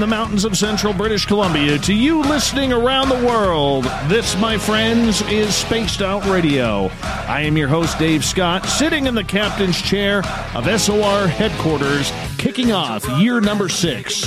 [0.00, 5.20] The mountains of central British Columbia to you listening around the world, this, my friends,
[5.28, 6.90] is Spaced Out Radio.
[7.02, 10.22] I am your host, Dave Scott, sitting in the captain's chair
[10.54, 14.26] of SOR headquarters, kicking off year number six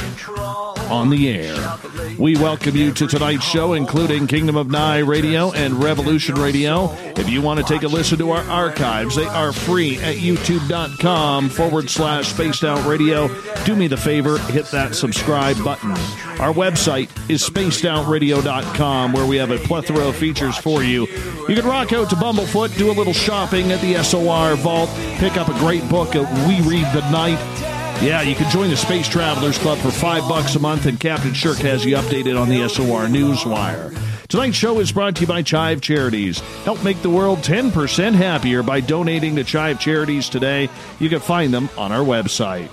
[0.93, 1.77] on the air.
[2.19, 6.93] We welcome you to tonight's show, including Kingdom of Nye Radio and Revolution Radio.
[7.17, 11.49] If you want to take a listen to our archives, they are free at youtube.com
[11.49, 13.27] forward slash spaced out radio.
[13.65, 15.91] Do me the favor, hit that subscribe button.
[16.39, 21.07] Our website is spacedoutradio.com, where we have a plethora of features for you.
[21.49, 25.37] You can rock out to Bumblefoot, do a little shopping at the SOR Vault, pick
[25.37, 27.62] up a great book at We Read the Night.
[28.03, 31.33] Yeah, you can join the Space Travelers Club for five bucks a month, and Captain
[31.33, 33.97] Shirk has you updated on the SOR Newswire.
[34.27, 36.41] Tonight's show is brought to you by Chive Charities.
[36.65, 40.69] Help make the world 10% happier by donating to Chive Charities today.
[40.99, 42.69] You can find them on our website.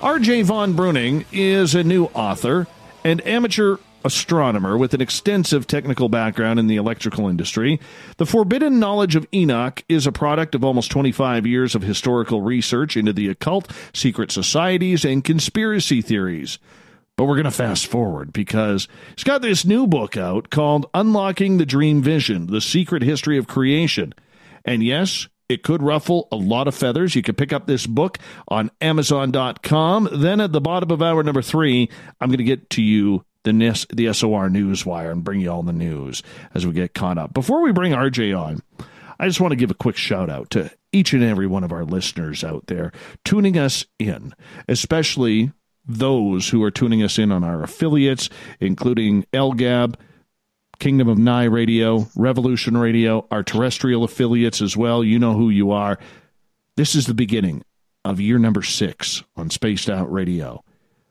[0.00, 0.42] R.J.
[0.42, 2.68] Von Bruening is a new author
[3.02, 7.80] and amateur astronomer with an extensive technical background in the electrical industry.
[8.16, 12.96] The Forbidden Knowledge of Enoch is a product of almost 25 years of historical research
[12.96, 16.58] into the occult, secret societies, and conspiracy theories.
[17.16, 21.58] But we're going to fast forward because he's got this new book out called Unlocking
[21.58, 24.14] the Dream Vision The Secret History of Creation.
[24.64, 27.14] And yes, it could ruffle a lot of feathers.
[27.14, 30.08] You can pick up this book on Amazon.com.
[30.12, 31.90] Then at the bottom of hour number three,
[32.20, 35.62] I'm going to get to you the NIS, the SOR Newswire and bring you all
[35.62, 36.22] the news
[36.54, 37.34] as we get caught up.
[37.34, 38.62] Before we bring RJ on,
[39.18, 41.72] I just want to give a quick shout out to each and every one of
[41.72, 42.92] our listeners out there
[43.24, 44.34] tuning us in,
[44.68, 45.52] especially
[45.84, 48.28] those who are tuning us in on our affiliates,
[48.60, 49.94] including LGAB,
[50.78, 55.04] Kingdom of Nye Radio, Revolution Radio, our terrestrial affiliates as well.
[55.04, 55.98] You know who you are.
[56.76, 57.64] This is the beginning
[58.04, 60.64] of year number six on Spaced Out Radio.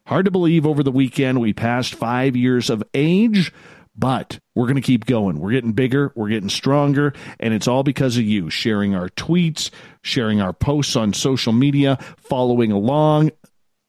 [0.06, 3.53] Hard to believe over the weekend we passed five years of age,
[3.95, 5.39] but we're going to keep going.
[5.39, 9.69] We're getting bigger, we're getting stronger, and it's all because of you sharing our tweets,
[10.01, 13.31] sharing our posts on social media, following along,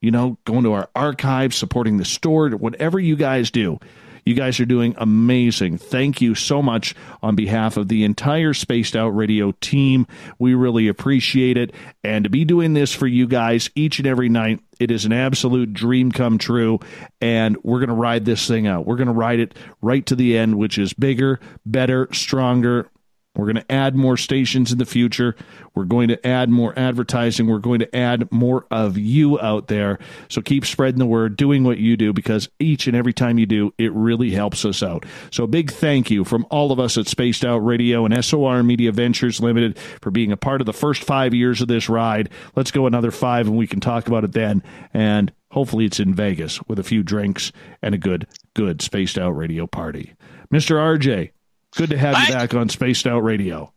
[0.00, 3.78] you know, going to our archives, supporting the store, whatever you guys do.
[4.24, 5.78] You guys are doing amazing.
[5.78, 10.06] Thank you so much on behalf of the entire Spaced Out Radio team.
[10.38, 11.74] We really appreciate it.
[12.04, 15.12] And to be doing this for you guys each and every night, it is an
[15.12, 16.78] absolute dream come true.
[17.20, 18.86] And we're going to ride this thing out.
[18.86, 22.88] We're going to ride it right to the end, which is bigger, better, stronger,
[23.34, 25.34] we're going to add more stations in the future.
[25.75, 27.46] We're going to add more advertising.
[27.46, 29.99] We're going to add more of you out there.
[30.29, 33.46] So keep spreading the word, doing what you do, because each and every time you
[33.46, 35.06] do, it really helps us out.
[35.31, 38.62] So a big thank you from all of us at Spaced Out Radio and SOR
[38.62, 42.28] Media Ventures Limited for being a part of the first five years of this ride.
[42.55, 44.62] Let's go another five and we can talk about it then.
[44.93, 47.50] And hopefully it's in Vegas with a few drinks
[47.81, 50.12] and a good, good Spaced Out Radio party.
[50.52, 50.76] Mr.
[50.76, 51.31] RJ,
[51.76, 53.72] Good to have you back on Spaced Out Radio.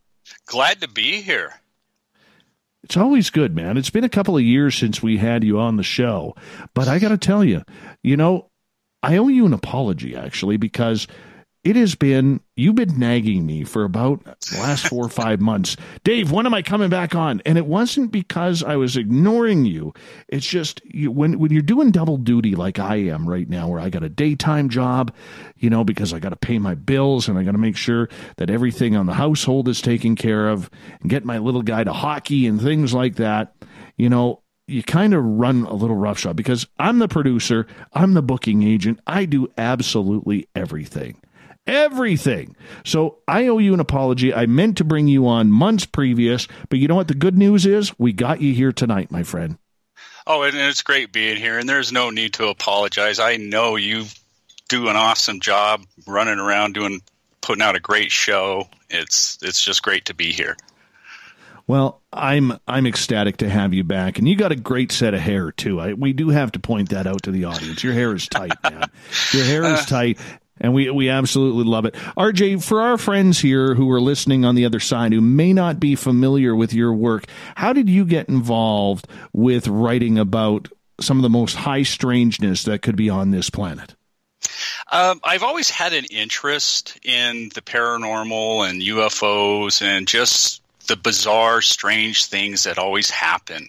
[0.46, 1.54] Glad to be here.
[2.82, 3.76] It's always good, man.
[3.76, 6.36] It's been a couple of years since we had you on the show,
[6.74, 7.62] but I got to tell you,
[8.02, 8.50] you know,
[9.02, 11.06] I owe you an apology actually because
[11.66, 15.76] it has been you've been nagging me for about the last four or five months.
[16.04, 17.42] Dave when am i coming back on?
[17.44, 19.92] And it wasn't because i was ignoring you.
[20.28, 23.80] It's just you, when when you're doing double duty like i am right now where
[23.80, 25.12] i got a daytime job
[25.56, 28.08] you know because i got to pay my bills and i got to make sure
[28.36, 30.70] that everything on the household is taken care of
[31.00, 33.56] and get my little guy to hockey and things like that
[33.96, 38.22] you know you kind of run a little roughshod because I'm the producer, I'm the
[38.22, 41.20] booking agent, I do absolutely everything
[41.66, 42.56] everything.
[42.84, 44.32] So I owe you an apology.
[44.32, 47.66] I meant to bring you on months previous, but you know what the good news
[47.66, 47.98] is?
[47.98, 49.58] We got you here tonight, my friend.
[50.26, 53.20] Oh, and it's great being here, and there's no need to apologize.
[53.20, 54.06] I know you
[54.68, 57.00] do an awesome job running around doing
[57.40, 58.68] putting out a great show.
[58.90, 60.56] It's it's just great to be here.
[61.68, 65.20] Well, I'm I'm ecstatic to have you back, and you got a great set of
[65.20, 65.80] hair too.
[65.80, 67.82] I, we do have to point that out to the audience.
[67.82, 68.88] Your hair is tight, man.
[69.32, 70.18] Your hair is uh, tight,
[70.60, 71.94] and we, we absolutely love it.
[72.16, 75.78] RJ, for our friends here who are listening on the other side who may not
[75.80, 77.26] be familiar with your work,
[77.56, 80.68] how did you get involved with writing about
[81.00, 83.94] some of the most high strangeness that could be on this planet?
[84.90, 91.60] Um, I've always had an interest in the paranormal and UFOs and just the bizarre,
[91.62, 93.68] strange things that always happen.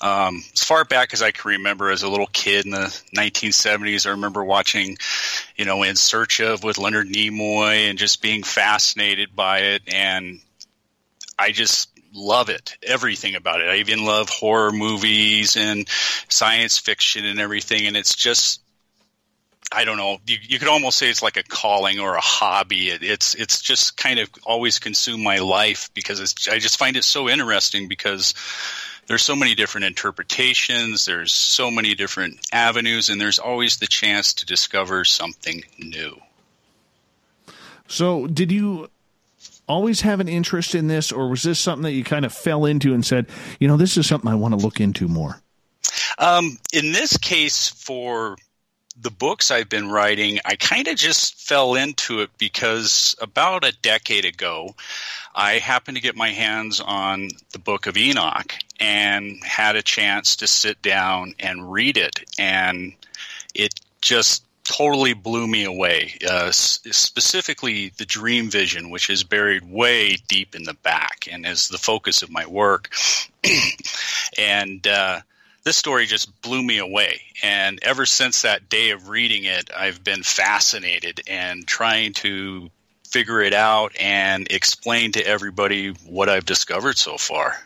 [0.00, 4.06] Um, as far back as I can remember, as a little kid in the 1970s,
[4.06, 4.96] I remember watching,
[5.56, 9.82] you know, In Search of with Leonard Nimoy and just being fascinated by it.
[9.92, 10.40] And
[11.38, 13.68] I just love it, everything about it.
[13.68, 15.88] I even love horror movies and
[16.28, 17.86] science fiction and everything.
[17.86, 18.63] And it's just
[19.72, 20.18] I don't know.
[20.26, 22.90] You, you could almost say it's like a calling or a hobby.
[22.90, 27.04] It, it's it's just kind of always consumed my life because I just find it
[27.04, 28.34] so interesting because
[29.06, 31.04] there's so many different interpretations.
[31.04, 36.20] There's so many different avenues, and there's always the chance to discover something new.
[37.86, 38.88] So, did you
[39.68, 42.64] always have an interest in this, or was this something that you kind of fell
[42.64, 43.26] into and said,
[43.58, 45.40] you know, this is something I want to look into more?
[46.18, 48.36] Um, in this case, for
[49.00, 53.76] the books I've been writing, I kind of just fell into it because about a
[53.82, 54.74] decade ago,
[55.34, 60.36] I happened to get my hands on the book of Enoch and had a chance
[60.36, 62.20] to sit down and read it.
[62.38, 62.92] And
[63.54, 66.16] it just totally blew me away.
[66.26, 71.68] Uh, specifically, the dream vision, which is buried way deep in the back and is
[71.68, 72.94] the focus of my work.
[74.38, 75.20] and uh,
[75.64, 77.22] this story just blew me away.
[77.42, 82.70] And ever since that day of reading it, I've been fascinated and trying to
[83.08, 87.56] figure it out and explain to everybody what I've discovered so far.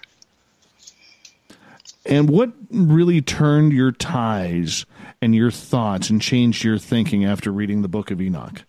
[2.06, 4.87] And what really turned your ties
[5.21, 8.62] and your thoughts and changed your thinking after reading the book of Enoch?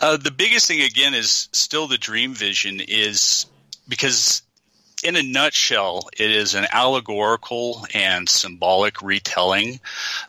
[0.00, 3.46] Uh, the biggest thing, again, is still the dream vision, is
[3.88, 4.42] because
[5.02, 9.80] in a nutshell, it is an allegorical and symbolic retelling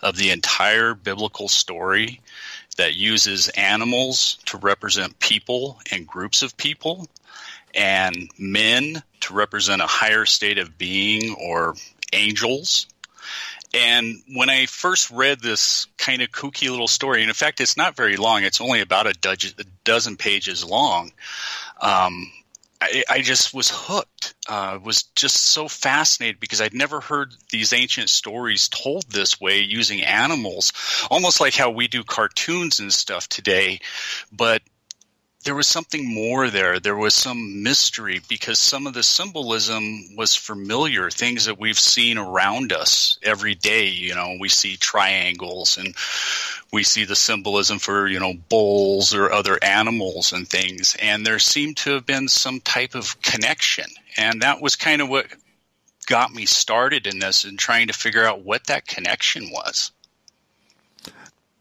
[0.02, 2.22] of the entire biblical story
[2.78, 7.08] that uses animals to represent people and groups of people
[7.76, 11.76] and men to represent a higher state of being or
[12.12, 12.88] angels.
[13.74, 17.78] And when I first read this kind of kooky little story, and in fact, it's
[17.78, 19.40] not very long, it's only about a
[19.84, 21.12] dozen, pages long.
[21.82, 22.32] Um,
[22.84, 24.36] I, I, just was hooked.
[24.48, 29.62] Uh, was just so fascinated because I'd never heard these ancient stories told this way
[29.62, 30.74] using animals,
[31.10, 33.80] almost like how we do cartoons and stuff today.
[34.32, 34.62] But
[35.44, 36.80] there was something more there.
[36.80, 42.18] There was some mystery because some of the symbolism was familiar, things that we've seen
[42.18, 43.88] around us every day.
[43.88, 45.96] You know, we see triangles and
[46.72, 50.96] we see the symbolism for, you know, bulls or other animals and things.
[51.02, 53.86] And there seemed to have been some type of connection.
[54.18, 55.28] And that was kind of what
[56.06, 59.92] got me started in this and trying to figure out what that connection was.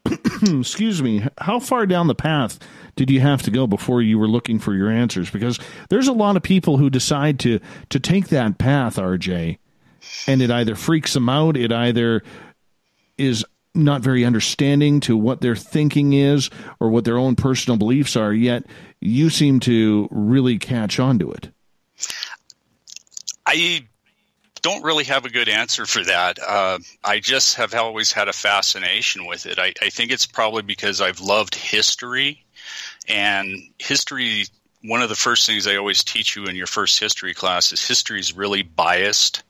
[0.41, 1.25] Excuse me.
[1.37, 2.59] How far down the path
[2.95, 5.29] did you have to go before you were looking for your answers?
[5.29, 5.59] Because
[5.89, 7.59] there's a lot of people who decide to
[7.89, 9.57] to take that path, RJ,
[10.27, 12.23] and it either freaks them out, it either
[13.17, 13.45] is
[13.75, 18.33] not very understanding to what their thinking is or what their own personal beliefs are,
[18.33, 18.65] yet
[18.99, 21.49] you seem to really catch on to it.
[23.45, 23.85] I
[24.61, 26.39] don't really have a good answer for that.
[26.39, 29.59] Uh, I just have always had a fascination with it.
[29.59, 32.42] I, I, think it's probably because I've loved history
[33.07, 34.45] and history,
[34.83, 37.85] one of the first things they always teach you in your first history class is
[37.85, 39.43] history is really biased.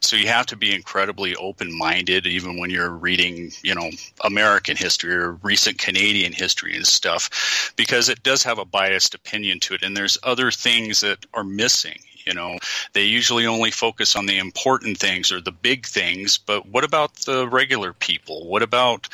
[0.00, 3.90] So you have to be incredibly open minded, even when you're reading, you know,
[4.22, 9.60] American history or recent Canadian history and stuff, because it does have a biased opinion
[9.60, 9.82] to it.
[9.82, 11.98] And there's other things that are missing.
[12.26, 12.58] You know,
[12.92, 17.14] they usually only focus on the important things or the big things, but what about
[17.16, 18.46] the regular people?
[18.46, 19.08] What about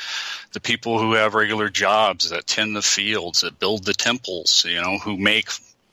[0.53, 4.81] the people who have regular jobs that tend the fields, that build the temples, you
[4.81, 5.49] know, who make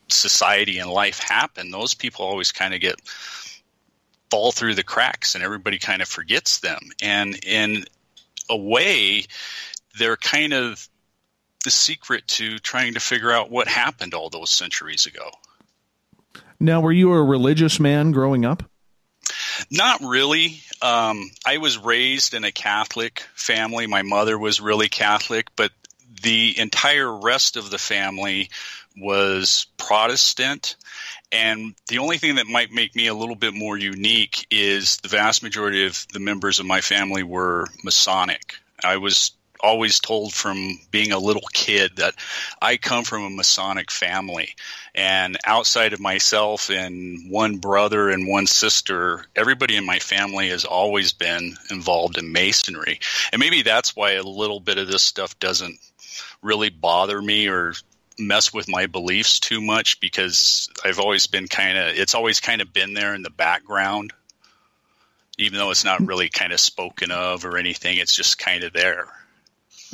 [0.09, 1.71] society and life happen?
[1.71, 2.99] Those people always kind of get
[4.29, 6.79] fall through the cracks and everybody kind of forgets them.
[7.01, 7.85] And in
[8.49, 9.25] a way,
[9.97, 10.87] they're kind of
[11.63, 15.31] the secret to trying to figure out what happened all those centuries ago.
[16.65, 18.63] Now, were you a religious man growing up?
[19.69, 20.61] Not really.
[20.81, 23.85] Um, I was raised in a Catholic family.
[23.85, 25.71] My mother was really Catholic, but
[26.23, 28.49] the entire rest of the family
[28.97, 30.75] was Protestant.
[31.31, 35.09] And the only thing that might make me a little bit more unique is the
[35.09, 38.55] vast majority of the members of my family were Masonic.
[38.83, 39.31] I was
[39.65, 42.13] always told from being a little kid that
[42.61, 44.55] I come from a Masonic family.
[44.93, 50.65] And outside of myself and one brother and one sister, everybody in my family has
[50.65, 52.99] always been involved in Masonry.
[53.33, 55.79] And maybe that's why a little bit of this stuff doesn't
[56.43, 57.73] really bother me or
[58.19, 62.61] mess with my beliefs too much because I've always been kind of, it's always kind
[62.61, 64.13] of been there in the background.
[65.39, 68.71] Even though it's not really kind of spoken of or anything, it's just kind of
[68.71, 69.07] there.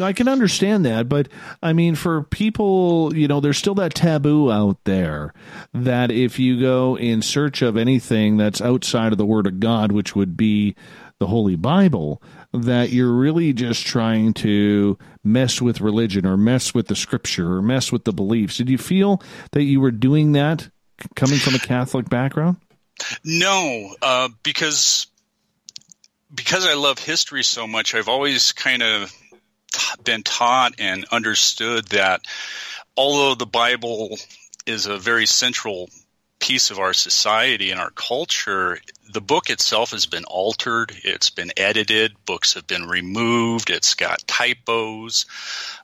[0.01, 1.27] I can understand that, but
[1.61, 5.33] I mean, for people, you know, there's still that taboo out there
[5.73, 9.91] that if you go in search of anything that's outside of the Word of God,
[9.91, 10.75] which would be
[11.19, 12.21] the Holy Bible,
[12.53, 17.61] that you're really just trying to mess with religion or mess with the Scripture or
[17.61, 18.57] mess with the beliefs.
[18.57, 20.69] Did you feel that you were doing that
[21.15, 22.57] coming from a Catholic background?
[23.23, 25.07] No, uh, because
[26.33, 29.13] because I love history so much, I've always kind of
[30.03, 32.21] been taught and understood that
[32.97, 34.17] although the Bible
[34.65, 35.89] is a very central
[36.39, 38.79] piece of our society and our culture,
[39.13, 40.91] the book itself has been altered.
[41.03, 42.13] It's been edited.
[42.25, 43.69] Books have been removed.
[43.69, 45.25] It's got typos.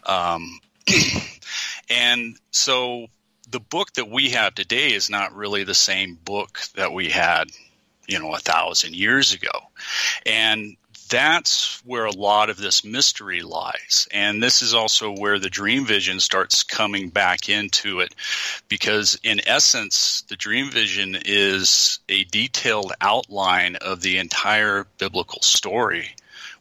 [0.06, 0.60] Um,
[1.90, 3.08] and so
[3.50, 7.50] the book that we have today is not really the same book that we had,
[8.08, 9.52] you know, a thousand years ago.
[10.26, 10.76] And
[11.10, 14.08] that's where a lot of this mystery lies.
[14.12, 18.14] And this is also where the dream vision starts coming back into it
[18.68, 26.10] because, in essence, the dream vision is a detailed outline of the entire biblical story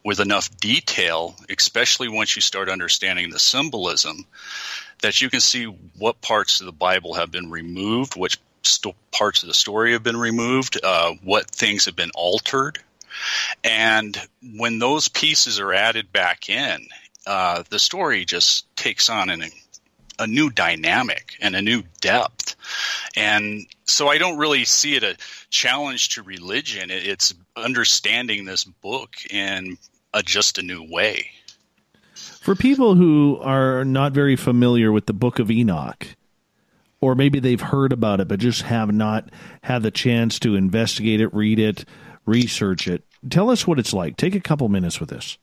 [0.03, 4.25] with enough detail, especially once you start understanding the symbolism,
[5.01, 5.65] that you can see
[5.97, 10.03] what parts of the Bible have been removed, which st- parts of the story have
[10.03, 12.79] been removed, uh, what things have been altered
[13.63, 14.19] and
[14.57, 16.87] when those pieces are added back in,
[17.25, 19.43] uh, the story just takes on an,
[20.19, 22.55] a new dynamic and a new depth.
[23.15, 25.17] And so I don't really see it a
[25.49, 26.89] challenge to religion.
[26.89, 29.77] It's understanding this book in
[30.13, 31.31] a, just a new way.
[32.13, 36.07] For people who are not very familiar with the book of Enoch,
[37.01, 39.29] or maybe they've heard about it but just have not
[39.61, 41.85] had the chance to investigate it, read it,
[42.25, 44.17] research it, Tell us what it's like.
[44.17, 45.37] Take a couple minutes with this.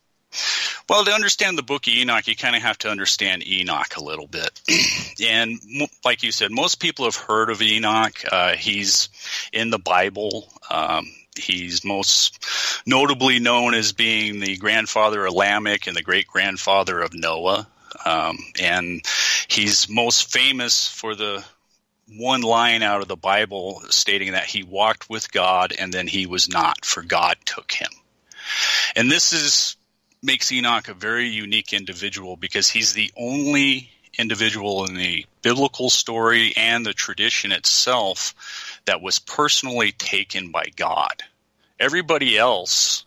[0.89, 4.05] Well, to understand the book of Enoch, you kind of have to understand Enoch a
[4.05, 4.61] little bit.
[5.25, 5.59] and
[6.05, 8.23] like you said, most people have heard of Enoch.
[8.31, 9.09] Uh, he's
[9.53, 10.53] in the Bible.
[10.71, 12.45] Um, he's most
[12.87, 17.67] notably known as being the grandfather of Lamech and the great grandfather of Noah.
[18.05, 19.03] Um, and
[19.49, 21.45] he's most famous for the
[22.09, 26.27] one line out of the Bible stating that he walked with God and then he
[26.27, 27.91] was not, for God took him.
[28.95, 29.77] And this is
[30.23, 36.53] makes Enoch a very unique individual because he's the only individual in the biblical story
[36.57, 41.23] and the tradition itself that was personally taken by God.
[41.79, 43.05] Everybody else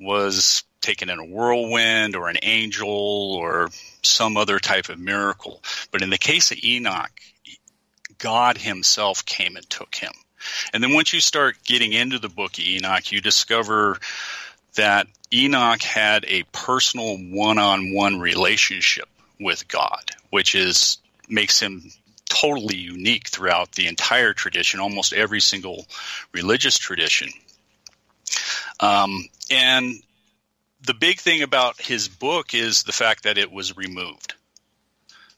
[0.00, 3.68] was taken in a whirlwind or an angel or
[4.02, 5.62] some other type of miracle.
[5.90, 7.12] But in the case of Enoch,
[8.18, 10.12] God Himself came and took him.
[10.72, 13.98] And then once you start getting into the book of Enoch, you discover
[14.74, 19.08] that Enoch had a personal one-on-one relationship
[19.40, 21.90] with God, which is makes him
[22.28, 25.86] totally unique throughout the entire tradition, almost every single
[26.32, 27.30] religious tradition.
[28.80, 29.94] Um, and
[30.84, 34.34] the big thing about his book is the fact that it was removed.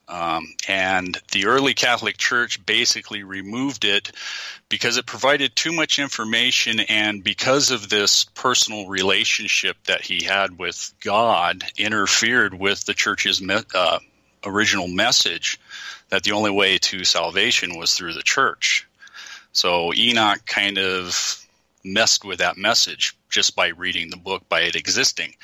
[0.09, 4.11] Um, and the early Catholic Church basically removed it
[4.71, 10.59] because it provided too much information, and because of this personal relationship that he had
[10.59, 13.99] with God, interfered with the church's me- uh,
[14.45, 15.61] original message
[16.09, 18.87] that the only way to salvation was through the church.
[19.53, 21.47] So Enoch kind of
[21.85, 25.35] messed with that message just by reading the book, by it existing.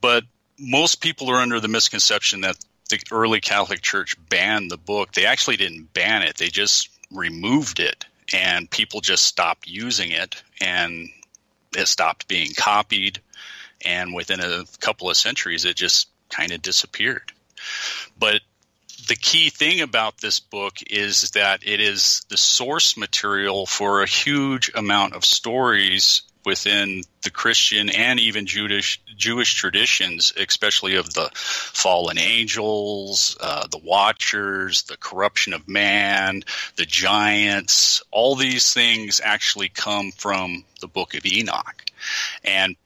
[0.00, 0.24] But
[0.58, 2.56] most people are under the misconception that
[2.92, 6.36] the early Catholic Church banned the book, they actually didn't ban it.
[6.36, 11.08] They just removed it, and people just stopped using it, and
[11.76, 13.20] it stopped being copied.
[13.84, 17.32] And within a couple of centuries, it just kind of disappeared.
[18.18, 18.40] But
[19.08, 24.06] the key thing about this book is that it is the source material for a
[24.06, 31.30] huge amount of stories within the Christian and even Jewish Jewish traditions, especially of the
[31.34, 36.42] fallen angels, uh, the Watchers, the corruption of man,
[36.76, 38.02] the giants.
[38.10, 41.84] All these things actually come from the Book of Enoch,
[42.44, 42.76] and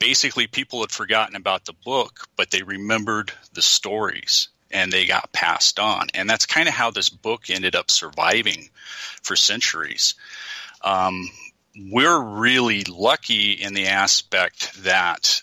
[0.00, 5.32] basically people had forgotten about the book, but they remembered the stories and they got
[5.32, 6.08] passed on.
[6.14, 8.70] And that's kind of how this book ended up surviving
[9.22, 10.14] for centuries.
[10.82, 11.28] Um,
[11.76, 15.42] we're really lucky in the aspect that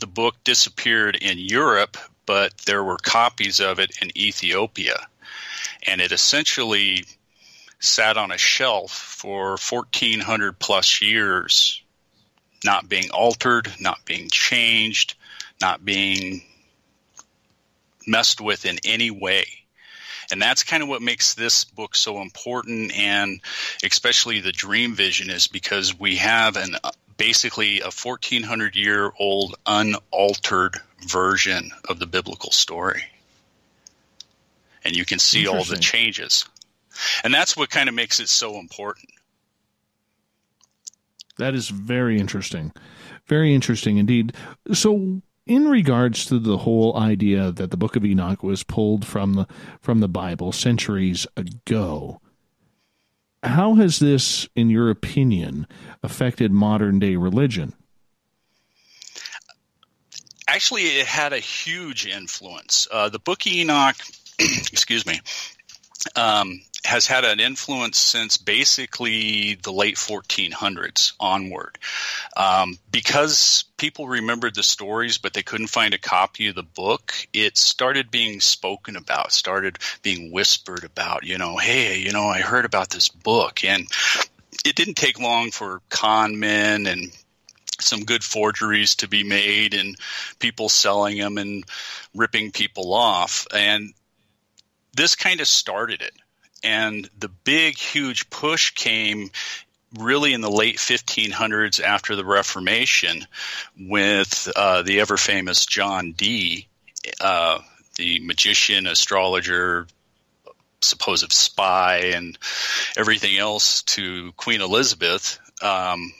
[0.00, 5.06] the book disappeared in Europe, but there were copies of it in Ethiopia.
[5.86, 7.04] And it essentially
[7.80, 11.82] sat on a shelf for 1400 plus years,
[12.64, 15.14] not being altered, not being changed,
[15.60, 16.42] not being
[18.06, 19.46] messed with in any way.
[20.32, 23.40] And that's kind of what makes this book so important, and
[23.84, 29.56] especially the dream vision, is because we have an uh, basically a 1400 year old
[29.66, 33.02] unaltered version of the biblical story.
[34.84, 36.46] And you can see all the changes.
[37.22, 39.10] And that's what kind of makes it so important.
[41.36, 42.72] That is very interesting.
[43.26, 44.34] Very interesting indeed.
[44.72, 49.34] So in regards to the whole idea that the book of Enoch was pulled from
[49.34, 49.46] the
[49.80, 52.20] from the Bible centuries ago,
[53.42, 55.66] how has this, in your opinion,
[56.02, 57.74] affected modern day religion?
[60.46, 62.88] Actually, it had a huge influence.
[62.90, 63.96] Uh, the book of Enoch,
[64.38, 65.20] excuse me,
[66.16, 71.78] um, has had an influence since basically the late 1400s onward.
[72.36, 77.14] Um, because people remembered the stories, but they couldn't find a copy of the book,
[77.32, 82.40] it started being spoken about, started being whispered about, you know, hey, you know, I
[82.40, 83.64] heard about this book.
[83.64, 83.86] And
[84.64, 87.12] it didn't take long for con men and
[87.80, 89.96] some good forgeries to be made and
[90.38, 91.64] people selling them and
[92.14, 93.46] ripping people off.
[93.54, 93.94] And
[94.94, 96.12] this kind of started it.
[96.62, 99.30] And the big, huge push came
[99.98, 103.26] really in the late 1500s after the Reformation
[103.78, 106.68] with uh, the ever famous John Dee,
[107.20, 107.58] uh,
[107.96, 109.86] the magician, astrologer,
[110.80, 112.38] supposed spy, and
[112.96, 115.38] everything else to Queen Elizabeth.
[115.62, 116.12] Um,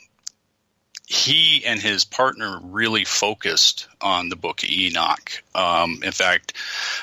[1.11, 5.43] he and his partner really focused on the book Enoch.
[5.53, 6.53] Um, in fact,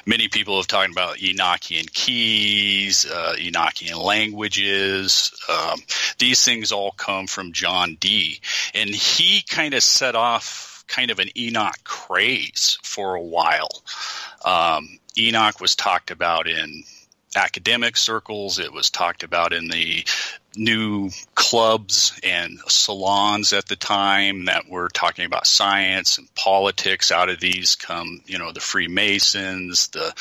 [0.06, 5.30] many people have talked about Enochian keys, uh, Enochian languages.
[5.46, 5.80] Um,
[6.18, 8.40] these things all come from John Dee.
[8.72, 13.82] And he kind of set off kind of an Enoch craze for a while.
[14.42, 16.82] Um, Enoch was talked about in
[17.36, 18.58] academic circles.
[18.58, 20.04] It was talked about in the
[20.56, 27.12] new clubs and salons at the time that were talking about science and politics.
[27.12, 30.12] Out of these come, you know, the Freemasons, the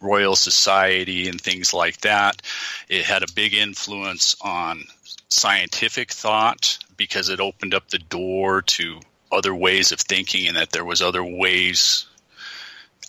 [0.00, 2.42] Royal Society, and things like that.
[2.88, 4.84] It had a big influence on
[5.28, 9.00] scientific thought because it opened up the door to
[9.32, 12.06] other ways of thinking and that there was other ways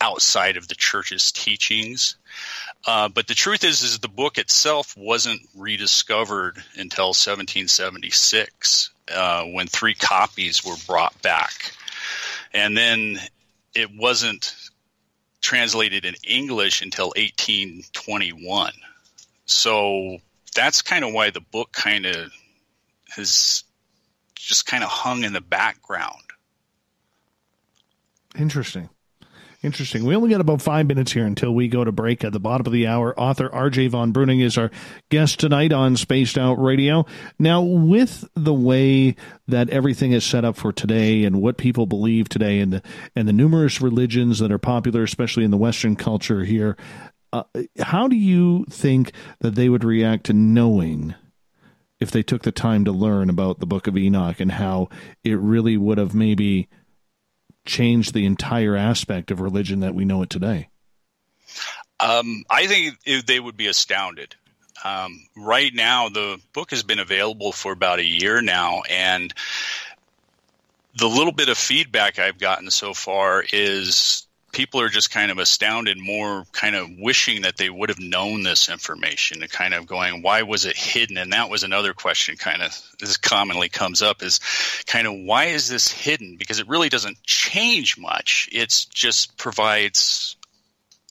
[0.01, 2.15] outside of the church's teachings.
[2.85, 9.67] Uh, but the truth is, is the book itself wasn't rediscovered until 1776 uh, when
[9.67, 11.73] three copies were brought back,
[12.53, 13.17] and then
[13.75, 14.55] it wasn't
[15.41, 18.71] translated in English until 1821.
[19.45, 20.17] So
[20.55, 22.31] that's kind of why the book kind of
[23.09, 23.63] has
[24.35, 26.23] just kind of hung in the background.
[28.37, 28.89] Interesting.
[29.63, 30.05] Interesting.
[30.05, 32.67] We only got about five minutes here until we go to break at the bottom
[32.67, 33.19] of the hour.
[33.19, 33.87] Author R.J.
[33.87, 34.69] Von Bruening is our
[35.09, 37.07] guest tonight on Spaced Out Radio.
[37.39, 39.15] Now, with the way
[39.47, 42.83] that everything is set up for today and what people believe today and the,
[43.15, 46.77] and the numerous religions that are popular, especially in the Western culture here,
[47.33, 47.43] uh,
[47.79, 51.15] how do you think that they would react to knowing
[51.99, 54.87] if they took the time to learn about the book of Enoch and how
[55.23, 56.69] it really would have maybe–
[57.67, 60.69] changed the entire aspect of religion that we know it today?
[61.99, 64.35] Um, I think they would be astounded.
[64.83, 69.33] Um, right now, the book has been available for about a year now, and
[70.95, 74.26] the little bit of feedback I've gotten so far is
[74.57, 78.41] people are just kind of astounded, more kind of wishing that they would have known
[78.41, 81.15] this information and kind of going, why was it hidden?
[81.15, 84.39] And that was another question kind of this commonly comes up is
[84.87, 86.37] kind of why is this hidden?
[86.37, 88.49] Because it really doesn't change much.
[88.51, 90.35] It just provides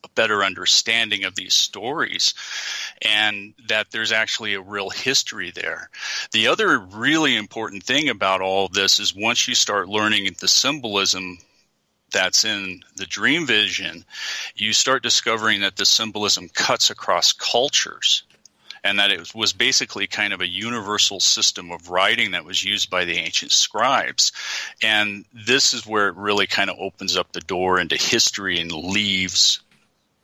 [0.02, 2.34] a better understanding of these stories
[3.00, 5.88] and that there's actually a real history there.
[6.32, 11.38] The other really important thing about all this is once you start learning the symbolism
[12.12, 14.04] that's in the dream vision,
[14.54, 18.22] you start discovering that the symbolism cuts across cultures
[18.84, 22.88] and that it was basically kind of a universal system of writing that was used
[22.88, 24.30] by the ancient scribes.
[24.82, 28.70] And this is where it really kind of opens up the door into history and
[28.70, 29.60] leaves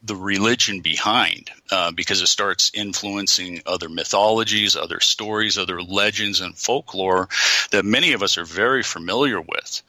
[0.02, 6.56] the religion behind uh, because it starts influencing other mythologies, other stories, other legends, and
[6.58, 7.28] folklore
[7.70, 9.82] that many of us are very familiar with.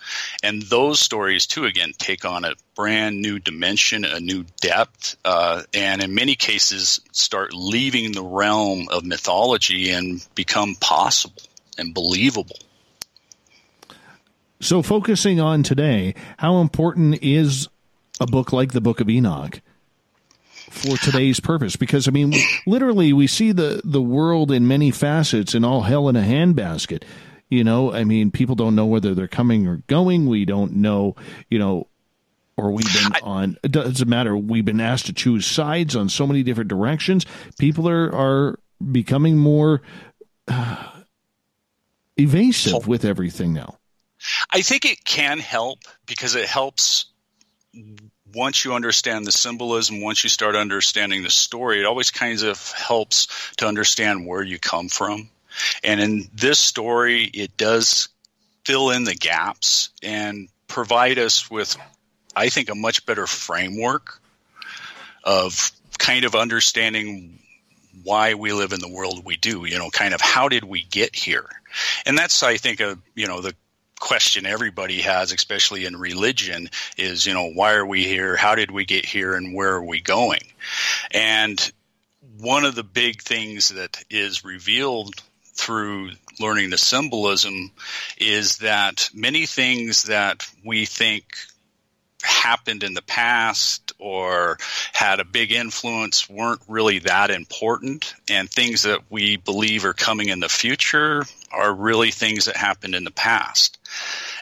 [0.43, 5.63] And those stories, too, again, take on a brand new dimension, a new depth, uh,
[5.73, 11.41] and in many cases start leaving the realm of mythology and become possible
[11.77, 12.59] and believable.
[14.61, 17.67] So, focusing on today, how important is
[18.21, 19.59] a book like the Book of Enoch
[20.73, 21.75] for today's purpose?
[21.75, 22.33] Because I mean,
[22.65, 27.03] literally, we see the the world in many facets and all hell in a handbasket.
[27.49, 30.25] You know, I mean, people don't know whether they're coming or going.
[30.27, 31.15] We don't know,
[31.49, 31.87] you know,
[32.57, 33.57] or we've been on.
[33.63, 34.35] It doesn't matter.
[34.35, 37.25] We've been asked to choose sides on so many different directions.
[37.59, 38.59] People are are
[38.91, 39.81] becoming more
[40.47, 40.89] uh,
[42.17, 43.77] evasive with everything now.
[44.51, 47.05] I think it can help because it helps
[48.33, 52.71] once you understand the symbolism, once you start understanding the story, it always kind of
[52.71, 55.29] helps to understand where you come from.
[55.83, 58.09] And in this story, it does
[58.65, 61.77] fill in the gaps and provide us with,
[62.35, 64.19] I think, a much better framework
[65.23, 67.39] of kind of understanding
[68.03, 69.65] why we live in the world we do.
[69.65, 71.45] You know, kind of how did we get here?
[72.05, 73.53] And that's, I think, a you know the
[74.03, 78.35] question everybody has, especially in religion, is, you know, why are we here?
[78.35, 79.33] How did we get here?
[79.33, 80.41] And where are we going?
[81.11, 81.71] And
[82.37, 85.15] one of the big things that is revealed
[85.55, 87.71] through learning the symbolism
[88.17, 91.37] is that many things that we think
[92.23, 94.57] happened in the past or
[94.91, 100.27] had a big influence weren't really that important and things that we believe are coming
[100.27, 103.77] in the future are really things that happened in the past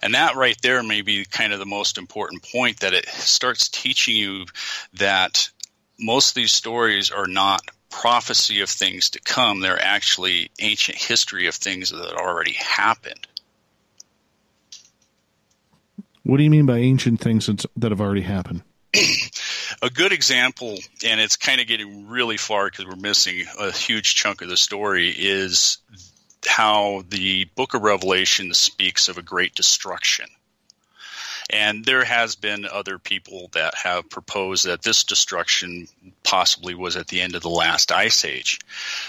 [0.02, 3.70] and that right there may be kind of the most important point that it starts
[3.70, 4.46] teaching you
[4.94, 5.50] that
[6.00, 9.60] most of these stories are not prophecy of things to come.
[9.60, 13.28] They're actually ancient history of things that already happened.
[16.24, 18.64] What do you mean by ancient things that have already happened?
[19.82, 24.16] a good example, and it's kind of getting really far because we're missing a huge
[24.16, 25.78] chunk of the story, is
[26.48, 30.28] how the book of Revelation speaks of a great destruction.
[31.50, 35.88] And there has been other people that have proposed that this destruction
[36.24, 38.60] possibly was at the end of the last ice age.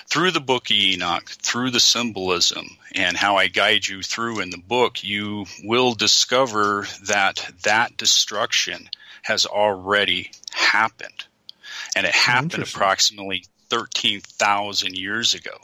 [0.08, 2.66] Through the book of Enoch, through the symbolism
[2.96, 8.90] and how I guide you through in the book, you will discover that that destruction
[9.22, 11.24] has already happened.
[11.94, 15.58] And it happened approximately 13,000 years ago.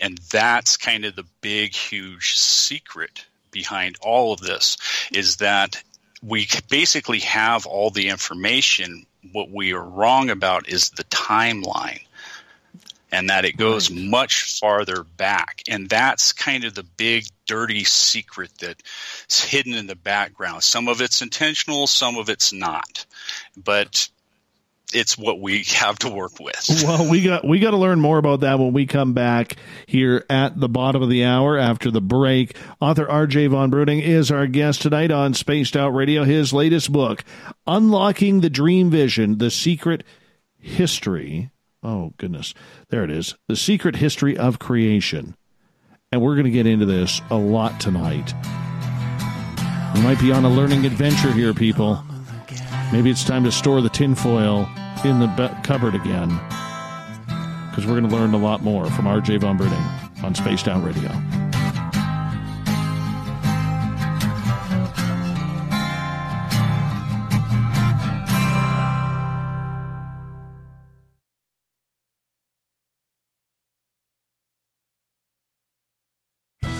[0.00, 4.76] And that's kind of the big, huge secret behind all of this
[5.12, 5.82] is that
[6.22, 9.06] we basically have all the information.
[9.32, 12.00] What we are wrong about is the timeline
[13.14, 14.00] and that it goes right.
[14.00, 15.62] much farther back.
[15.68, 20.64] And that's kind of the big dirty secret that's hidden in the background.
[20.64, 23.06] Some of it's intentional, some of it's not.
[23.56, 24.08] But
[24.92, 26.82] it's what we have to work with.
[26.84, 30.24] Well, we got we got to learn more about that when we come back here
[30.28, 32.56] at the bottom of the hour after the break.
[32.80, 33.48] Author R.J.
[33.48, 36.24] von Bruening is our guest tonight on Spaced Out Radio.
[36.24, 37.24] His latest book,
[37.66, 40.04] Unlocking the Dream Vision: The Secret
[40.58, 41.50] History.
[41.82, 42.54] Oh goodness,
[42.88, 43.34] there it is.
[43.48, 45.36] The Secret History of Creation.
[46.12, 48.32] And we're going to get into this a lot tonight.
[49.96, 52.04] We might be on a learning adventure here, people.
[52.92, 54.68] Maybe it's time to store the tinfoil
[55.04, 56.28] in the be- cupboard again.
[57.70, 60.84] Because we're going to learn a lot more from RJ Von Bruening on Spaced Out
[60.84, 61.10] Radio.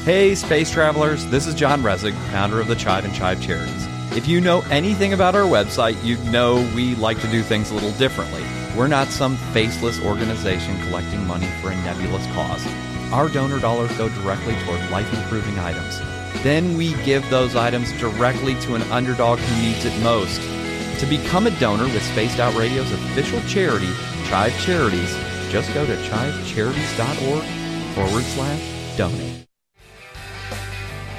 [0.05, 3.94] Hey, space travelers, this is John Resig, founder of the Chive and Chive Charities.
[4.17, 7.75] If you know anything about our website, you know we like to do things a
[7.75, 8.45] little differently.
[8.77, 12.65] We're not some faceless organization collecting money for a nebulous cause.
[13.13, 15.99] Our donor dollars go directly toward life improving items.
[16.45, 20.41] Then we give those items directly to an underdog who needs it most.
[21.01, 23.93] To become a donor with Spaced Out Radio's official charity,
[24.27, 25.13] Chive Charities,
[25.51, 29.44] just go to chivecharities.org forward slash donate.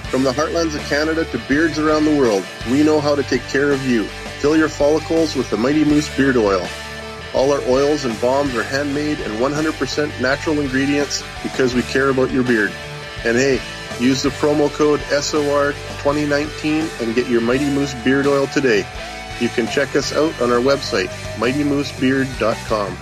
[0.09, 3.41] From the heartlands of Canada to beards around the world, we know how to take
[3.47, 4.05] care of you.
[4.39, 6.65] Fill your follicles with the Mighty Moose Beard Oil.
[7.33, 12.31] All our oils and balms are handmade and 100% natural ingredients because we care about
[12.31, 12.71] your beard.
[13.25, 13.59] And hey,
[13.99, 18.87] use the promo code SOR2019 and get your Mighty Moose Beard Oil today.
[19.41, 22.97] You can check us out on our website, mightymoosebeard.com.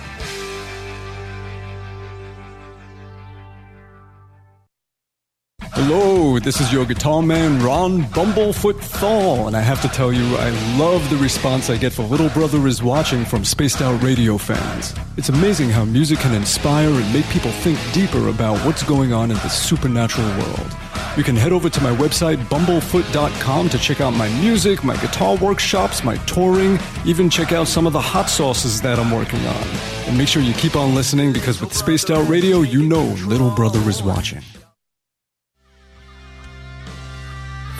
[6.42, 10.50] This is your guitar man, Ron Bumblefoot Thal, and I have to tell you, I
[10.78, 14.94] love the response I get for Little Brother is Watching from Spaced Out Radio fans.
[15.16, 19.30] It's amazing how music can inspire and make people think deeper about what's going on
[19.30, 20.76] in the supernatural world.
[21.16, 25.36] You can head over to my website, bumblefoot.com, to check out my music, my guitar
[25.36, 29.66] workshops, my touring, even check out some of the hot sauces that I'm working on.
[30.06, 33.50] And make sure you keep on listening because with Spaced Out Radio, you know Little
[33.50, 34.42] Brother is watching.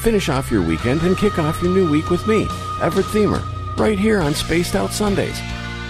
[0.04, 2.46] Finish off your weekend and kick off your new week with me,
[2.82, 3.42] Everett Themer,
[3.78, 5.40] right here on Spaced Out Sundays.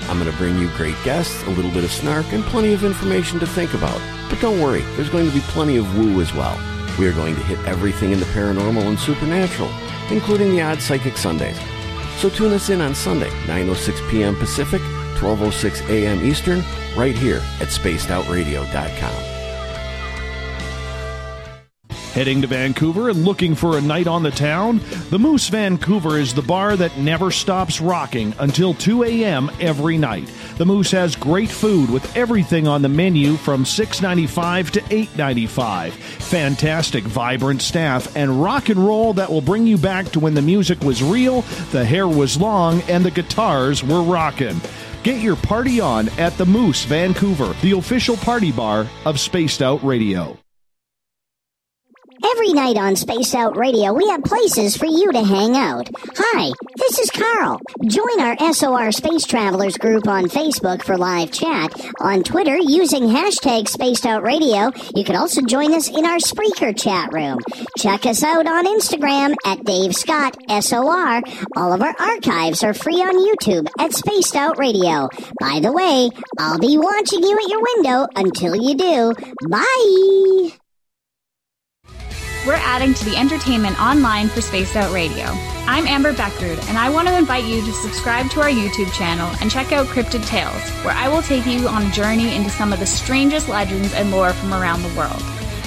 [0.08, 2.84] I'm going to bring you great guests, a little bit of snark, and plenty of
[2.84, 4.00] information to think about.
[4.30, 6.56] But don't worry, there's going to be plenty of woo as well.
[6.96, 9.72] We are going to hit everything in the paranormal and supernatural,
[10.12, 11.58] including the odd psychic Sundays.
[12.18, 14.36] So tune us in on Sunday, 9.06 p.m.
[14.36, 14.80] Pacific,
[15.16, 16.24] 12.06 a.m.
[16.24, 16.62] Eastern,
[16.96, 19.33] right here at spacedoutradio.com.
[22.14, 24.80] Heading to Vancouver and looking for a night on the town?
[25.10, 29.50] The Moose Vancouver is the bar that never stops rocking until 2 a.m.
[29.58, 30.30] every night.
[30.56, 35.90] The Moose has great food with everything on the menu from $6.95 to $8.95.
[35.90, 40.40] Fantastic, vibrant staff and rock and roll that will bring you back to when the
[40.40, 41.40] music was real,
[41.72, 44.60] the hair was long, and the guitars were rocking.
[45.02, 49.82] Get your party on at the Moose Vancouver, the official party bar of Spaced Out
[49.82, 50.38] Radio.
[52.32, 55.90] Every night on Space Out Radio, we have places for you to hang out.
[56.16, 57.60] Hi, this is Carl.
[57.86, 61.72] Join our SOR Space Travelers group on Facebook for live chat.
[62.00, 66.74] On Twitter, using hashtag Spaced Out Radio, you can also join us in our Spreaker
[66.74, 67.38] chat room.
[67.78, 71.20] Check us out on Instagram at Dave Scott SOR.
[71.56, 75.10] All of our archives are free on YouTube at Spaced Out Radio.
[75.40, 76.08] By the way,
[76.38, 79.14] I'll be watching you at your window until you do.
[79.50, 80.63] Bye!
[82.46, 85.24] We're adding to the entertainment online for Spaced Out Radio.
[85.66, 89.34] I'm Amber Beckrud, and I want to invite you to subscribe to our YouTube channel
[89.40, 92.72] and check out Cryptid Tales, where I will take you on a journey into some
[92.72, 95.22] of the strangest legends and lore from around the world,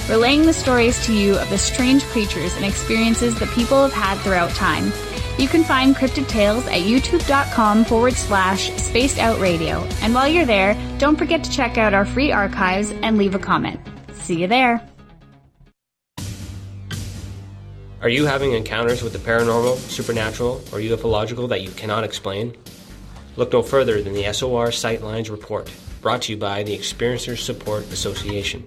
[0.08, 4.18] relaying the stories to you of the strange creatures and experiences that people have had
[4.18, 4.92] throughout time.
[5.36, 9.82] You can find Cryptid Tales at youtube.com forward slash spaced out radio.
[10.00, 13.38] And while you're there, don't forget to check out our free archives and leave a
[13.38, 13.80] comment.
[14.12, 14.80] See you there.
[18.00, 22.56] Are you having encounters with the paranormal, supernatural, or ufological that you cannot explain?
[23.34, 25.68] Look no further than the SOR Sightlines Report,
[26.00, 28.62] brought to you by the Experiencers Support Association.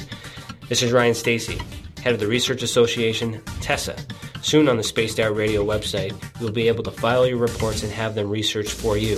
[0.67, 1.61] This is Ryan Stacy,
[2.03, 3.97] head of the Research Association, TESSA.
[4.41, 7.91] Soon on the Spaced Out Radio website, you'll be able to file your reports and
[7.93, 9.17] have them researched for you.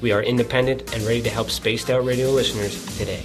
[0.00, 3.22] We are independent and ready to help Spaced Out Radio listeners today.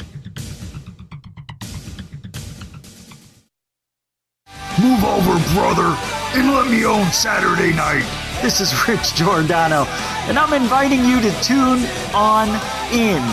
[4.77, 6.16] Move over, brother!
[6.33, 8.05] And let me own Saturday night.
[8.41, 9.85] This is Rich Giordano,
[10.27, 12.49] and I'm inviting you to tune on
[12.91, 13.23] in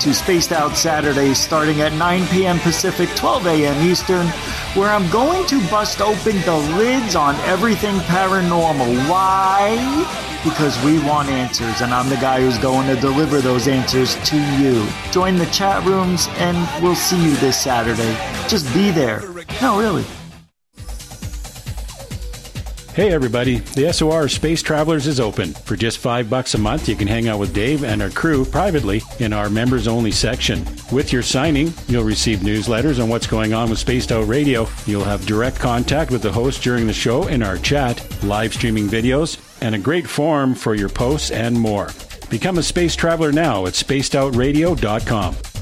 [0.00, 2.58] to Spaced Out Saturday starting at 9 p.m.
[2.60, 3.88] Pacific, 12 a.m.
[3.88, 4.26] Eastern,
[4.74, 9.08] where I'm going to bust open the lids on everything paranormal.
[9.08, 9.76] Why?
[10.44, 14.36] Because we want answers, and I'm the guy who's going to deliver those answers to
[14.58, 14.86] you.
[15.10, 18.14] Join the chat rooms, and we'll see you this Saturday.
[18.48, 19.22] Just be there.
[19.60, 20.04] No, really.
[22.94, 25.52] Hey everybody, the SOR Space Travelers is open.
[25.52, 28.44] For just five bucks a month, you can hang out with Dave and our crew
[28.44, 30.64] privately in our members only section.
[30.92, 34.68] With your signing, you'll receive newsletters on what's going on with Spaced Out Radio.
[34.86, 38.86] You'll have direct contact with the host during the show in our chat, live streaming
[38.86, 41.88] videos, and a great forum for your posts and more.
[42.30, 45.53] Become a space traveler now at spacedoutradio.com.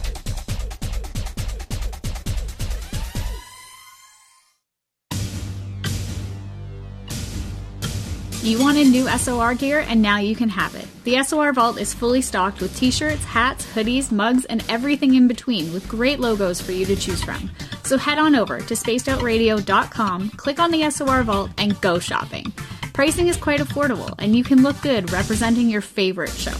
[8.42, 10.88] You wanted new SOR gear, and now you can have it.
[11.04, 15.28] The SOR Vault is fully stocked with t shirts, hats, hoodies, mugs, and everything in
[15.28, 17.52] between with great logos for you to choose from.
[17.84, 22.52] So head on over to spacedoutradio.com, click on the SOR Vault, and go shopping.
[22.92, 26.50] Pricing is quite affordable, and you can look good representing your favorite show.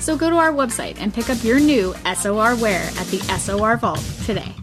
[0.00, 3.76] So go to our website and pick up your new SOR wear at the SOR
[3.76, 4.54] Vault today.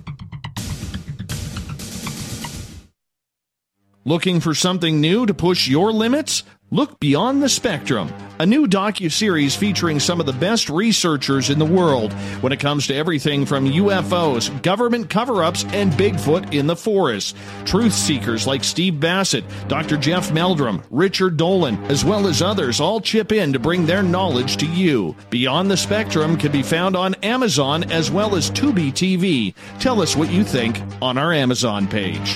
[4.05, 6.43] Looking for something new to push your limits?
[6.73, 11.65] Look Beyond the Spectrum, a new docu-series featuring some of the best researchers in the
[11.65, 17.37] world when it comes to everything from UFOs, government cover-ups, and Bigfoot in the forest.
[17.65, 19.97] Truth seekers like Steve Bassett, Dr.
[19.97, 24.57] Jeff Meldrum, Richard Dolan, as well as others all chip in to bring their knowledge
[24.57, 25.15] to you.
[25.29, 29.53] Beyond the Spectrum can be found on Amazon as well as Tubi TV.
[29.79, 32.35] Tell us what you think on our Amazon page.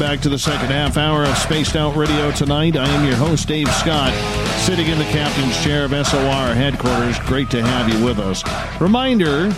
[0.00, 2.74] Back to the second half hour of Spaced Out Radio tonight.
[2.74, 4.14] I am your host, Dave Scott,
[4.60, 7.18] sitting in the captain's chair of SOR headquarters.
[7.20, 8.42] Great to have you with us.
[8.80, 9.54] Reminder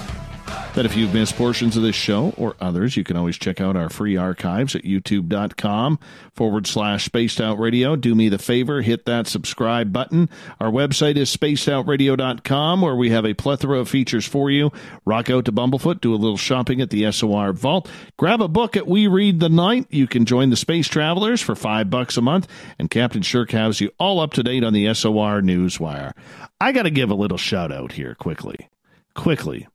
[0.74, 3.76] that if you've missed portions of this show or others, you can always check out
[3.76, 5.98] our free archives at youtube.com
[6.34, 7.94] forward slash spaced out radio.
[7.94, 10.30] Do me the favor, hit that subscribe button.
[10.60, 14.72] Our website is spacedoutradio.com where we have a plethora of features for you.
[15.04, 17.88] Rock out to Bumblefoot, do a little shopping at the SOR Vault.
[18.16, 19.86] Grab a book at We Read the Night.
[19.90, 23.80] You can join the Space Travelers for five bucks a month, and Captain Shirk has
[23.80, 26.12] you all up to date on the SOR Newswire.
[26.58, 28.68] I got to give a little shout out here quickly.
[29.14, 29.66] Quickly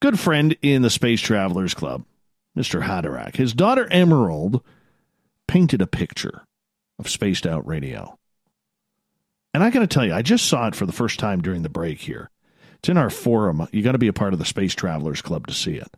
[0.00, 2.04] good friend in the Space Travelers Club,
[2.56, 2.82] Mr.
[2.82, 3.36] Haderach.
[3.36, 4.62] His daughter Emerald
[5.48, 6.44] painted a picture
[6.98, 8.18] of Spaced Out Radio.
[9.52, 11.62] And I got to tell you, I just saw it for the first time during
[11.62, 12.30] the break here.
[12.74, 13.66] It's in our forum.
[13.72, 15.96] You got to be a part of the Space Travelers Club to see it.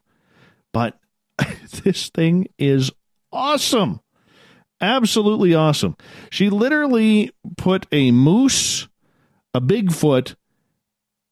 [0.73, 0.99] But
[1.85, 2.91] this thing is
[3.33, 4.01] awesome.
[4.81, 5.97] Absolutely awesome.
[6.31, 8.89] She literally put a moose,
[9.55, 10.37] a Bigfoot,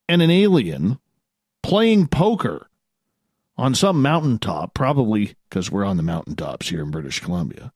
[0.08, 0.98] and an alien
[1.64, 2.68] playing poker
[3.56, 7.72] on some mountaintop, probably because we're on the mountaintops here in British Columbia,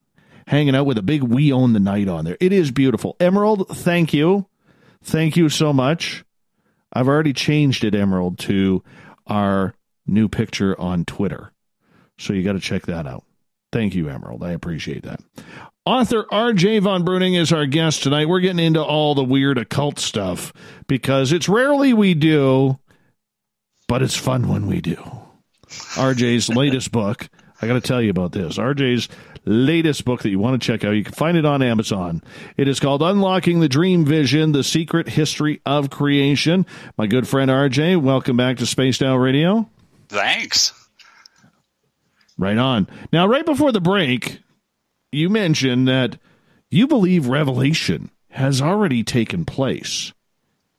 [0.46, 2.37] hanging out with a big We Own the Night on there.
[2.38, 3.16] It is beautiful.
[3.18, 4.46] Emerald, thank you.
[5.03, 6.22] Thank you so much.
[6.92, 8.85] I've already changed it, Emerald, to
[9.27, 9.74] our
[10.07, 11.53] new picture on Twitter.
[12.18, 13.24] So you got to check that out.
[13.72, 14.42] Thank you, Emerald.
[14.42, 15.20] I appreciate that.
[15.87, 16.81] Author R.J.
[16.81, 18.29] Von Bruening is our guest tonight.
[18.29, 20.53] We're getting into all the weird occult stuff
[20.88, 22.79] because it's rarely we do
[23.88, 24.96] but it's fun when we do.
[25.66, 27.29] RJ's latest book.
[27.61, 28.57] I got to tell you about this.
[28.57, 29.09] RJ's
[29.44, 30.92] latest book that you want to check out.
[30.92, 32.22] You can find it on Amazon.
[32.57, 36.66] It is called Unlocking the Dream Vision The Secret History of Creation.
[36.96, 39.68] My good friend RJ, welcome back to Spaced Out Radio.
[40.09, 40.72] Thanks.
[42.37, 42.87] Right on.
[43.12, 44.40] Now, right before the break,
[45.11, 46.18] you mentioned that
[46.70, 50.12] you believe revelation has already taken place.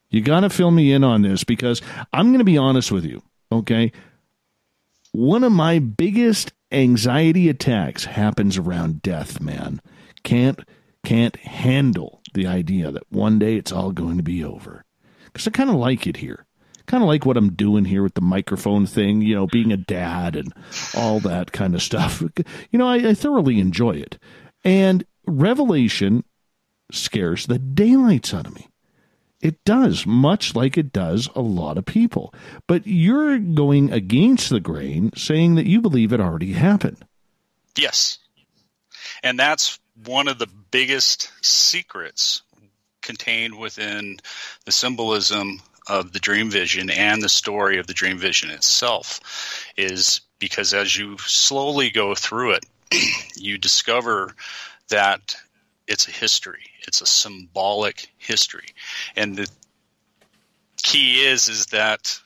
[0.10, 1.82] You got to fill me in on this because
[2.12, 3.22] I'm going to be honest with you,
[3.52, 3.92] okay?
[5.12, 9.82] One of my biggest anxiety attacks happens around death, man.
[10.24, 10.60] Can't
[11.04, 14.84] can't handle the idea that one day it's all going to be over.
[15.34, 16.46] Cuz I kind of like it here.
[16.88, 19.78] Kind of like what I'm doing here with the microphone thing, you know, being a
[19.78, 20.52] dad and
[20.96, 22.24] all that kind of stuff.
[22.72, 24.18] You know, I, I thoroughly enjoy it.
[24.64, 26.24] And Revelation
[26.92, 28.69] scares the daylights out of me.
[29.42, 32.34] It does, much like it does a lot of people.
[32.68, 36.98] But you're going against the grain, saying that you believe it already happened.
[37.78, 38.20] Yes.
[39.24, 42.42] And that's one of the biggest secrets
[43.02, 44.18] contained within
[44.66, 49.20] the symbolism of the dream vision and the story of the dream vision itself
[49.76, 52.66] is because as you slowly go through it,
[53.36, 54.36] you discover
[54.90, 55.36] that
[55.88, 56.69] it's a history.
[56.90, 58.70] It's a symbolic history.
[59.16, 59.48] And the
[60.82, 62.20] key is is that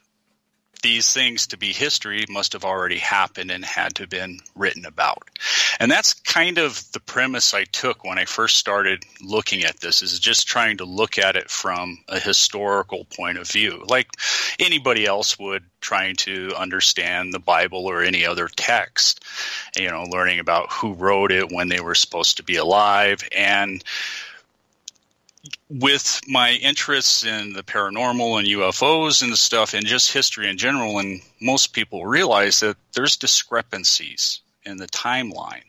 [0.81, 4.85] these things to be history must have already happened and had to have been written
[4.85, 5.29] about.
[5.79, 10.01] And that's kind of the premise I took when I first started looking at this
[10.01, 14.07] is just trying to look at it from a historical point of view, like
[14.59, 19.23] anybody else would trying to understand the Bible or any other text,
[19.77, 23.83] you know, learning about who wrote it, when they were supposed to be alive and
[25.69, 30.99] with my interests in the paranormal and UFOs and stuff and just history in general,
[30.99, 35.63] and most people realize that there's discrepancies in the timeline.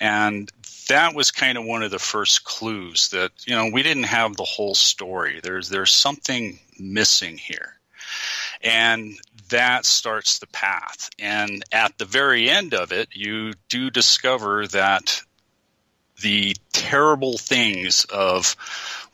[0.00, 0.50] And
[0.88, 4.36] that was kind of one of the first clues that, you know, we didn't have
[4.36, 5.40] the whole story.
[5.42, 7.74] There's there's something missing here.
[8.62, 9.18] And
[9.50, 11.10] that starts the path.
[11.18, 15.22] And at the very end of it, you do discover that
[16.22, 18.56] the terrible things of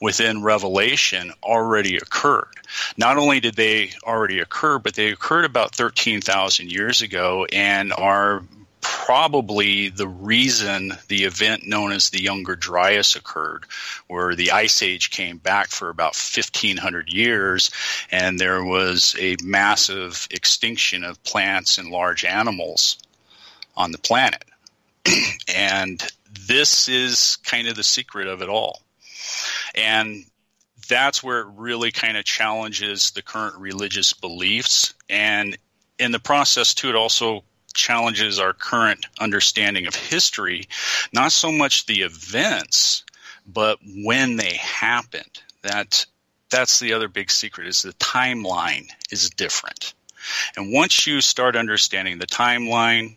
[0.00, 2.54] within Revelation already occurred.
[2.96, 8.42] Not only did they already occur, but they occurred about 13,000 years ago and are
[8.80, 13.64] probably the reason the event known as the Younger Dryas occurred,
[14.08, 17.70] where the Ice Age came back for about 1500 years
[18.10, 22.98] and there was a massive extinction of plants and large animals
[23.76, 24.44] on the planet.
[25.54, 26.06] and
[26.46, 28.82] this is kind of the secret of it all.
[29.74, 30.24] And
[30.88, 34.94] that's where it really kind of challenges the current religious beliefs.
[35.08, 35.56] And
[35.98, 37.44] in the process, too, it also
[37.74, 40.68] challenges our current understanding of history,
[41.12, 43.04] not so much the events,
[43.46, 45.42] but when they happened.
[45.62, 46.06] That
[46.50, 49.94] that's the other big secret is the timeline is different.
[50.56, 53.16] And once you start understanding the timeline,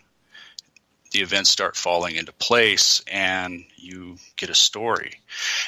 [1.11, 5.21] the events start falling into place and you get a story.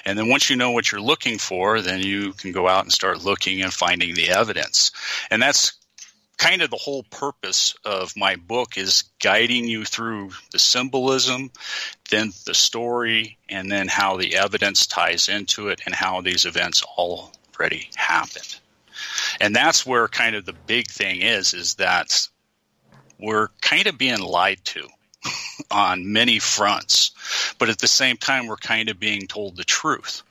[0.05, 2.91] And then once you know what you're looking for, then you can go out and
[2.91, 4.91] start looking and finding the evidence.
[5.29, 5.73] And that's
[6.37, 11.51] kind of the whole purpose of my book is guiding you through the symbolism,
[12.09, 16.81] then the story, and then how the evidence ties into it and how these events
[16.97, 18.59] already happened.
[19.41, 22.27] And that's where kind of the big thing is, is that
[23.19, 24.87] we're kind of being lied to
[25.72, 27.11] on many fronts,
[27.57, 30.24] but at the same time, we're kind of being told the truth.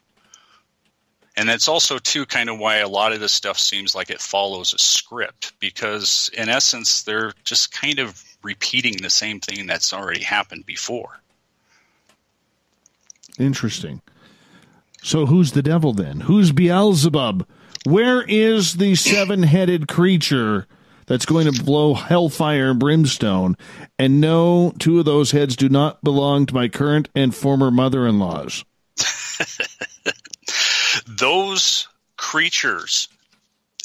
[1.37, 4.21] And that's also, too, kind of why a lot of this stuff seems like it
[4.21, 9.93] follows a script, because in essence, they're just kind of repeating the same thing that's
[9.93, 11.21] already happened before.
[13.39, 14.03] Interesting.
[15.01, 16.21] So, who's the devil then?
[16.21, 17.47] Who's Beelzebub?
[17.85, 20.67] Where is the seven headed creature
[21.09, 23.57] that's going to blow hellfire and brimstone.
[23.99, 28.07] And no, two of those heads do not belong to my current and former mother
[28.07, 28.65] in laws.
[31.09, 33.09] those creatures,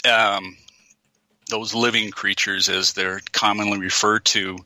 [0.09, 0.57] um,
[1.49, 4.57] those living creatures, as they're commonly referred to,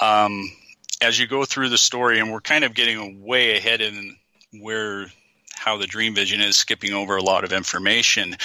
[0.00, 0.50] um,
[1.00, 4.16] as you go through the story, and we're kind of getting way ahead in
[4.60, 5.06] where
[5.56, 8.36] how the dream vision is skipping over a lot of information.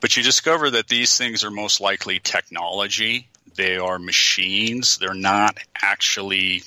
[0.00, 3.28] But you discover that these things are most likely technology.
[3.56, 4.98] They are machines.
[4.98, 6.62] They're not actually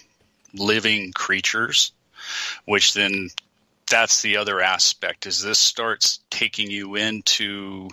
[0.53, 1.91] living creatures,
[2.65, 3.29] which then
[3.89, 7.89] that's the other aspect is this starts taking you into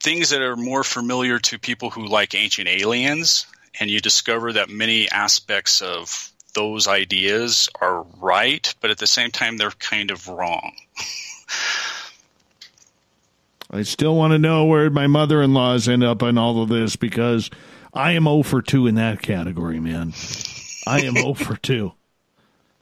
[0.00, 3.46] things that are more familiar to people who like ancient aliens
[3.80, 9.30] and you discover that many aspects of those ideas are right, but at the same
[9.30, 10.72] time, they're kind of wrong.
[13.70, 16.68] I still want to know where my mother in laws end up on all of
[16.68, 17.50] this because
[17.92, 20.12] I am 0 for 2 in that category, man.
[20.86, 21.92] I am 0 for 2.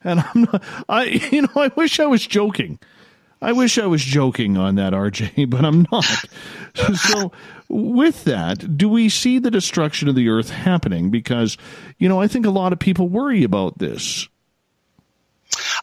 [0.05, 2.79] And I'm not, I, you know, I wish I was joking.
[3.43, 6.05] I wish I was joking on that, RJ, but I'm not.
[6.97, 7.32] so,
[7.68, 11.11] with that, do we see the destruction of the earth happening?
[11.11, 11.59] Because,
[11.99, 14.28] you know, I think a lot of people worry about this.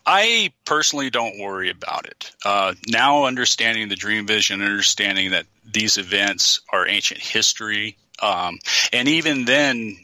[0.06, 2.32] I personally don't worry about it.
[2.44, 8.58] Uh, now, understanding the dream vision, understanding that these events are ancient history, um,
[8.92, 9.98] and even then,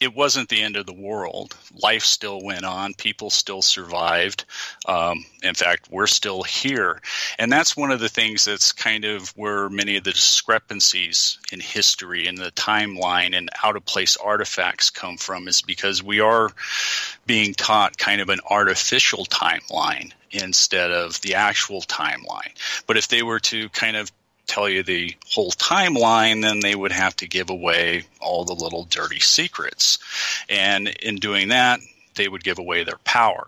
[0.00, 1.56] it wasn't the end of the world.
[1.82, 2.94] Life still went on.
[2.94, 4.44] People still survived.
[4.86, 7.00] Um, in fact, we're still here.
[7.38, 11.58] And that's one of the things that's kind of where many of the discrepancies in
[11.58, 16.50] history and the timeline and out of place artifacts come from, is because we are
[17.26, 22.52] being taught kind of an artificial timeline instead of the actual timeline.
[22.86, 24.12] But if they were to kind of
[24.48, 28.84] tell you the whole timeline, then they would have to give away all the little
[28.84, 29.98] dirty secrets.
[30.48, 31.80] And in doing that,
[32.16, 33.46] they would give away their power.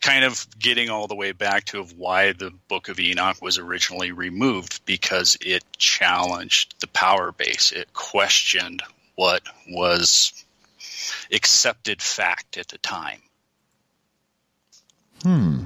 [0.00, 4.12] Kind of getting all the way back to why the Book of Enoch was originally
[4.12, 7.72] removed because it challenged the power base.
[7.72, 8.82] It questioned
[9.16, 10.44] what was
[11.32, 13.20] accepted fact at the time.
[15.22, 15.64] Hmm.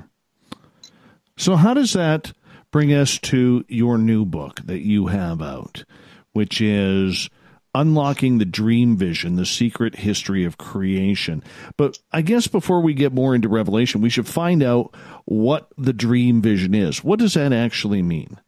[1.36, 2.32] So, how does that
[2.72, 5.84] bring us to your new book that you have out,
[6.32, 7.28] which is
[7.74, 11.44] Unlocking the Dream Vision, The Secret History of Creation.
[11.76, 14.94] But I guess before we get more into Revelation, we should find out
[15.24, 17.04] what the dream vision is.
[17.04, 18.40] What does that actually mean?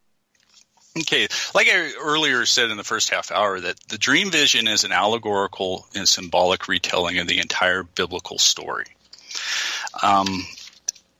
[0.97, 4.83] Okay, like I earlier said in the first half hour, that the dream vision is
[4.85, 8.85] an allegorical and symbolic retelling of the entire biblical story.
[10.01, 10.45] Um,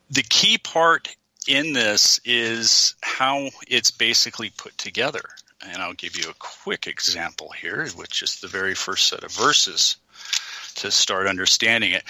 [0.09, 1.13] the key part
[1.47, 5.23] in this is how it's basically put together.
[5.67, 9.31] And I'll give you a quick example here, which is the very first set of
[9.31, 9.97] verses
[10.75, 12.03] to start understanding it.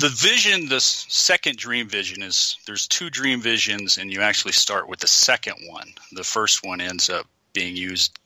[0.00, 4.88] The vision, the second dream vision is there's two dream visions, and you actually start
[4.88, 5.92] with the second one.
[6.12, 8.16] The first one ends up being used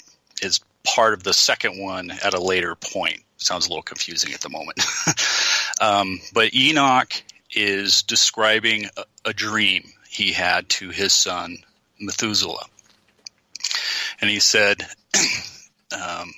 [0.42, 3.20] as part of the second one at a later point.
[3.38, 4.80] Sounds a little confusing at the moment.
[5.80, 7.12] Um, but Enoch
[7.54, 11.58] is describing a, a dream he had to his son
[12.00, 12.66] Methuselah.
[14.20, 14.86] And he said,
[15.92, 16.32] um,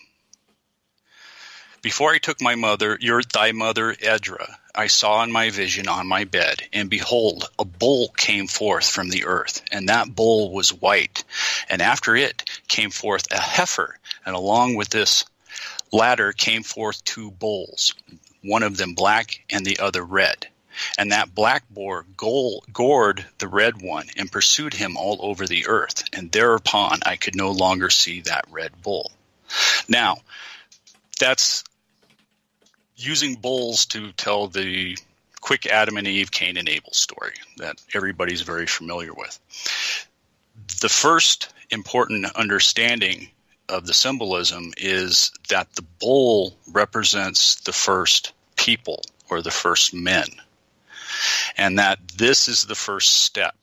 [1.82, 6.08] Before I took my mother, your thy mother Edna, I saw in my vision on
[6.08, 10.72] my bed, and behold, a bull came forth from the earth, and that bull was
[10.72, 11.22] white.
[11.68, 15.24] And after it came forth a heifer, and along with this
[15.92, 17.94] latter came forth two bulls,
[18.42, 20.48] one of them black and the other red.
[20.98, 26.04] And that black boar gored the red one and pursued him all over the earth.
[26.12, 29.12] And thereupon I could no longer see that red bull.
[29.88, 30.18] Now,
[31.18, 31.64] that's
[32.96, 34.96] using bulls to tell the
[35.40, 39.38] quick Adam and Eve, Cain and Abel story that everybody's very familiar with.
[40.80, 43.28] The first important understanding
[43.68, 50.26] of the symbolism is that the bull represents the first people or the first men.
[51.56, 53.54] And that this is the first step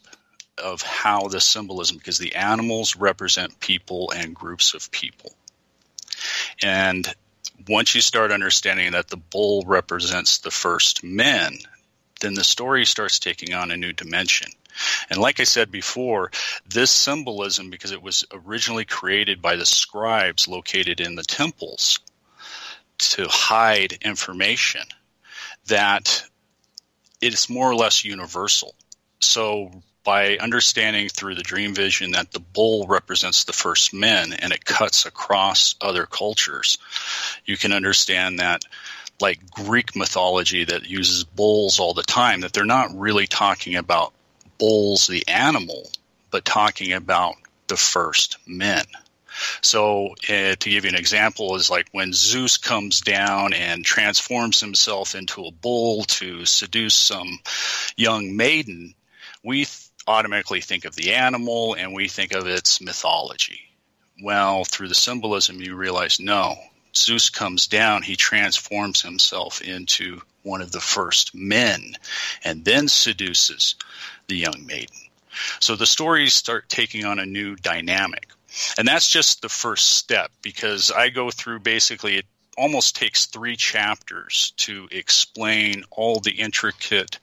[0.58, 5.34] of how the symbolism, because the animals represent people and groups of people.
[6.62, 7.08] And
[7.68, 11.58] once you start understanding that the bull represents the first men,
[12.20, 14.52] then the story starts taking on a new dimension.
[15.10, 16.32] And like I said before,
[16.70, 22.00] this symbolism, because it was originally created by the scribes located in the temples
[23.00, 24.84] to hide information,
[25.68, 26.24] that
[27.22, 28.76] it's more or less universal.
[29.20, 29.72] So
[30.04, 34.66] by understanding through the dream vision that the bull represents the first men and it
[34.66, 36.80] cuts across other cultures,
[37.46, 38.64] you can understand that
[39.20, 44.14] like Greek mythology that uses bulls all the time, that they're not really talking about
[44.58, 45.92] bulls, the animal,
[46.32, 47.36] but talking about
[47.68, 48.86] the first men.
[49.62, 54.60] So, uh, to give you an example, is like when Zeus comes down and transforms
[54.60, 57.40] himself into a bull to seduce some
[57.96, 58.96] young maiden,
[59.44, 63.60] we th- automatically think of the animal and we think of its mythology.
[64.24, 66.56] Well, through the symbolism, you realize no,
[66.96, 71.96] Zeus comes down, he transforms himself into one of the first men
[72.44, 73.76] and then seduces
[74.28, 74.98] the young maiden.
[75.60, 78.30] So the stories start taking on a new dynamic.
[78.78, 82.26] And that's just the first step because I go through basically it
[82.58, 87.18] almost takes three chapters to explain all the intricate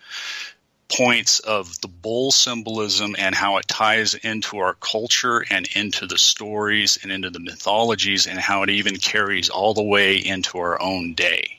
[0.89, 6.17] points of the bull symbolism and how it ties into our culture and into the
[6.17, 10.81] stories and into the mythologies and how it even carries all the way into our
[10.81, 11.59] own day.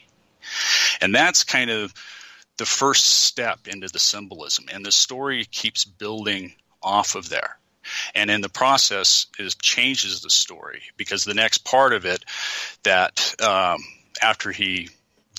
[1.00, 1.94] And that's kind of
[2.58, 4.66] the first step into the symbolism.
[4.74, 7.59] And the story keeps building off of there.
[8.16, 12.24] And in the process, it changes the story because the next part of it,
[12.84, 13.84] that um,
[14.22, 14.90] after he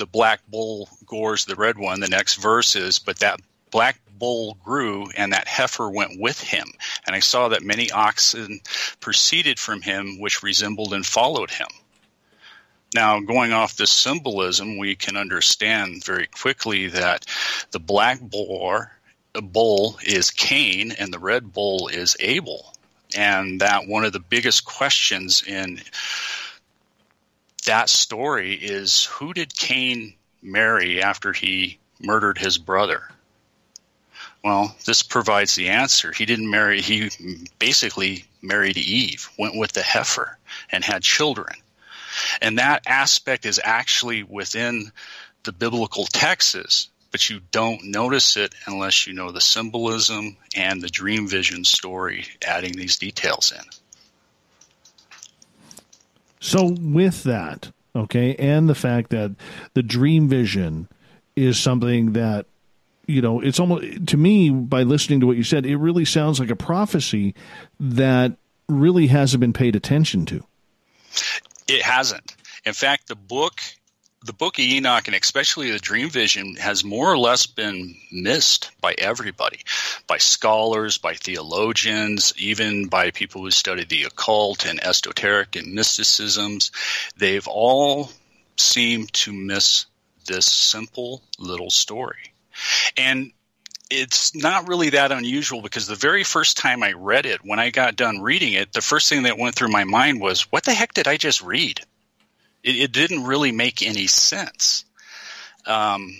[0.00, 2.00] the black bull gores the red one.
[2.00, 3.38] The next verse is, but that
[3.70, 6.66] black bull grew and that heifer went with him.
[7.06, 8.60] And I saw that many oxen
[9.00, 11.68] proceeded from him, which resembled and followed him.
[12.94, 17.26] Now, going off this symbolism, we can understand very quickly that
[17.70, 18.90] the black boar,
[19.34, 22.72] bull is Cain and the red bull is Abel.
[23.16, 25.80] And that one of the biggest questions in
[27.66, 33.02] that story is who did Cain marry after he murdered his brother?
[34.42, 36.12] Well, this provides the answer.
[36.12, 37.10] He didn't marry, he
[37.58, 40.38] basically married Eve, went with the heifer,
[40.70, 41.54] and had children.
[42.40, 44.92] And that aspect is actually within
[45.42, 50.88] the biblical texts, but you don't notice it unless you know the symbolism and the
[50.88, 53.64] dream vision story adding these details in.
[56.40, 59.34] So, with that, okay, and the fact that
[59.74, 60.88] the dream vision
[61.36, 62.46] is something that
[63.06, 66.38] you know, it's almost to me by listening to what you said, it really sounds
[66.38, 67.34] like a prophecy
[67.80, 68.36] that
[68.68, 70.44] really hasn't been paid attention to.
[71.66, 72.36] It hasn't.
[72.64, 73.54] In fact, the book
[74.24, 78.70] the book of Enoch and especially the dream vision has more or less been missed
[78.80, 79.60] by everybody,
[80.06, 86.70] by scholars, by theologians, even by people who study the occult and esoteric and mysticisms.
[87.16, 88.10] They've all
[88.58, 89.86] seemed to miss
[90.26, 92.34] this simple little story.
[92.98, 93.32] And
[93.90, 97.70] it's not really that unusual because the very first time I read it, when I
[97.70, 100.74] got done reading it, the first thing that went through my mind was, what the
[100.74, 101.80] heck did I just read?
[102.62, 104.84] It, it didn't really make any sense.
[105.66, 106.16] Um,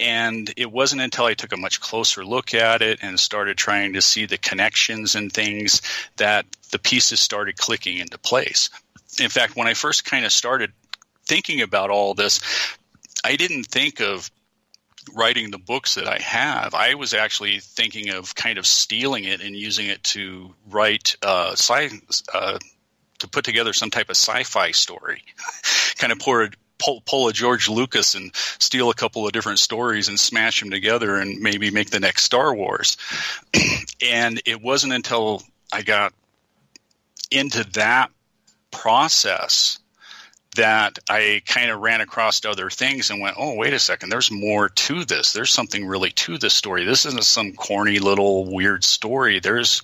[0.00, 3.94] and it wasn't until I took a much closer look at it and started trying
[3.94, 5.82] to see the connections and things
[6.16, 8.70] that the pieces started clicking into place.
[9.18, 10.72] In fact, when I first kind of started
[11.26, 12.40] thinking about all this,
[13.24, 14.30] I didn't think of
[15.14, 19.40] writing the books that I have, I was actually thinking of kind of stealing it
[19.40, 22.58] and using it to write uh, science, uh,
[23.18, 25.22] to put together some type of sci-fi story,
[25.98, 30.08] kind of pour pull, pull a George Lucas and steal a couple of different stories
[30.08, 32.96] and smash them together and maybe make the next Star Wars.
[34.02, 35.42] and it wasn't until
[35.72, 36.12] I got
[37.30, 38.10] into that
[38.70, 39.78] process
[40.58, 44.30] that I kind of ran across other things and went, oh, wait a second, there's
[44.30, 45.32] more to this.
[45.32, 46.84] There's something really to this story.
[46.84, 49.38] This isn't some corny little weird story.
[49.38, 49.82] There's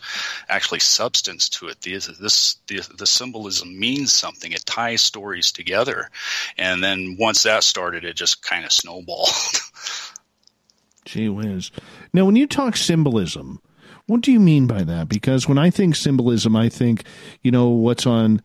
[0.48, 1.80] actually substance to it.
[1.80, 4.50] This, this the, the symbolism means something.
[4.50, 6.10] It ties stories together.
[6.58, 9.28] And then once that started, it just kind of snowballed.
[11.04, 11.70] Gee whiz.
[12.12, 13.60] Now, when you talk symbolism,
[14.06, 15.08] what do you mean by that?
[15.08, 17.04] Because when I think symbolism, I think,
[17.42, 18.42] you know, what's on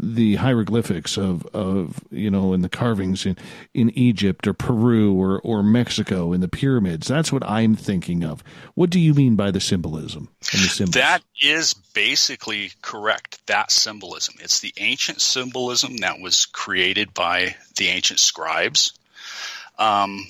[0.00, 3.36] the hieroglyphics of, of you know in the carvings in,
[3.74, 7.08] in Egypt or Peru or, or Mexico in the pyramids.
[7.08, 8.44] That's what I'm thinking of.
[8.74, 10.28] What do you mean by the symbolism
[10.92, 11.00] the?
[11.00, 13.44] That is basically correct.
[13.46, 14.36] That symbolism.
[14.40, 18.92] It's the ancient symbolism that was created by the ancient scribes.
[19.78, 20.26] Um,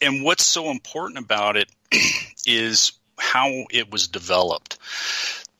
[0.00, 1.68] and what's so important about it
[2.46, 4.78] is how it was developed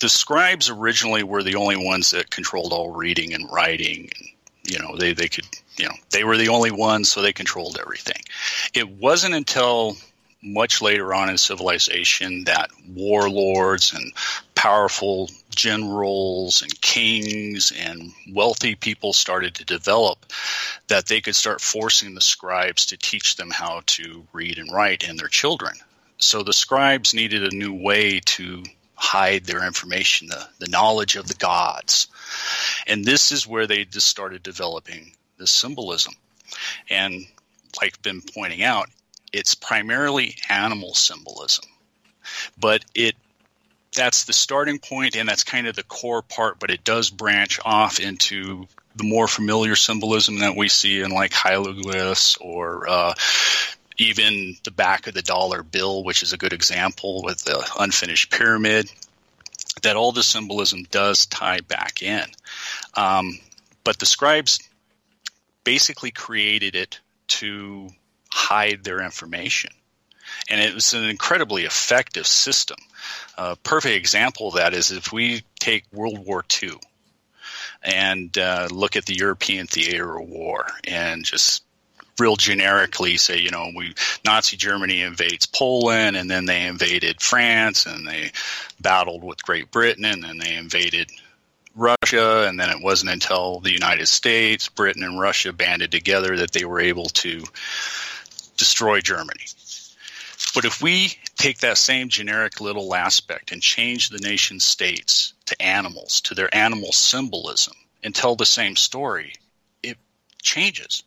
[0.03, 4.11] the scribes originally were the only ones that controlled all reading and writing.
[4.65, 5.47] You know they, they could
[5.77, 8.21] you know they were the only ones so they controlled everything.
[8.75, 9.97] It wasn't until
[10.43, 14.13] much later on in civilization that warlords and
[14.57, 20.27] powerful generals and kings and wealthy people started to develop
[20.89, 25.09] that they could start forcing the scribes to teach them how to read and write
[25.09, 25.75] and their children.
[26.19, 28.65] So the scribes needed a new way to
[29.03, 32.07] hide their information, the, the knowledge of the gods.
[32.87, 36.15] And this is where they just started developing this symbolism.
[36.89, 37.27] And
[37.81, 38.89] like I've been pointing out,
[39.33, 41.65] it's primarily animal symbolism.
[42.59, 43.17] But it
[43.95, 47.59] that's the starting point and that's kind of the core part, but it does branch
[47.65, 53.15] off into the more familiar symbolism that we see in like hieroglyphs or uh,
[53.99, 58.31] even the back of the dollar bill, which is a good example with the unfinished
[58.31, 58.91] pyramid,
[59.83, 62.25] that all the symbolism does tie back in.
[62.95, 63.39] Um,
[63.85, 64.61] but the scribes
[65.65, 67.89] basically created it to
[68.31, 69.73] hide their information.
[70.49, 72.79] And it was an incredibly effective system.
[73.37, 76.73] A perfect example of that is if we take World War II
[77.83, 81.65] and uh, look at the European theater of war and just
[82.19, 83.95] real generically say, you know, we
[84.25, 88.33] Nazi Germany invades Poland, and then they invaded France, and they
[88.81, 91.11] battled with Great Britain, and then they invaded
[91.75, 96.53] Russia, and then it wasn't until the United States, Britain, and Russia banded together that
[96.53, 97.43] they were able to
[98.57, 99.45] destroy Germany.
[100.55, 105.63] But if we take that same generic little aspect and change the nation states to
[105.63, 109.35] animals, to their animal symbolism, and tell the same story,
[109.83, 109.97] it
[110.43, 111.05] changes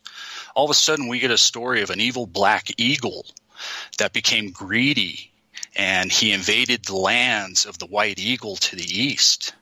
[0.56, 3.26] all of a sudden we get a story of an evil black eagle
[3.98, 5.30] that became greedy
[5.76, 9.52] and he invaded the lands of the white eagle to the east.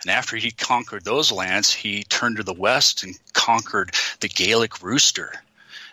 [0.00, 4.82] And after he conquered those lands, he turned to the west and conquered the Gaelic
[4.82, 5.30] rooster.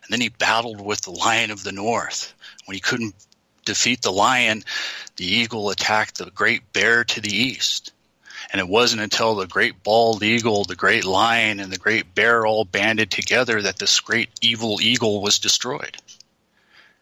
[0.03, 2.34] And then he battled with the lion of the north.
[2.64, 3.16] When he couldn't
[3.66, 4.64] defeat the lion,
[5.18, 7.91] the eagle attacked the great bear to the east.
[8.52, 12.46] And it wasn't until the great bald eagle, the great lion, and the great bear
[12.46, 15.98] all banded together that this great evil eagle was destroyed.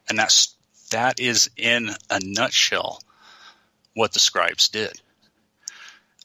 [0.09, 0.55] And that's
[0.91, 3.01] that is in a nutshell
[3.95, 4.93] what the scribes did.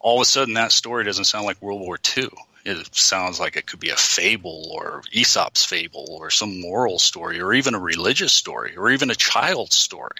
[0.00, 2.28] All of a sudden, that story doesn't sound like World War II.
[2.64, 7.40] It sounds like it could be a fable or Aesop's fable or some moral story
[7.40, 10.10] or even a religious story or even a child's story.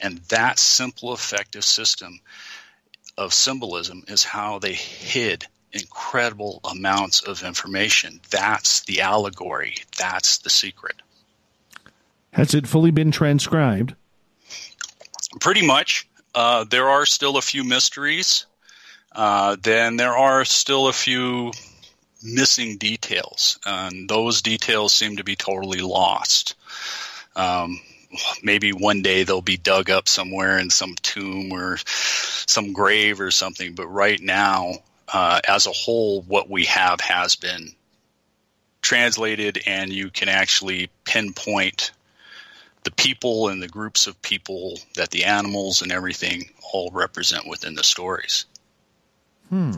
[0.00, 2.20] And that simple, effective system
[3.18, 8.20] of symbolism is how they hid incredible amounts of information.
[8.30, 9.74] That's the allegory.
[9.98, 10.96] That's the secret.
[12.32, 13.94] Has it fully been transcribed?
[15.40, 16.08] Pretty much.
[16.34, 18.46] Uh, there are still a few mysteries.
[19.12, 21.52] Uh, then there are still a few
[22.22, 26.54] missing details, and those details seem to be totally lost.
[27.34, 27.80] Um,
[28.42, 33.30] maybe one day they'll be dug up somewhere in some tomb or some grave or
[33.30, 33.74] something.
[33.74, 34.74] But right now,
[35.12, 37.72] uh, as a whole, what we have has been
[38.82, 41.92] translated, and you can actually pinpoint
[42.84, 47.74] the people and the groups of people that the animals and everything all represent within
[47.74, 48.46] the stories.
[49.48, 49.72] Hmm.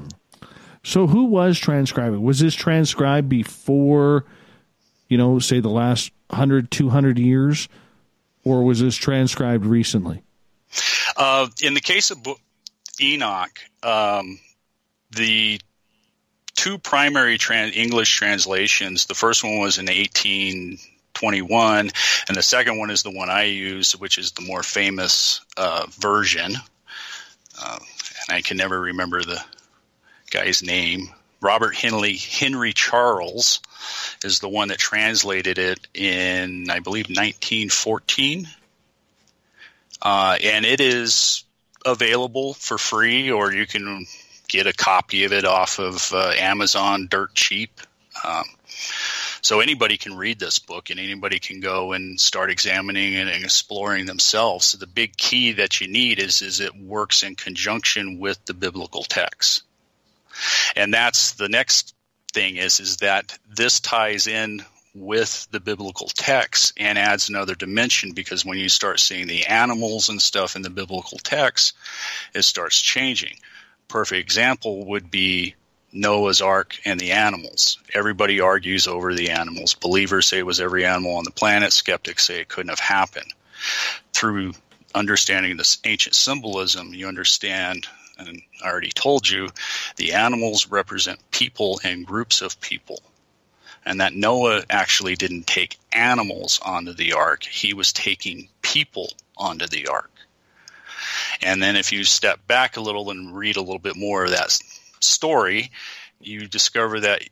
[0.82, 2.22] So, who was transcribing?
[2.22, 4.24] Was this transcribed before,
[5.08, 7.68] you know, say the last 100, 200 years,
[8.44, 10.22] or was this transcribed recently?
[11.16, 12.18] Uh, in the case of
[13.00, 14.38] Enoch, um,
[15.10, 15.60] the
[16.54, 19.06] two primary trans- English translations.
[19.06, 21.90] The first one was in 1821,
[22.28, 25.86] and the second one is the one I use, which is the more famous uh,
[25.98, 26.56] version.
[27.58, 27.78] Uh,
[28.28, 29.42] and I can never remember the
[30.30, 31.08] guy's name.
[31.40, 33.60] Robert Henley Henry Charles
[34.24, 38.46] is the one that translated it in, I believe, 1914.
[40.02, 41.44] Uh, and it is
[41.84, 44.06] available for free, or you can
[44.48, 47.80] get a copy of it off of uh, Amazon dirt cheap.
[48.24, 48.44] Um,
[49.40, 54.04] so anybody can read this book and anybody can go and start examining and exploring
[54.04, 54.66] themselves.
[54.66, 58.54] So the big key that you need is is it works in conjunction with the
[58.54, 59.62] biblical text.
[60.76, 61.94] And that's the next
[62.32, 64.64] thing is is that this ties in
[64.94, 70.08] with the biblical text and adds another dimension because when you start seeing the animals
[70.08, 71.76] and stuff in the biblical text,
[72.34, 73.36] it starts changing.
[73.88, 75.54] Perfect example would be
[75.92, 77.78] Noah's Ark and the animals.
[77.94, 79.74] Everybody argues over the animals.
[79.74, 81.72] Believers say it was every animal on the planet.
[81.72, 83.32] Skeptics say it couldn't have happened.
[84.12, 84.54] Through
[84.94, 87.86] understanding this ancient symbolism, you understand,
[88.26, 89.48] and I already told you,
[89.96, 93.00] the animals represent people and groups of people
[93.84, 99.66] and that Noah actually didn't take animals onto the ark, he was taking people onto
[99.66, 100.10] the ark.
[101.42, 104.30] And then if you step back a little and read a little bit more of
[104.30, 104.56] that
[105.00, 105.70] story,
[106.20, 107.22] you discover that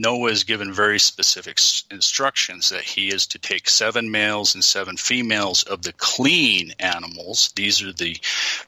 [0.00, 1.58] Noah is given very specific
[1.90, 7.50] instructions that he is to take seven males and seven females of the clean animals.
[7.56, 8.16] These are the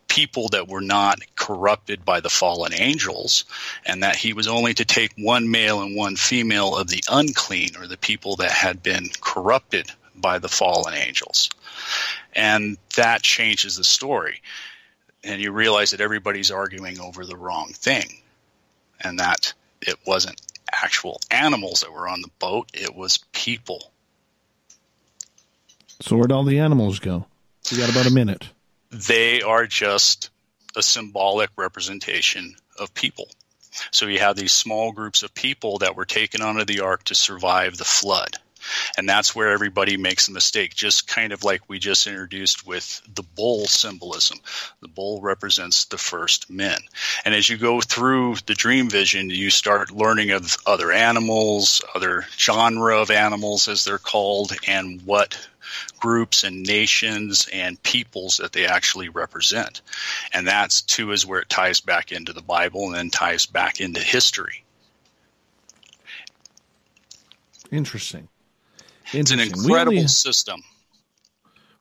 [0.09, 3.45] people that were not corrupted by the fallen angels,
[3.87, 7.77] and that he was only to take one male and one female of the unclean,
[7.79, 11.49] or the people that had been corrupted by the fallen angels.
[12.35, 14.43] And that changes the story.
[15.23, 18.19] And you realize that everybody's arguing over the wrong thing,
[19.01, 20.41] and that it wasn't
[20.73, 23.93] actual animals that were on the boat, it was people.
[26.01, 27.27] So, where'd all the animals go?
[27.71, 28.49] We got about a minute.
[28.91, 30.31] They are just
[30.77, 33.29] a symbolic representation of people.
[33.91, 37.15] So, you have these small groups of people that were taken onto the ark to
[37.15, 38.37] survive the flood.
[38.97, 43.01] And that's where everybody makes a mistake, just kind of like we just introduced with
[43.15, 44.39] the bull symbolism.
[44.81, 46.79] The bull represents the first men.
[47.25, 52.27] And as you go through the dream vision, you start learning of other animals, other
[52.37, 55.39] genre of animals as they're called, and what
[55.99, 59.83] groups and nations and peoples that they actually represent.
[60.33, 63.81] And that's too is where it ties back into the Bible and then ties back
[63.81, 64.65] into history.
[67.71, 68.29] Interesting.
[69.13, 70.63] It's an incredible only, system.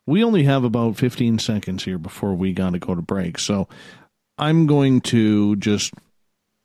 [0.05, 3.39] We only have about 15 seconds here before we got to go to break.
[3.39, 3.67] So
[4.37, 5.93] I'm going to just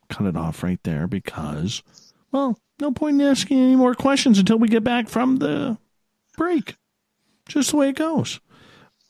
[0.09, 1.83] cut it off right there because,
[2.33, 5.79] well, no point in asking any more questions until we get back from the
[6.37, 6.77] break.
[7.47, 8.41] Just the way it goes.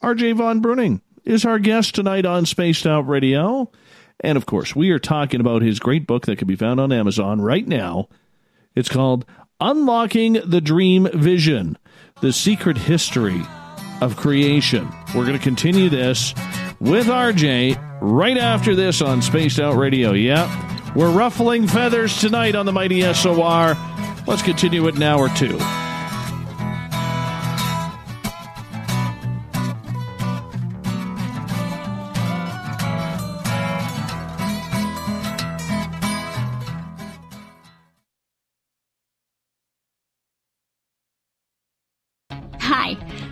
[0.02, 3.70] RJ Von Bruening is our guest tonight on Spaced Out Radio.
[4.20, 6.92] And of course, we are talking about his great book that can be found on
[6.92, 8.08] Amazon right now.
[8.74, 9.24] It's called
[9.60, 11.78] Unlocking the Dream Vision
[12.20, 13.40] The Secret History
[14.00, 14.88] of Creation.
[15.14, 16.34] We're going to continue this
[16.80, 20.12] with RJ right after this on Spaced Out Radio.
[20.12, 23.76] Yeah, we're ruffling feathers tonight on the Mighty SOR.
[24.26, 25.56] Let's continue it in hour two.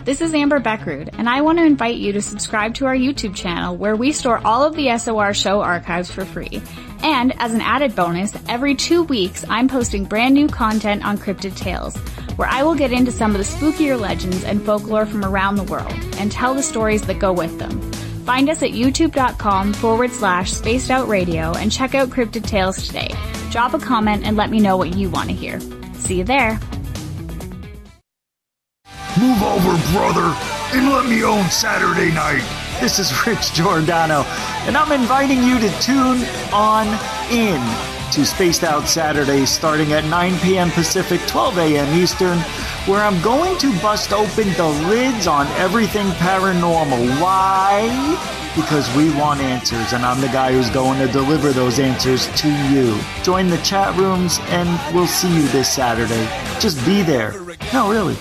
[0.04, 3.36] This is Amber Beckrud, and I want to invite you to subscribe to our YouTube
[3.36, 6.60] channel where we store all of the SOR show archives for free.
[7.04, 11.56] And as an added bonus, every two weeks I'm posting brand new content on Cryptid
[11.56, 11.96] Tales,
[12.34, 15.62] where I will get into some of the spookier legends and folklore from around the
[15.62, 17.80] world and tell the stories that go with them.
[18.24, 23.14] Find us at youtube.com forward slash spaced out radio and check out Cryptid Tales today.
[23.52, 25.60] Drop a comment and let me know what you want to hear.
[25.94, 26.58] See you there.
[29.22, 30.36] Move over, brother,
[30.72, 32.42] and let me own Saturday night.
[32.80, 34.24] This is Rich Giordano,
[34.66, 36.88] and I'm inviting you to tune on
[37.30, 37.62] in
[38.10, 40.72] to Spaced Out Saturdays starting at 9 p.m.
[40.72, 41.96] Pacific, 12 a.m.
[41.96, 42.36] Eastern,
[42.86, 47.20] where I'm going to bust open the lids on everything paranormal.
[47.20, 47.86] Why?
[48.56, 52.48] Because we want answers, and I'm the guy who's going to deliver those answers to
[52.72, 52.98] you.
[53.22, 56.28] Join the chat rooms, and we'll see you this Saturday.
[56.58, 57.40] Just be there.
[57.72, 58.16] No, really.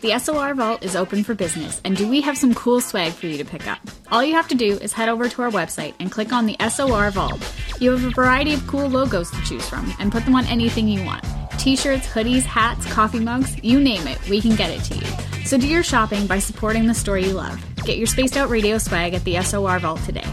[0.00, 3.26] The SOR Vault is open for business, and do we have some cool swag for
[3.26, 3.78] you to pick up?
[4.12, 6.56] All you have to do is head over to our website and click on the
[6.68, 7.40] SOR Vault.
[7.80, 10.88] You have a variety of cool logos to choose from and put them on anything
[10.88, 11.24] you want
[11.64, 15.06] t shirts, hoodies, hats, coffee mugs, you name it, we can get it to you.
[15.46, 17.58] So do your shopping by supporting the store you love.
[17.86, 20.26] Get your Spaced Out Radio swag at the SOR Vault today.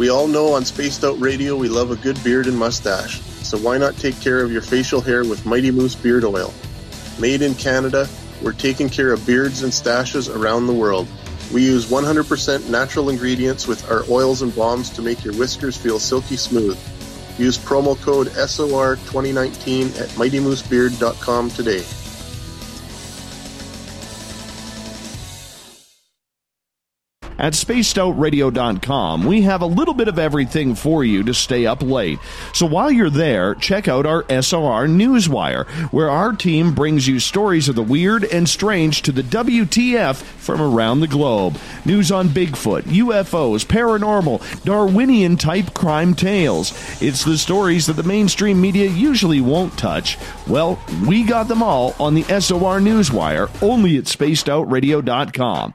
[0.00, 3.58] We all know on Spaced Out Radio we love a good beard and mustache, so
[3.58, 6.54] why not take care of your facial hair with Mighty Moose Beard Oil?
[7.18, 8.08] Made in Canada,
[8.40, 11.06] we're taking care of beards and stashes around the world.
[11.52, 15.98] We use 100% natural ingredients with our oils and balms to make your whiskers feel
[15.98, 16.78] silky smooth.
[17.36, 21.84] Use promo code SOR2019 at MightyMooseBeard.com today.
[27.40, 32.18] At spacedoutradio.com, we have a little bit of everything for you to stay up late.
[32.52, 37.70] So while you're there, check out our SOR Newswire, where our team brings you stories
[37.70, 41.56] of the weird and strange to the WTF from around the globe.
[41.86, 46.72] News on Bigfoot, UFOs, paranormal, Darwinian type crime tales.
[47.00, 50.18] It's the stories that the mainstream media usually won't touch.
[50.46, 50.78] Well,
[51.08, 55.72] we got them all on the SOR Newswire, only at spacedoutradio.com.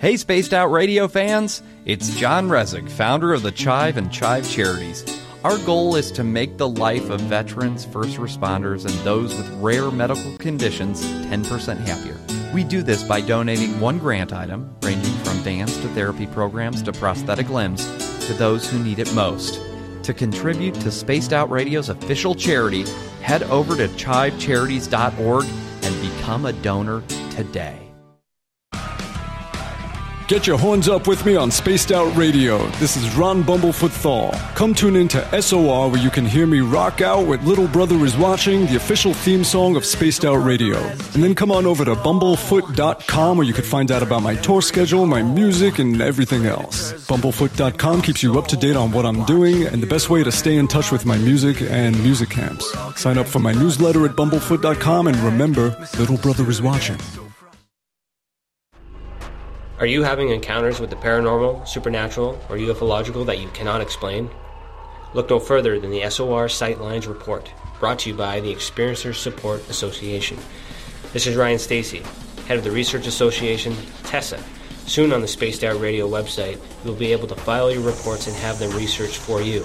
[0.00, 1.60] Hey, Spaced Out Radio fans!
[1.84, 5.04] It's John Resig, founder of the Chive and Chive Charities.
[5.42, 9.90] Our goal is to make the life of veterans, first responders, and those with rare
[9.90, 12.16] medical conditions 10% happier.
[12.54, 16.92] We do this by donating one grant item, ranging from dance to therapy programs to
[16.92, 17.84] prosthetic limbs,
[18.28, 19.60] to those who need it most.
[20.04, 22.84] To contribute to Spaced Out Radio's official charity,
[23.20, 25.44] head over to chivecharities.org
[25.82, 27.87] and become a donor today.
[30.28, 32.58] Get your horns up with me on Spaced Out Radio.
[32.72, 34.30] This is Ron Bumblefoot Thal.
[34.54, 37.96] Come tune in to SOR where you can hear me rock out with Little Brother
[38.04, 40.76] is Watching, the official theme song of Spaced Out Radio.
[40.76, 44.60] And then come on over to bumblefoot.com where you can find out about my tour
[44.60, 46.92] schedule, my music, and everything else.
[47.08, 50.30] Bumblefoot.com keeps you up to date on what I'm doing and the best way to
[50.30, 52.70] stay in touch with my music and music camps.
[53.00, 56.98] Sign up for my newsletter at bumblefoot.com and remember, Little Brother is Watching.
[59.80, 64.28] Are you having encounters with the paranormal, supernatural, or ufological that you cannot explain?
[65.14, 67.48] Look no further than the SOR Sightlines Report,
[67.78, 70.36] brought to you by the Experiencers Support Association.
[71.12, 72.02] This is Ryan Stacy,
[72.48, 73.72] head of the Research Association,
[74.02, 74.42] TESSA.
[74.86, 78.34] Soon on the Spaced Out Radio website, you'll be able to file your reports and
[78.38, 79.64] have them researched for you.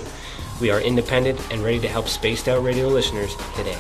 [0.61, 3.80] We are independent and ready to help Spaced Out Radio listeners today.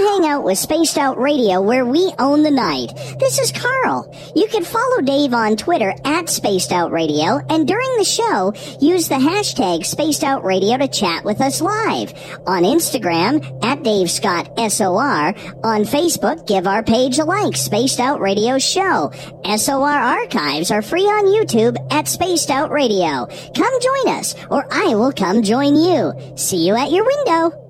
[0.00, 2.92] Hang out with Spaced Out Radio where we own the night.
[3.18, 4.14] This is Carl.
[4.34, 9.08] You can follow Dave on Twitter at Spaced Out Radio and during the show, use
[9.08, 12.12] the hashtag Spaced Out Radio to chat with us live.
[12.46, 15.34] On Instagram, at Dave Scott SOR.
[15.62, 19.12] On Facebook, give our page a like, Spaced Out Radio Show.
[19.44, 23.26] SOR archives are free on YouTube at Spaced Out Radio.
[23.54, 26.12] Come join us or I will come join you.
[26.36, 27.69] See you at your window.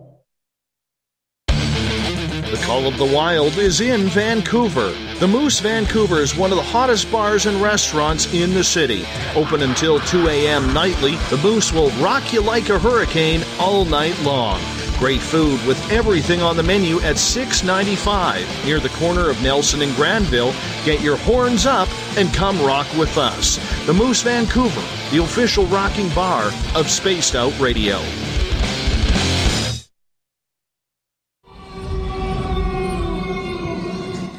[2.51, 4.93] The Call of the Wild is in Vancouver.
[5.21, 9.07] The Moose Vancouver is one of the hottest bars and restaurants in the city.
[9.37, 10.75] Open until 2 a.m.
[10.75, 14.61] nightly, the Moose will rock you like a hurricane all night long.
[14.99, 19.95] Great food with everything on the menu at $6.95 near the corner of Nelson and
[19.95, 20.53] Granville.
[20.85, 21.89] Get your horns up
[22.19, 23.59] and come rock with us.
[23.87, 24.83] The Moose Vancouver,
[25.13, 28.01] the official rocking bar of Spaced Out Radio.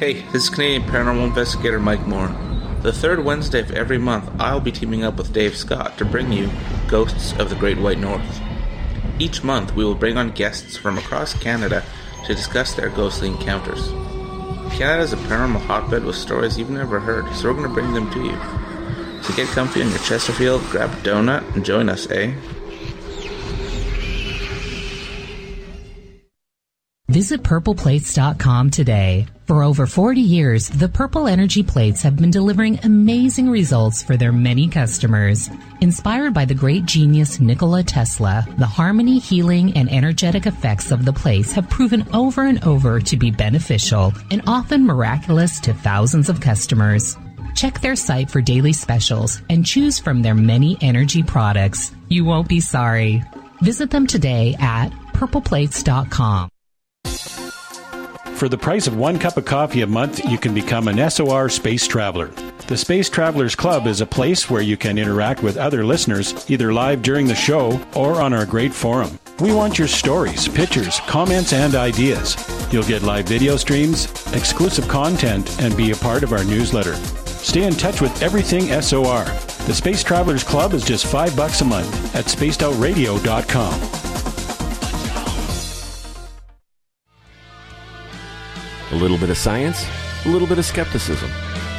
[0.02, 2.34] Hey, this is Canadian paranormal investigator Mike Moore.
[2.82, 6.32] The third Wednesday of every month, I'll be teaming up with Dave Scott to bring
[6.32, 6.50] you
[6.88, 8.40] Ghosts of the Great White North.
[9.20, 11.84] Each month, we will bring on guests from across Canada
[12.26, 13.90] to discuss their ghostly encounters.
[14.76, 17.94] Canada is a paranormal hotbed with stories you've never heard, so we're going to bring
[17.94, 19.22] them to you.
[19.22, 22.34] So get comfy in your Chesterfield, grab a donut, and join us, eh?
[27.12, 29.26] Visit purpleplates.com today.
[29.46, 34.32] For over 40 years, the Purple Energy Plates have been delivering amazing results for their
[34.32, 35.50] many customers.
[35.82, 41.12] Inspired by the great genius Nikola Tesla, the harmony, healing, and energetic effects of the
[41.12, 46.40] plates have proven over and over to be beneficial and often miraculous to thousands of
[46.40, 47.18] customers.
[47.54, 51.92] Check their site for daily specials and choose from their many energy products.
[52.08, 53.22] You won't be sorry.
[53.60, 56.51] Visit them today at purpleplates.com.
[58.42, 61.48] For the price of one cup of coffee a month, you can become an SOR
[61.48, 62.26] Space Traveler.
[62.66, 66.72] The Space Travelers Club is a place where you can interact with other listeners, either
[66.72, 69.16] live during the show or on our great forum.
[69.38, 72.36] We want your stories, pictures, comments, and ideas.
[72.72, 76.96] You'll get live video streams, exclusive content, and be a part of our newsletter.
[76.96, 79.22] Stay in touch with everything SOR.
[79.68, 84.11] The Space Travelers Club is just five bucks a month at spacedoutradio.com.
[88.92, 89.86] A little bit of science,
[90.24, 91.30] a little bit of skepticism.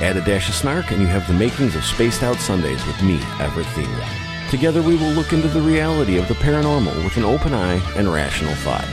[0.02, 3.02] Add a dash of snark, and you have the makings of Spaced Out Sundays with
[3.04, 4.50] me, Everett Thieme.
[4.50, 8.12] Together, we will look into the reality of the paranormal with an open eye and
[8.12, 8.86] rational thought.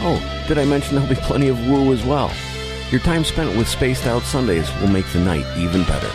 [0.00, 2.32] Oh, did I mention there'll be plenty of woo as well?
[2.90, 6.08] Your time spent with Spaced Out Sundays will make the night even better.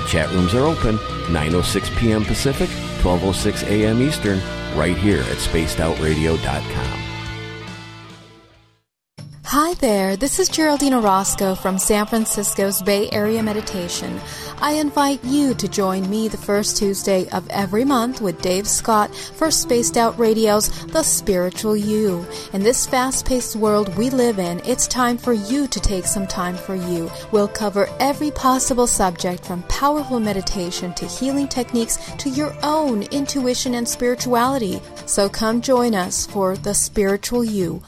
[0.00, 0.96] The chat rooms are open
[1.28, 2.24] 9:06 p.m.
[2.24, 4.02] Pacific, 12:06 a.m.
[4.02, 4.40] Eastern,
[4.74, 7.03] right here at spacedoutradio.com.
[9.54, 14.20] Hi there, this is Geraldine Orozco from San Francisco's Bay Area Meditation.
[14.60, 19.14] I invite you to join me the first Tuesday of every month with Dave Scott
[19.14, 22.26] for Spaced Out Radio's The Spiritual You.
[22.52, 26.26] In this fast paced world we live in, it's time for you to take some
[26.26, 27.08] time for you.
[27.30, 33.76] We'll cover every possible subject from powerful meditation to healing techniques to your own intuition
[33.76, 34.82] and spirituality.
[35.06, 37.84] So come join us for The Spiritual You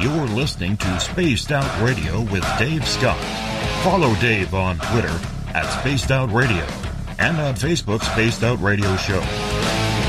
[0.00, 3.22] You're listening to Spaced Out Radio with Dave Scott.
[3.84, 5.20] Follow Dave on Twitter
[5.52, 6.66] at Spaced Out Radio
[7.18, 9.20] and on Facebook, Spaced Out Radio Show.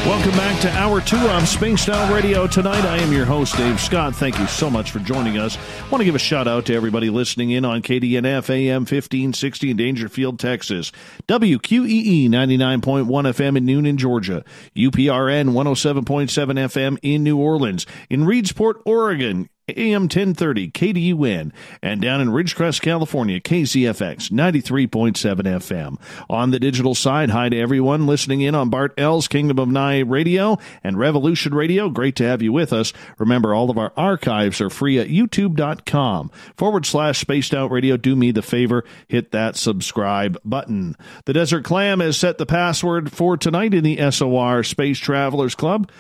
[0.06, 2.86] Welcome back to Hour 2 of Spaced Out Radio tonight.
[2.86, 4.16] I am your host, Dave Scott.
[4.16, 5.58] Thank you so much for joining us.
[5.58, 9.72] I want to give a shout out to everybody listening in on KDNF AM 1560
[9.72, 10.94] in Daingerfield, Texas,
[11.28, 19.50] WQEE 99.1 FM in Newnan, Georgia, UPRN 107.7 FM in New Orleans, in Reedsport, Oregon,
[19.78, 21.52] AM 1030 KDUN,
[21.82, 26.00] and down in Ridgecrest, California, KZFX 93.7 FM.
[26.30, 30.00] On the digital side, hi to everyone listening in on Bart L's Kingdom of Nye
[30.00, 31.90] Radio and Revolution Radio.
[31.90, 32.94] Great to have you with us.
[33.18, 37.98] Remember, all of our archives are free at youtube.com forward slash spaced out radio.
[37.98, 40.96] Do me the favor, hit that subscribe button.
[41.26, 45.92] The Desert Clam has set the password for tonight in the SOR Space Travelers Club.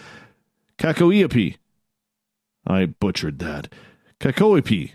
[0.77, 1.57] Kakoiapi
[2.65, 3.73] I butchered that.
[4.19, 4.91] Kakoipi.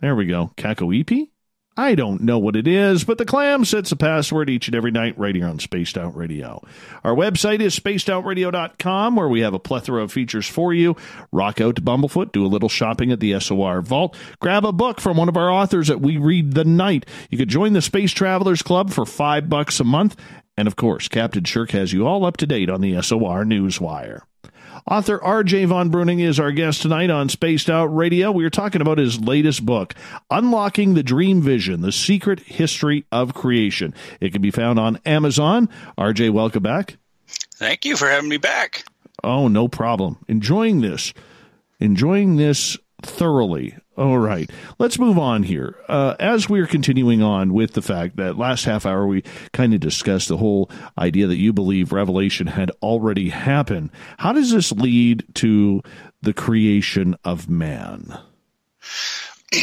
[0.00, 0.52] There we go.
[0.56, 1.30] Kakoipi?
[1.78, 4.90] I don't know what it is, but the clam sets a password each and every
[4.90, 6.60] night right here on Spaced Out Radio.
[7.04, 10.96] Our website is spacedoutradio.com, where we have a plethora of features for you.
[11.30, 15.00] Rock out to Bumblefoot, do a little shopping at the SOR Vault, grab a book
[15.00, 17.06] from one of our authors that we read the night.
[17.30, 20.16] You could join the Space Travelers Club for five bucks a month.
[20.56, 24.22] And of course, Captain Shirk has you all up to date on the SOR Newswire.
[24.86, 25.66] Author R.J.
[25.66, 28.30] Von Bruening is our guest tonight on Spaced Out Radio.
[28.30, 29.94] We are talking about his latest book,
[30.30, 33.94] Unlocking the Dream Vision The Secret History of Creation.
[34.20, 35.68] It can be found on Amazon.
[35.96, 36.96] R.J., welcome back.
[37.56, 38.84] Thank you for having me back.
[39.24, 40.18] Oh, no problem.
[40.28, 41.12] Enjoying this.
[41.80, 43.76] Enjoying this thoroughly.
[43.96, 45.76] All right, let's move on here.
[45.88, 49.22] Uh, as we're continuing on with the fact that last half hour we
[49.52, 53.90] kind of discussed the whole idea that you believe revelation had already happened.
[54.18, 55.82] How does this lead to
[56.22, 58.18] the creation of man?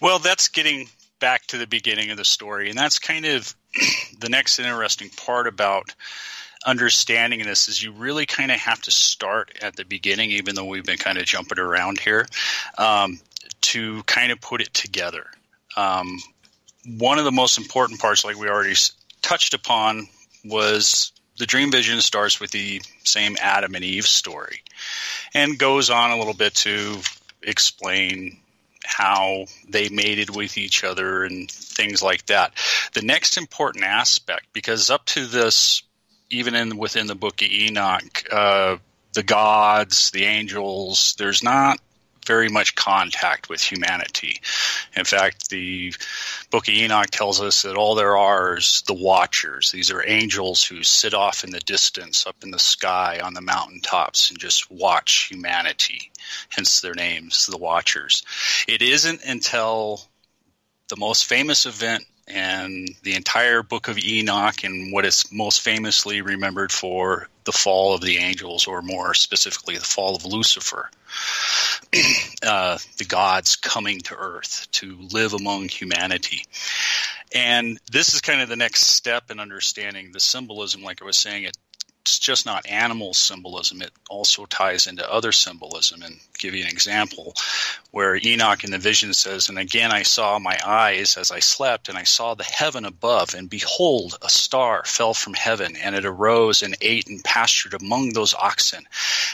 [0.00, 0.88] well, that's getting
[1.20, 3.54] back to the beginning of the story, and that's kind of
[4.18, 5.94] the next interesting part about
[6.64, 10.64] understanding this is you really kind of have to start at the beginning, even though
[10.64, 12.26] we've been kind of jumping around here,
[12.78, 13.18] um,
[13.62, 15.26] to kind of put it together.
[15.76, 16.18] Um,
[16.98, 18.74] one of the most important parts, like we already
[19.22, 20.08] touched upon,
[20.44, 24.62] was the dream vision starts with the same Adam and Eve story
[25.34, 26.98] and goes on a little bit to
[27.42, 28.38] explain
[28.84, 32.52] how they mated with each other and things like that.
[32.92, 35.82] The next important aspect, because up to this
[36.30, 38.76] even in within the book of Enoch, uh,
[39.12, 41.80] the gods, the angels, there's not
[42.26, 44.40] very much contact with humanity.
[44.94, 45.92] In fact, the
[46.50, 49.70] book of Enoch tells us that all there are is the watchers.
[49.70, 53.40] These are angels who sit off in the distance, up in the sky on the
[53.40, 56.12] mountaintops, and just watch humanity,
[56.50, 58.22] hence their names, the watchers.
[58.68, 60.02] It isn't until
[60.88, 66.20] the most famous event and the entire book of Enoch and what is most famously
[66.20, 70.90] remembered for the fall of the angels, or more specifically, the fall of Lucifer.
[72.46, 76.44] uh, the gods coming to earth to live among humanity.
[77.34, 81.16] And this is kind of the next step in understanding the symbolism, like I was
[81.16, 81.56] saying, it
[82.02, 83.82] it's just not animal symbolism.
[83.82, 86.02] It also ties into other symbolism.
[86.02, 87.34] And give you an example
[87.92, 91.88] where Enoch in the vision says, And again I saw my eyes as I slept,
[91.88, 96.04] and I saw the heaven above, and behold, a star fell from heaven, and it
[96.04, 98.86] arose and ate and pastured among those oxen.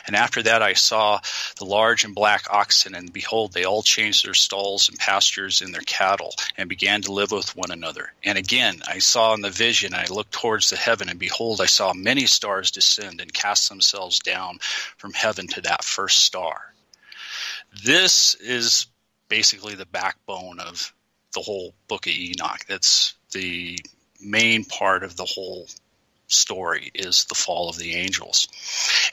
[0.07, 1.21] And after that I saw
[1.59, 5.73] the large and black oxen, and behold, they all changed their stalls and pastures in
[5.73, 8.13] their cattle, and began to live with one another.
[8.25, 11.61] And again I saw in the vision, and I looked towards the heaven, and behold,
[11.61, 14.59] I saw many stars descend and cast themselves down
[14.97, 16.73] from heaven to that first star.
[17.85, 18.87] This is
[19.29, 20.93] basically the backbone of
[21.35, 22.65] the whole book of Enoch.
[22.69, 23.79] That's the
[24.21, 25.67] main part of the whole
[26.29, 28.49] story is the fall of the angels.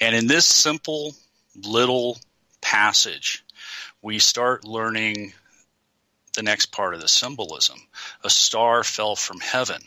[0.02, 1.16] And in this simple
[1.56, 2.18] little
[2.62, 3.44] passage,
[4.02, 5.34] we start learning
[6.36, 7.80] the next part of the symbolism.
[8.24, 9.82] A star fell from heaven.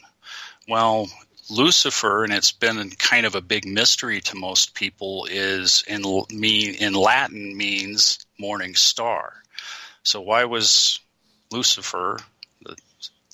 [0.68, 1.08] Well,
[1.48, 6.74] Lucifer, and it's been kind of a big mystery to most people, is in mean
[6.74, 9.32] in Latin means morning star.
[10.02, 10.98] So why was
[11.52, 12.18] Lucifer,
[12.62, 12.76] the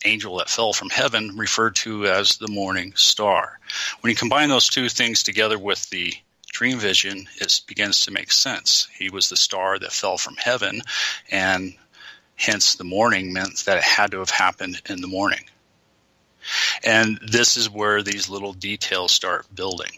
[0.05, 3.59] angel that fell from heaven, referred to as the morning star?
[4.01, 6.13] When you combine those two things together with the
[6.51, 8.89] dream vision, it begins to make sense.
[8.99, 10.83] He was the star that fell from heaven,
[11.31, 11.75] and
[12.35, 15.45] hence the morning meant that it had to have happened in the morning.
[16.85, 19.91] And this is where these little details start building.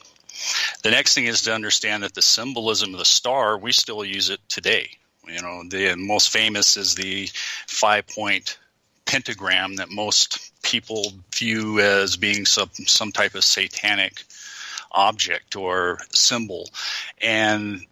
[0.83, 4.31] The next thing is to understand that the symbolism of the star, we still use
[4.31, 4.91] it today.
[5.27, 7.29] You know, the most famous is the
[7.67, 8.59] five point
[9.07, 14.25] pentagram that most people view as being some, some type of satanic
[14.93, 16.69] object or symbol.
[17.21, 17.87] And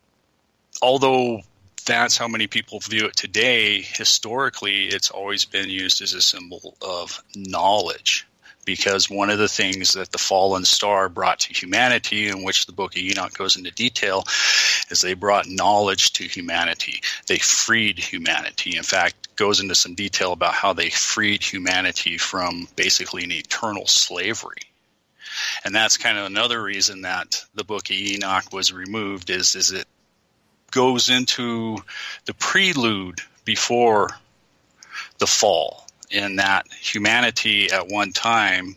[0.80, 1.40] although
[1.86, 6.76] that's how many people view it today, historically, it's always been used as a symbol
[6.80, 8.26] of knowledge
[8.64, 12.72] because one of the things that the fallen star brought to humanity, in which the
[12.72, 14.24] book of Enoch goes into detail,
[14.90, 17.00] is they brought knowledge to humanity.
[17.26, 18.76] They freed humanity.
[18.76, 23.86] In fact, goes into some detail about how they freed humanity from basically an eternal
[23.86, 24.62] slavery.
[25.64, 29.72] And that's kind of another reason that the book of Enoch was removed is, is
[29.72, 29.86] it
[30.70, 31.78] goes into
[32.26, 34.10] the prelude before
[35.18, 38.76] the fall in that humanity at one time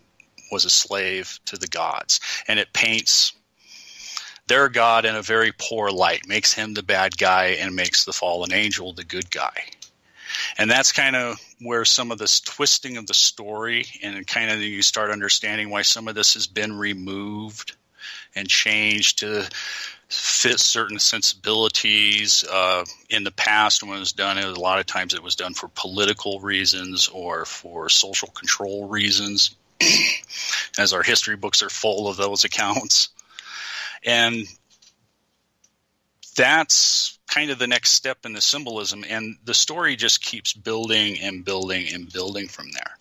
[0.51, 2.19] was a slave to the gods.
[2.47, 3.33] And it paints
[4.47, 8.13] their God in a very poor light, makes him the bad guy, and makes the
[8.13, 9.63] fallen angel the good guy.
[10.57, 14.59] And that's kind of where some of this twisting of the story and kind of
[14.59, 17.75] you start understanding why some of this has been removed
[18.35, 19.47] and changed to
[20.09, 22.43] fit certain sensibilities.
[22.43, 25.23] Uh, in the past, when it was done, it was, a lot of times it
[25.23, 29.55] was done for political reasons or for social control reasons,
[30.77, 33.09] as our history books are full of those accounts.
[34.03, 34.45] And
[36.35, 41.19] that's kind of the next step in the symbolism and the story just keeps building
[41.21, 42.97] and building and building from there.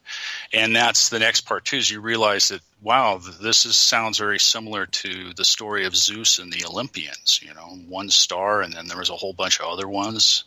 [0.52, 4.39] And that's the next part too is you realize that wow this is sounds very
[4.39, 8.86] similar to the story of zeus and the olympians you know one star and then
[8.86, 10.44] there was a whole bunch of other ones.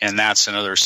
[0.00, 0.76] And that's another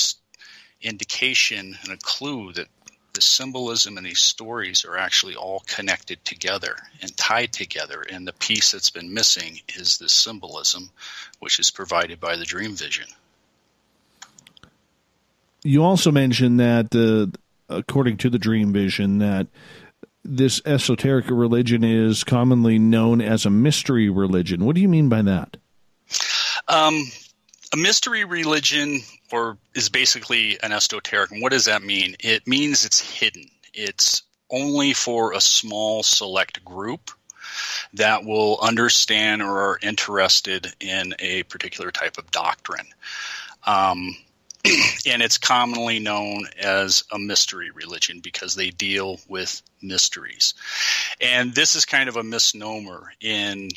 [0.81, 2.69] indication and a clue that
[3.15, 8.05] the symbolism in these stories are actually all connected together and tied together.
[8.11, 10.91] And the piece that's been missing is the symbolism,
[11.41, 13.07] which is provided by the dream vision.
[15.63, 17.37] You also mentioned that, uh,
[17.69, 19.47] according to the dream vision, that
[20.25, 24.65] this esoteric religion is commonly known as a mystery religion.
[24.65, 25.57] What do you mean by that?
[26.69, 27.05] Um,
[27.73, 29.01] a mystery religion
[29.31, 31.31] or is basically an esoteric.
[31.31, 32.17] And what does that mean?
[32.21, 33.49] It means it's hidden.
[33.73, 37.11] It's only for a small select group
[37.95, 42.87] that will understand or are interested in a particular type of doctrine.
[43.67, 44.17] Um,
[44.65, 50.55] and it's commonly known as a mystery religion because they deal with mysteries.
[51.21, 53.71] And this is kind of a misnomer in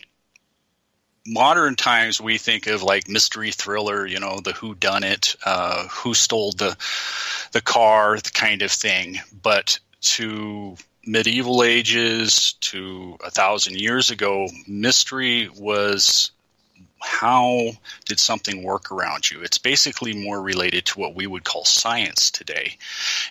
[1.25, 5.87] modern times we think of like mystery thriller, you know, the who done it, uh,
[5.87, 6.77] who stole the
[7.51, 9.19] the car, the kind of thing.
[9.41, 10.75] But to
[11.05, 16.31] medieval ages to a thousand years ago, mystery was
[17.01, 17.71] how
[18.05, 19.41] did something work around you?
[19.41, 22.77] It's basically more related to what we would call science today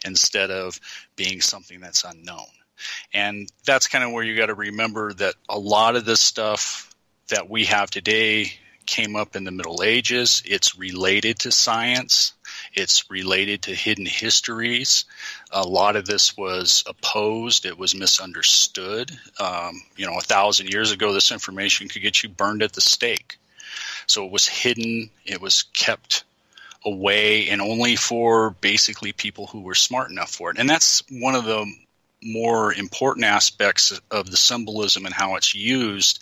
[0.05, 0.79] instead of
[1.17, 2.47] being something that's unknown.
[3.13, 6.94] And that's kind of where you got to remember that a lot of this stuff
[7.29, 8.53] that we have today
[8.87, 10.43] came up in the Middle Ages.
[10.45, 12.35] It's related to science.
[12.75, 15.05] It's related to hidden histories.
[15.51, 17.67] A lot of this was opposed.
[17.67, 19.11] It was misunderstood.
[19.41, 22.81] Um, you know, a thousand years ago, this information could get you burned at the
[22.81, 23.39] stake.
[24.07, 25.11] So it was hidden.
[25.25, 26.25] It was kept
[26.85, 30.59] away and only for basically people who were smart enough for it.
[30.59, 31.67] And that's one of the
[32.25, 36.21] more important aspects of the symbolism and how it's used,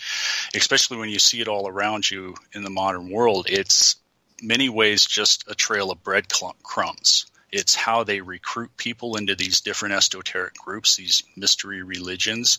[0.54, 3.46] especially when you see it all around you in the modern world.
[3.48, 3.96] It's
[4.42, 7.26] many ways just a trail of breadcrumbs.
[7.52, 12.58] It's how they recruit people into these different esoteric groups, these mystery religions,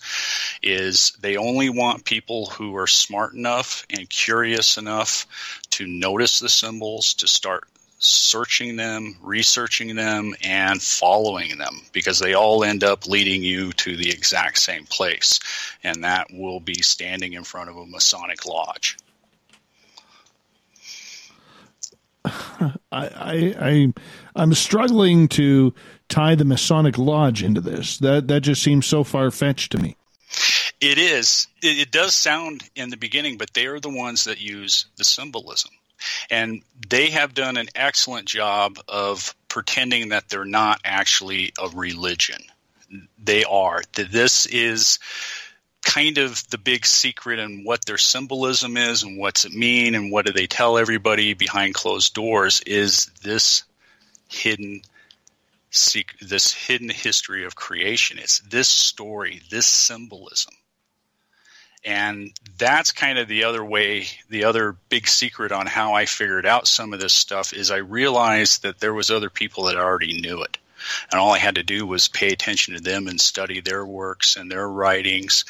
[0.62, 5.26] is they only want people who are smart enough and curious enough
[5.72, 7.68] to notice the symbols, to start
[8.06, 13.96] searching them, researching them, and following them because they all end up leading you to
[13.96, 15.40] the exact same place.
[15.84, 18.98] And that will be standing in front of a Masonic lodge.
[22.26, 23.94] I, I, I
[24.36, 25.74] I'm struggling to
[26.08, 27.98] tie the Masonic Lodge into this.
[27.98, 29.98] That that just seems so far fetched to me.
[30.80, 31.48] It is.
[31.62, 35.04] It, it, does sound in the beginning, but they are the ones that use the
[35.04, 35.72] symbolism.
[36.30, 42.42] And they have done an excellent job of pretending that they're not actually a religion.
[43.24, 43.82] They are.
[43.94, 45.00] This is
[45.84, 50.12] kind of the big secret and what their symbolism is and what's it mean and
[50.12, 53.64] what do they tell everybody behind closed doors is this
[54.30, 54.82] hidden
[56.22, 58.20] this hidden history of creation.
[58.20, 60.54] It's this story, this symbolism
[61.86, 66.46] and that's kind of the other way, the other big secret on how I figured
[66.46, 70.22] out some of this stuff is I realized that there was other people that already
[70.22, 70.58] knew it.
[71.12, 74.36] And all I had to do was pay attention to them and study their works
[74.36, 75.46] and their writings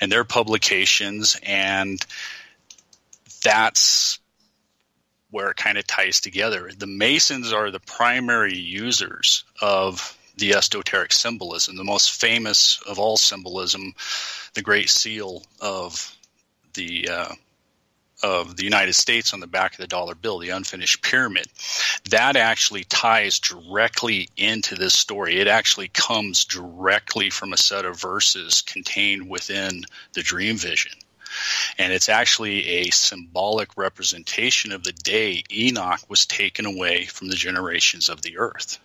[0.00, 1.36] and their publications.
[1.42, 2.04] And
[3.42, 4.18] that's
[5.30, 6.70] where it kind of ties together.
[6.76, 11.76] The Masons are the primary users of the esoteric symbolism.
[11.76, 13.94] The most famous of all symbolism,
[14.54, 16.16] the Great Seal of
[16.74, 17.34] the uh,
[18.22, 21.46] of the United States on the back of the dollar bill, the unfinished pyramid,
[22.10, 25.38] that actually ties directly into this story.
[25.38, 29.84] It actually comes directly from a set of verses contained within
[30.14, 30.92] the dream vision.
[31.78, 37.36] And it's actually a symbolic representation of the day Enoch was taken away from the
[37.36, 38.80] generations of the earth.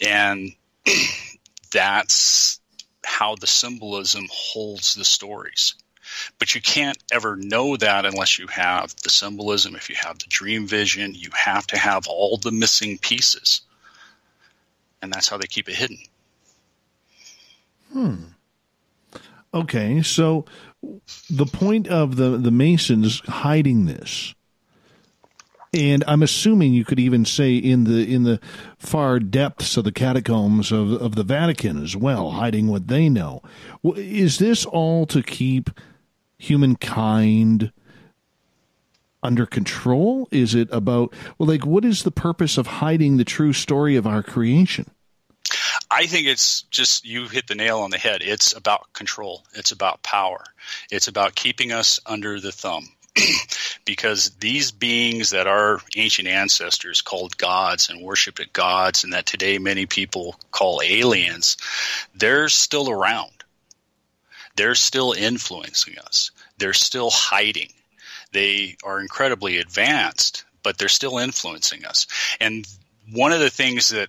[0.00, 0.52] And
[1.72, 2.60] that's
[3.04, 5.74] how the symbolism holds the stories.
[6.38, 10.26] But you can't ever know that unless you have the symbolism, if you have the
[10.28, 13.62] dream vision, you have to have all the missing pieces.
[15.02, 15.98] And that's how they keep it hidden.
[17.92, 18.14] Hmm.
[19.52, 20.44] Okay, so
[21.30, 24.34] the point of the, the Masons hiding this
[25.76, 28.40] and I'm assuming you could even say in the in the
[28.78, 33.42] far depths of the catacombs of of the Vatican as well, hiding what they know.
[33.94, 35.70] Is this all to keep
[36.38, 37.72] humankind
[39.22, 40.28] under control?
[40.30, 44.06] Is it about well, like what is the purpose of hiding the true story of
[44.06, 44.90] our creation?
[45.90, 48.22] I think it's just you hit the nail on the head.
[48.22, 49.44] It's about control.
[49.54, 50.42] It's about power.
[50.90, 52.88] It's about keeping us under the thumb.
[53.84, 59.26] because these beings that our ancient ancestors called gods and worshiped at gods, and that
[59.26, 61.56] today many people call aliens,
[62.14, 63.30] they're still around.
[64.56, 66.30] They're still influencing us.
[66.58, 67.72] They're still hiding.
[68.32, 72.06] They are incredibly advanced, but they're still influencing us.
[72.40, 72.66] And
[73.12, 74.08] one of the things that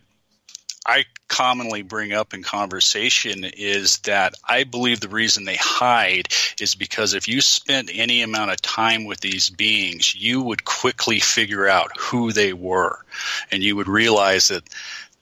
[0.87, 6.29] I commonly bring up in conversation is that I believe the reason they hide
[6.61, 11.19] is because if you spent any amount of time with these beings, you would quickly
[11.19, 13.03] figure out who they were.
[13.51, 14.63] And you would realize that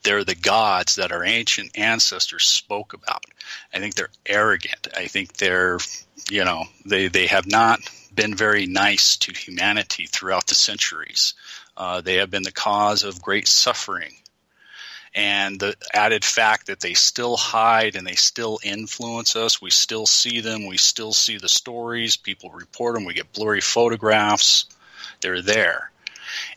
[0.04, 3.24] they're the gods that our ancient ancestors spoke about.
[3.74, 4.86] I think they're arrogant.
[4.96, 5.78] I think they're,
[6.30, 7.80] you know, they, they have not
[8.14, 11.34] been very nice to humanity throughout the centuries.
[11.76, 14.12] Uh, they have been the cause of great suffering
[15.16, 19.62] and the added fact that they still hide and they still influence us.
[19.62, 20.66] We still see them.
[20.66, 22.18] We still see the stories.
[22.18, 23.06] People report them.
[23.06, 24.66] We get blurry photographs.
[25.22, 25.90] They're there.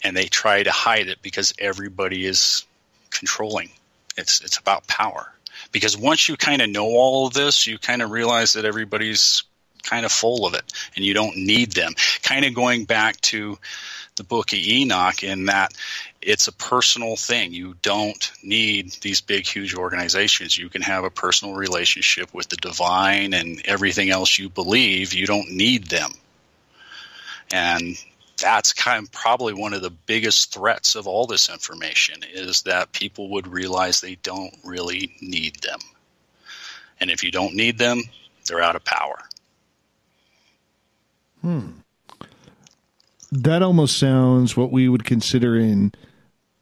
[0.04, 2.66] And they try to hide it because everybody is
[3.12, 3.70] controlling.
[4.18, 5.32] It's, it's about power.
[5.72, 9.44] Because once you kind of know all of this, you kind of realize that everybody's
[9.84, 11.94] kind of full of it and you don't need them.
[12.24, 13.58] Kind of going back to
[14.18, 15.72] the book of Enoch in that
[16.22, 17.54] it's a personal thing.
[17.54, 20.58] You don't need these big, huge organizations.
[20.58, 25.14] You can have a personal relationship with the divine and everything else you believe.
[25.14, 26.12] You don't need them.
[27.52, 27.98] And
[28.42, 32.92] that's kind of probably one of the biggest threats of all this information is that
[32.92, 35.80] people would realize they don't really need them.
[37.00, 38.02] And if you don't need them,
[38.48, 39.20] they're out of power.
[41.42, 41.68] Hmm.
[43.32, 45.94] That almost sounds what we would consider in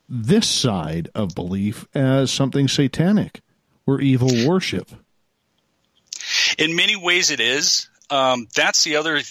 [0.10, 3.42] this side of belief as something satanic
[3.86, 4.90] or evil worship.
[6.58, 7.90] In many ways, it is.
[8.10, 9.22] Um, that's the other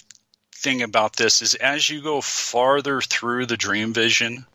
[0.53, 4.45] thing about this is as you go farther through the dream vision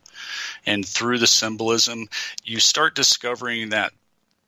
[0.66, 2.08] and through the symbolism,
[2.44, 3.92] you start discovering that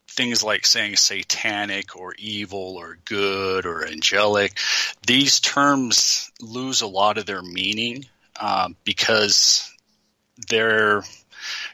[0.08, 4.56] things like saying satanic or evil or good or angelic,
[5.06, 8.06] these terms lose a lot of their meaning
[8.40, 9.70] um, because
[10.48, 11.02] they're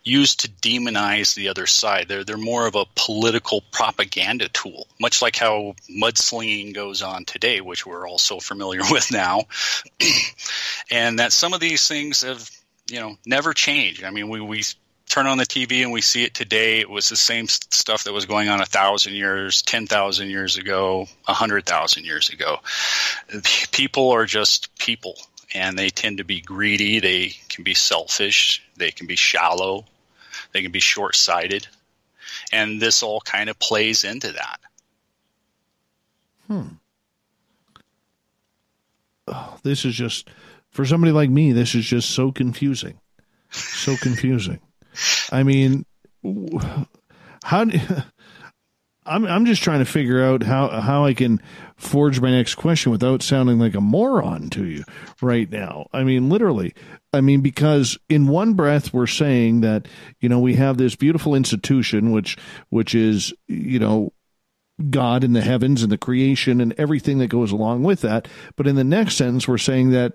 [0.04, 2.08] used to demonize the other side.
[2.08, 7.60] They're they're more of a political propaganda tool, much like how mudslinging goes on today,
[7.60, 9.44] which we're all so familiar with now.
[10.90, 12.50] and that some of these things have
[12.90, 14.04] you know never changed.
[14.04, 14.62] I mean, we we
[15.10, 16.78] turn on the TV and we see it today.
[16.78, 20.56] It was the same stuff that was going on a thousand years, ten thousand years
[20.56, 22.58] ago, a hundred thousand years ago.
[23.72, 25.16] People are just people,
[25.52, 27.00] and they tend to be greedy.
[27.00, 28.62] They can be selfish.
[28.76, 29.84] They can be shallow.
[30.52, 31.66] They can be short sighted.
[32.52, 34.60] And this all kind of plays into that.
[36.46, 36.68] Hmm.
[39.28, 40.28] Oh, this is just,
[40.70, 42.98] for somebody like me, this is just so confusing.
[43.50, 44.60] So confusing.
[45.30, 45.84] I mean,
[47.44, 47.78] how do,
[49.10, 51.42] I'm I'm just trying to figure out how how I can
[51.76, 54.84] forge my next question without sounding like a moron to you
[55.20, 55.88] right now.
[55.92, 56.74] I mean, literally.
[57.12, 59.88] I mean, because in one breath we're saying that
[60.20, 62.36] you know we have this beautiful institution, which
[62.68, 64.12] which is you know
[64.88, 68.28] God in the heavens and the creation and everything that goes along with that.
[68.54, 70.14] But in the next sentence, we're saying that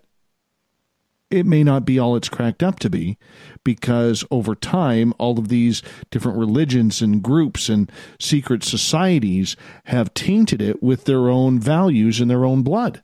[1.36, 3.18] it may not be all it's cracked up to be
[3.66, 10.62] because over time, all of these different religions and groups and secret societies have tainted
[10.62, 13.04] it with their own values and their own blood.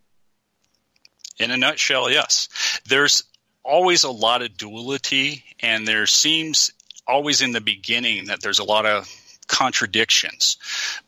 [1.40, 2.48] In a nutshell, yes.
[2.88, 3.24] There's
[3.64, 6.72] always a lot of duality, and there seems
[7.06, 9.10] always in the beginning that there's a lot of
[9.52, 10.58] contradictions.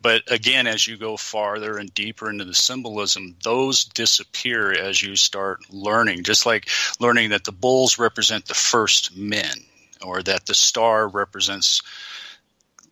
[0.01, 5.15] But again, as you go farther and deeper into the symbolism, those disappear as you
[5.15, 9.55] start learning, just like learning that the bulls represent the first men,
[10.01, 11.81] or that the star represents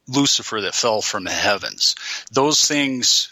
[0.07, 1.95] Lucifer that fell from the heavens.
[2.31, 3.29] Those things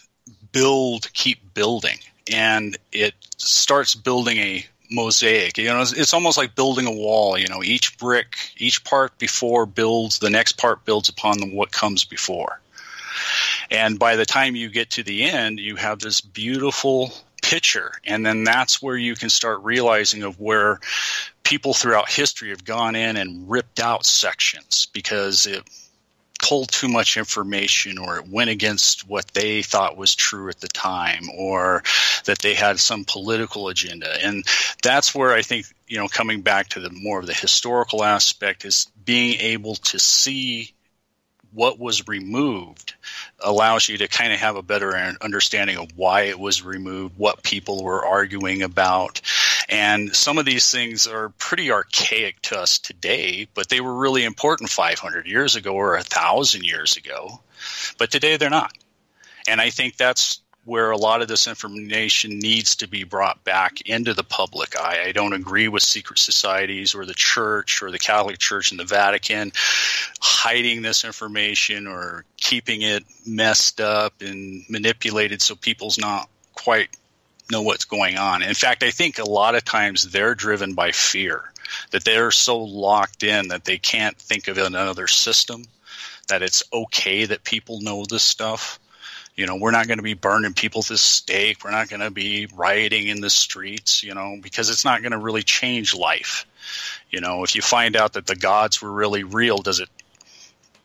[0.52, 2.00] build, keep building,
[2.32, 5.58] and it starts building a mosaic.
[5.58, 7.38] You know, it's, it's, almost like building a wall.
[7.38, 11.72] You know, each brick, each part before builds, the next part builds upon the, what
[11.72, 12.60] comes before.
[13.72, 18.26] And by the time you get to the end, you have this beautiful picture, and
[18.26, 20.80] then that's where you can start realizing of where
[21.44, 25.64] people throughout history have gone in and ripped out sections because it
[26.42, 30.68] told too much information or it went against what they thought was true at the
[30.68, 31.84] time or
[32.26, 34.46] that they had some political agenda and
[34.82, 38.66] that's where i think you know coming back to the more of the historical aspect
[38.66, 40.74] is being able to see
[41.52, 42.94] what was removed
[43.40, 47.44] allows you to kind of have a better understanding of why it was removed, what
[47.44, 49.22] people were arguing about.
[49.70, 54.24] And some of these things are pretty archaic to us today, but they were really
[54.24, 57.40] important 500 years ago or 1,000 years ago.
[58.00, 58.74] But today they're not.
[59.48, 63.82] And I think that's where a lot of this information needs to be brought back
[63.82, 65.04] into the public eye.
[65.06, 68.86] I don't agree with secret societies or the church or the Catholic Church and the
[68.86, 69.52] Vatican
[70.20, 76.90] hiding this information or keeping it messed up and manipulated so people's not quite
[77.52, 78.44] know what's going on.
[78.44, 81.52] In fact, I think a lot of times they're driven by fear
[81.92, 85.66] that they're so locked in that they can't think of another system
[86.28, 88.80] that it's okay that people know this stuff
[89.40, 91.64] you know, we're not going to be burning people to stake.
[91.64, 95.14] We're not going to be rioting in the streets, you know, because it's not going
[95.14, 96.46] to really change life.
[97.10, 99.88] You know, if you find out that the gods were really real, does it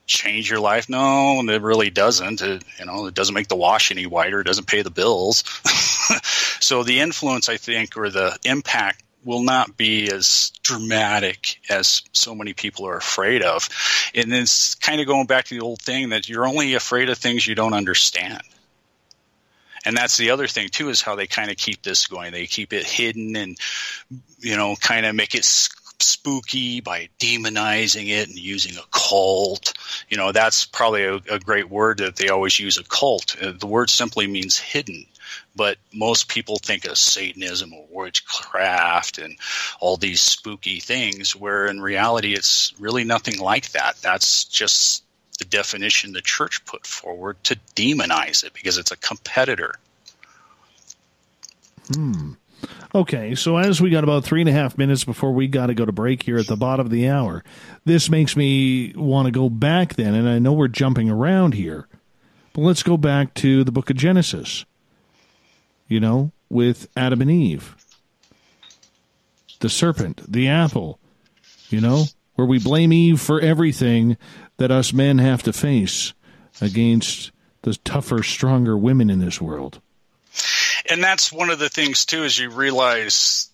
[0.07, 0.89] change your life?
[0.89, 2.43] No, it really doesn't.
[2.43, 4.41] It, you know, it doesn't make the wash any whiter.
[4.41, 5.45] It doesn't pay the bills.
[6.61, 12.35] so the influence, I think, or the impact will not be as dramatic as so
[12.35, 13.69] many people are afraid of.
[14.15, 17.19] And it's kind of going back to the old thing that you're only afraid of
[17.19, 18.43] things you don't understand.
[19.85, 22.33] And that's the other thing too is how they kind of keep this going.
[22.33, 23.59] They keep it hidden and
[24.39, 25.45] you know kind of make it
[26.01, 29.75] spooky by demonizing it and using occult.
[30.09, 33.37] You know, that's probably a, a great word that they always use occult.
[33.41, 35.07] Uh, the word simply means hidden
[35.57, 39.37] but most people think of Satanism or witchcraft and
[39.81, 43.97] all these spooky things, where in reality it's really nothing like that.
[44.03, 45.05] That's just
[45.39, 49.77] the definition the church put forward to demonize it because it's a competitor.
[51.93, 52.33] Hmm.
[52.95, 55.75] Okay, so as we got about three and a half minutes before we got to
[55.75, 57.43] go to break here at the bottom of the hour,
[57.85, 61.89] this makes me want to go back then, and I know we're jumping around here,
[62.53, 64.65] but let's go back to the book of Genesis
[65.89, 67.77] you know, with Adam and Eve.
[69.61, 70.99] The serpent, the apple,
[71.69, 72.05] you know,
[72.35, 74.17] where we blame Eve for everything
[74.57, 76.13] that us men have to face
[76.61, 77.31] against
[77.63, 79.81] the tougher, stronger women in this world.
[80.89, 83.49] And that's one of the things, too, is you realize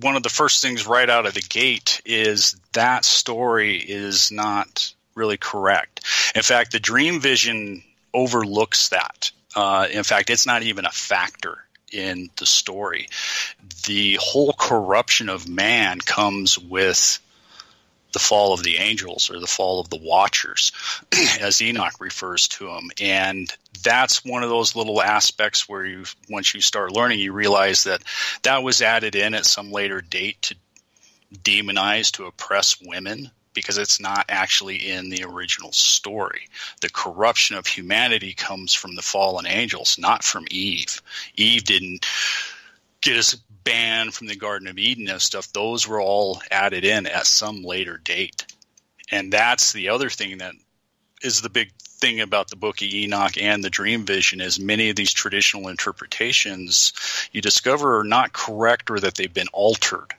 [0.00, 4.92] one of the first things right out of the gate is that story is not
[5.14, 6.04] really correct.
[6.34, 7.82] In fact, the dream vision
[8.12, 9.30] overlooks that.
[9.54, 11.58] Uh, in fact, it's not even a factor
[11.92, 13.08] in the story.
[13.86, 17.20] The whole corruption of man comes with
[18.14, 20.72] the fall of the angels or the fall of the watchers,
[21.40, 22.90] as Enoch refers to them.
[23.00, 27.84] And that's one of those little aspects where you, once you start learning, you realize
[27.84, 28.02] that
[28.44, 30.56] that was added in at some later date to
[31.42, 36.48] demonize, to oppress women because it's not actually in the original story.
[36.80, 41.00] The corruption of humanity comes from the fallen angels, not from Eve.
[41.36, 42.06] Eve didn't
[43.04, 45.52] get us banned from the Garden of Eden and stuff.
[45.52, 48.46] Those were all added in at some later date.
[49.10, 50.54] And that's the other thing that
[51.22, 54.90] is the big thing about the book of Enoch and the dream vision is many
[54.90, 56.92] of these traditional interpretations
[57.30, 60.12] you discover are not correct or that they've been altered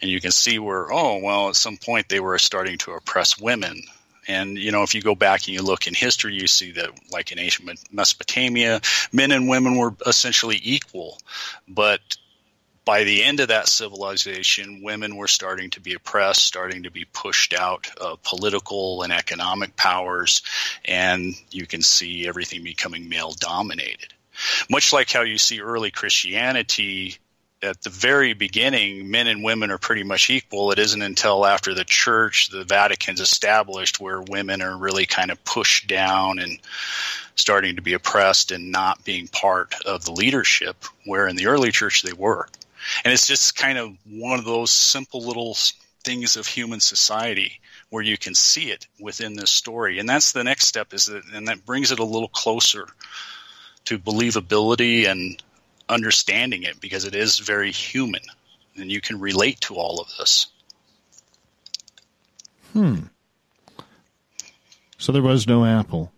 [0.00, 3.38] and you can see where oh well at some point they were starting to oppress
[3.38, 3.82] women
[4.28, 6.90] and you know if you go back and you look in history you see that
[7.12, 8.80] like in ancient mesopotamia
[9.12, 11.18] men and women were essentially equal
[11.68, 12.00] but
[12.84, 17.06] by the end of that civilization, women were starting to be oppressed, starting to be
[17.06, 20.42] pushed out of political and economic powers,
[20.84, 24.12] and you can see everything becoming male dominated.
[24.68, 27.16] Much like how you see early Christianity
[27.64, 30.70] at the very beginning, men and women are pretty much equal.
[30.70, 35.42] It isn't until after the church, the Vatican's established, where women are really kind of
[35.44, 36.58] pushed down and
[37.36, 40.76] starting to be oppressed and not being part of the leadership,
[41.06, 42.46] where in the early church they were.
[43.04, 45.56] And it's just kind of one of those simple little
[46.04, 49.98] things of human society where you can see it within this story.
[49.98, 52.86] And that's the next step is that, and that brings it a little closer
[53.86, 55.42] to believability and
[55.88, 58.22] understanding it because it is very human
[58.76, 60.48] and you can relate to all of this.
[62.72, 63.00] Hmm.
[64.98, 66.12] So there was no apple.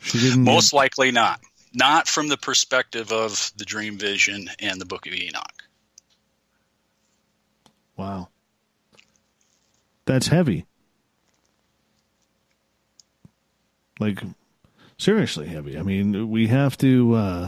[0.00, 0.44] She didn't.
[0.44, 1.40] Most likely not.
[1.72, 5.64] Not from the perspective of the dream vision and the book of Enoch.
[7.96, 8.28] Wow.
[10.06, 10.66] That's heavy.
[13.98, 14.20] Like
[14.96, 15.78] seriously heavy.
[15.78, 17.46] I mean, we have to uh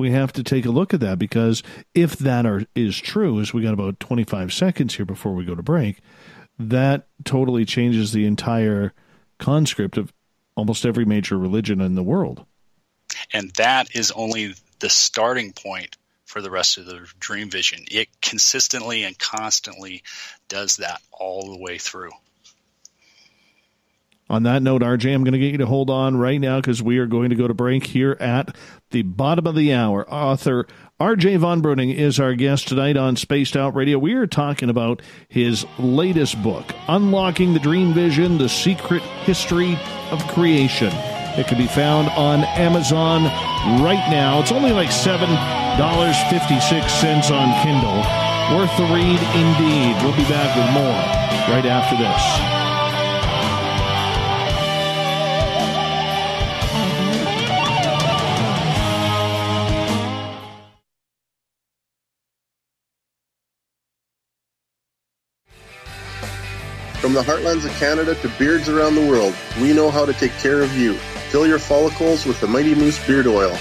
[0.00, 1.62] we have to take a look at that because
[1.94, 5.54] if that are, is true, as we got about 25 seconds here before we go
[5.54, 5.98] to break,
[6.58, 8.94] that totally changes the entire
[9.38, 10.10] conscript of
[10.56, 12.46] almost every major religion in the world.
[13.34, 17.84] And that is only the starting point for the rest of the dream vision.
[17.90, 20.02] It consistently and constantly
[20.48, 22.12] does that all the way through.
[24.30, 26.80] On that note, RJ, I'm going to get you to hold on right now because
[26.80, 28.54] we are going to go to break here at
[28.92, 30.08] the bottom of the hour.
[30.08, 30.68] Author
[31.00, 33.98] RJ Von Bruening is our guest tonight on Spaced Out Radio.
[33.98, 39.76] We are talking about his latest book, Unlocking the Dream Vision The Secret History
[40.12, 40.92] of Creation.
[41.36, 43.24] It can be found on Amazon
[43.82, 44.38] right now.
[44.40, 48.04] It's only like $7.56 on Kindle.
[48.56, 49.96] Worth the read indeed.
[50.04, 51.02] We'll be back with more
[51.52, 52.49] right after this.
[67.10, 70.30] From the heartlands of Canada to beards around the world, we know how to take
[70.34, 70.94] care of you.
[71.32, 73.58] Fill your follicles with the Mighty Moose Beard Oil.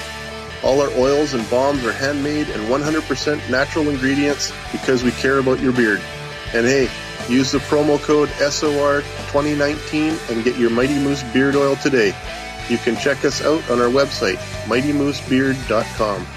[0.61, 5.59] All our oils and balms are handmade and 100% natural ingredients because we care about
[5.61, 5.99] your beard.
[6.53, 6.91] And hey,
[7.27, 12.15] use the promo code SOR2019 and get your Mighty Moose Beard Oil today.
[12.69, 16.27] You can check us out on our website, mightymoosebeard.com.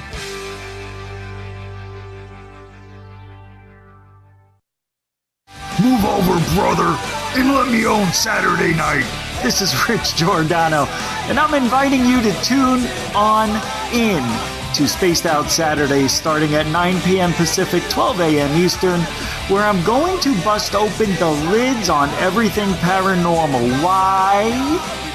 [5.83, 6.97] Move over, brother,
[7.35, 9.05] and let me own Saturday night.
[9.43, 10.85] This is Rich Giordano,
[11.27, 12.87] and I'm inviting you to tune
[13.17, 13.49] on
[13.93, 14.23] in
[14.75, 17.33] to Spaced Out Saturdays starting at 9 p.m.
[17.33, 18.57] Pacific, 12 a.m.
[18.57, 19.01] Eastern,
[19.51, 23.83] where I'm going to bust open the lids on everything paranormal.
[23.83, 24.53] Why?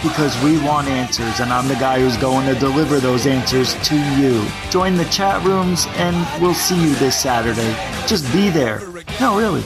[0.03, 3.95] Because we want answers, and I'm the guy who's going to deliver those answers to
[4.19, 4.45] you.
[4.69, 7.73] Join the chat rooms, and we'll see you this Saturday.
[8.05, 8.81] Just be there.
[9.21, 9.63] No, really.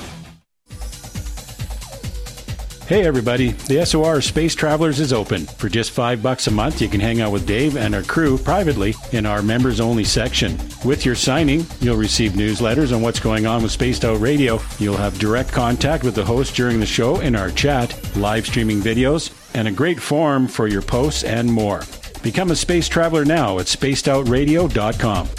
[2.91, 5.45] Hey everybody, the SOR Space Travelers is open.
[5.45, 8.37] For just five bucks a month, you can hang out with Dave and our crew
[8.37, 10.59] privately in our members only section.
[10.83, 14.59] With your signing, you'll receive newsletters on what's going on with Spaced Out Radio.
[14.77, 18.81] You'll have direct contact with the host during the show in our chat, live streaming
[18.81, 21.83] videos, and a great forum for your posts and more.
[22.23, 25.29] Become a space traveler now at spacedoutradio.com.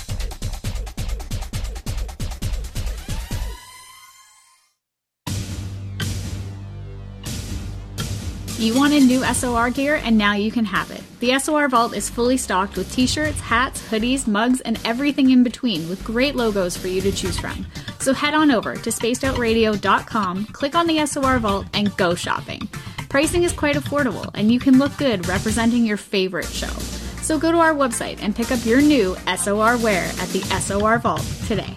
[8.63, 11.03] You wanted new SOR gear, and now you can have it.
[11.19, 15.43] The SOR Vault is fully stocked with t shirts, hats, hoodies, mugs, and everything in
[15.43, 17.67] between, with great logos for you to choose from.
[17.99, 22.69] So head on over to spacedoutradio.com, click on the SOR Vault, and go shopping.
[23.09, 26.73] Pricing is quite affordable, and you can look good representing your favorite show.
[27.21, 30.99] So go to our website and pick up your new SOR wear at the SOR
[30.99, 31.77] Vault today.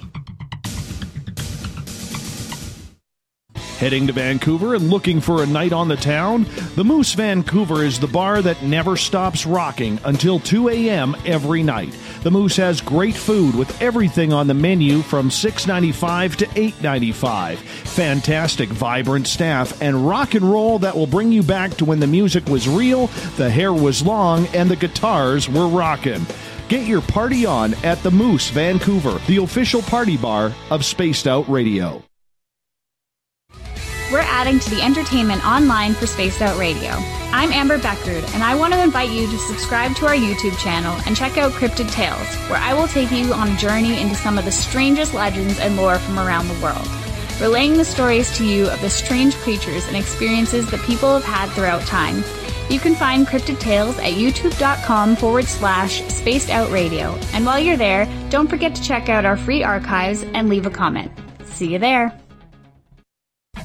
[3.78, 6.46] Heading to Vancouver and looking for a night on the town?
[6.76, 11.14] The Moose Vancouver is the bar that never stops rocking until 2 a.m.
[11.26, 11.94] every night.
[12.24, 17.58] The Moose has great food with everything on the menu from $6.95 to $8.95.
[17.58, 22.08] Fantastic, vibrant staff and rock and roll that will bring you back to when the
[22.08, 26.26] music was real, the hair was long, and the guitars were rocking.
[26.70, 31.48] Get your party on at the Moose Vancouver, the official party bar of Spaced Out
[31.50, 32.02] Radio.
[34.12, 36.92] We're adding to the entertainment online for Spaced Out Radio.
[37.32, 40.96] I'm Amber Beckrud, and I want to invite you to subscribe to our YouTube channel
[41.08, 44.38] and check out Cryptid Tales, where I will take you on a journey into some
[44.38, 46.88] of the strangest legends and lore from around the world,
[47.42, 51.50] relaying the stories to you of the strange creatures and experiences that people have had
[51.50, 52.24] throughout time.
[52.70, 57.18] You can find Cryptid Tales at youtube.com forward slash spaced out radio.
[57.34, 60.72] And while you're there, don't forget to check out our free archives and leave a
[60.72, 61.12] comment.
[61.44, 62.16] See you there.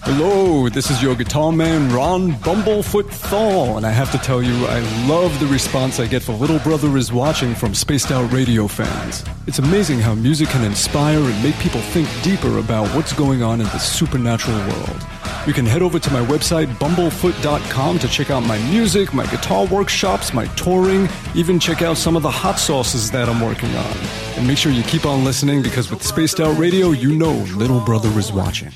[0.05, 4.67] Hello, this is your guitar man, Ron Bumblefoot Thal, and I have to tell you,
[4.67, 8.67] I love the response I get for Little Brother is Watching from Spaced Out Radio
[8.67, 9.23] fans.
[9.47, 13.61] It's amazing how music can inspire and make people think deeper about what's going on
[13.61, 15.07] in the supernatural world.
[15.47, 19.67] You can head over to my website, bumblefoot.com, to check out my music, my guitar
[19.67, 23.97] workshops, my touring, even check out some of the hot sauces that I'm working on.
[24.37, 27.81] And make sure you keep on listening because with Spaced Out Radio, you know Little
[27.81, 28.73] Brother is watching.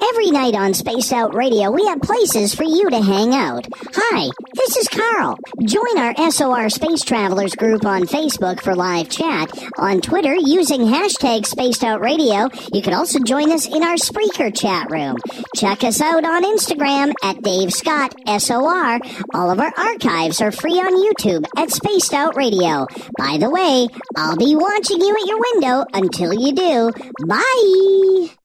[0.00, 3.66] Every night on Spaced Out Radio, we have places for you to hang out.
[3.94, 5.36] Hi, this is Carl.
[5.64, 9.50] Join our SOR Space Travelers group on Facebook for live chat.
[9.76, 14.56] On Twitter, using hashtag Spaced Out Radio, you can also join us in our Spreaker
[14.56, 15.16] chat room.
[15.56, 19.00] Check us out on Instagram at Dave Scott SOR.
[19.34, 22.86] All of our archives are free on YouTube at Spaced Out Radio.
[23.18, 26.92] By the way, I'll be watching you at your window until you do.
[27.26, 28.37] Bye!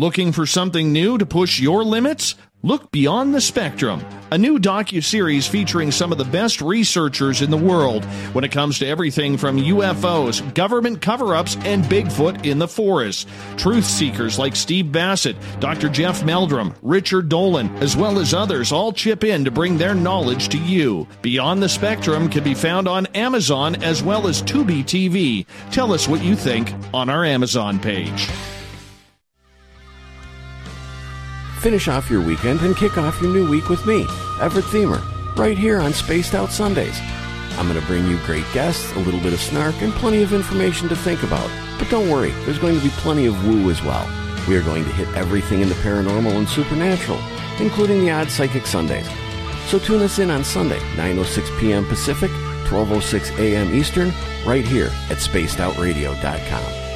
[0.00, 2.34] Looking for something new to push your limits?
[2.62, 7.58] Look Beyond the Spectrum, a new docu-series featuring some of the best researchers in the
[7.58, 13.28] world when it comes to everything from UFOs, government cover-ups, and Bigfoot in the forest.
[13.58, 15.90] Truth seekers like Steve Bassett, Dr.
[15.90, 20.48] Jeff Meldrum, Richard Dolan, as well as others all chip in to bring their knowledge
[20.48, 21.06] to you.
[21.20, 25.44] Beyond the Spectrum can be found on Amazon as well as Tubi TV.
[25.70, 28.30] Tell us what you think on our Amazon page.
[31.60, 34.06] Finish off your weekend and kick off your new week with me,
[34.40, 35.02] Everett Themer,
[35.36, 36.98] right here on Spaced Out Sundays.
[37.58, 40.32] I'm going to bring you great guests, a little bit of snark, and plenty of
[40.32, 41.50] information to think about.
[41.78, 44.08] But don't worry, there's going to be plenty of woo as well.
[44.48, 47.20] We are going to hit everything in the paranormal and supernatural,
[47.58, 49.06] including the odd psychic Sundays.
[49.66, 51.84] So tune us in on Sunday, 9.06 p.m.
[51.84, 52.30] Pacific,
[52.70, 53.74] 12.06 a.m.
[53.74, 54.12] Eastern,
[54.46, 56.89] right here at spacedoutradio.com.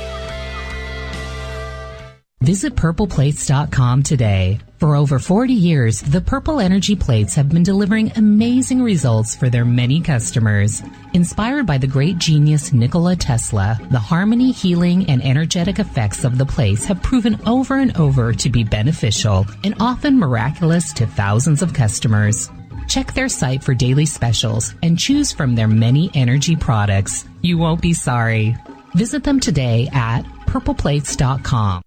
[2.41, 4.59] Visit purpleplates.com today.
[4.79, 9.65] For over 40 years, the Purple Energy Plates have been delivering amazing results for their
[9.65, 10.83] many customers.
[11.15, 16.45] Inspired by the great genius Nikola Tesla, the harmony, healing, and energetic effects of the
[16.45, 21.73] plates have proven over and over to be beneficial and often miraculous to thousands of
[21.73, 22.51] customers.
[22.89, 27.25] Check their site for daily specials and choose from their many energy products.
[27.41, 28.55] You won't be sorry.
[28.95, 31.81] Visit them today at purpleplates.com.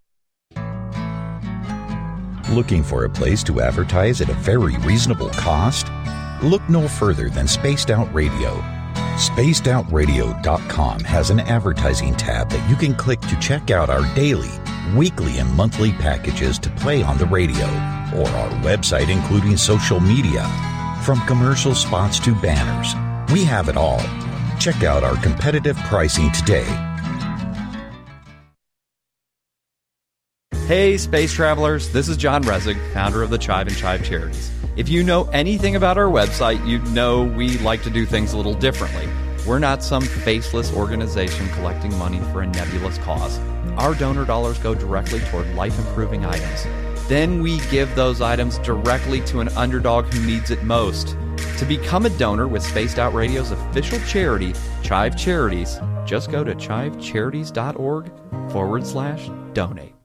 [2.49, 5.87] Looking for a place to advertise at a very reasonable cost?
[6.41, 8.51] Look no further than Spaced Out Radio.
[9.17, 14.47] SpacedOutRadio.com has an advertising tab that you can click to check out our daily,
[14.95, 17.65] weekly, and monthly packages to play on the radio,
[18.15, 20.49] or our website, including social media.
[21.03, 22.95] From commercial spots to banners,
[23.33, 24.01] we have it all.
[24.57, 26.65] Check out our competitive pricing today
[30.67, 34.51] Hey, space travelers, this is John Resig, founder of the Chive and Chive Charities.
[34.75, 38.37] If you know anything about our website, you know we like to do things a
[38.37, 39.07] little differently.
[39.47, 43.39] We're not some faceless organization collecting money for a nebulous cause.
[43.77, 46.65] Our donor dollars go directly toward life improving items.
[47.07, 51.15] Then we give those items directly to an underdog who needs it most.
[51.59, 54.53] To become a donor with Spaced Out Radio's official charity,
[54.83, 58.11] Chive Charities, just go to chivecharities.org
[58.51, 59.96] forward slash donate.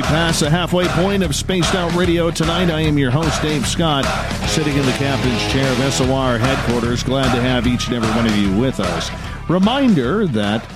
[0.00, 2.70] We pass the halfway point of Spaced Out Radio tonight.
[2.70, 4.06] I am your host, Dave Scott,
[4.48, 7.02] sitting in the captain's chair of SOR headquarters.
[7.02, 9.10] Glad to have each and every one of you with us.
[9.50, 10.66] Reminder that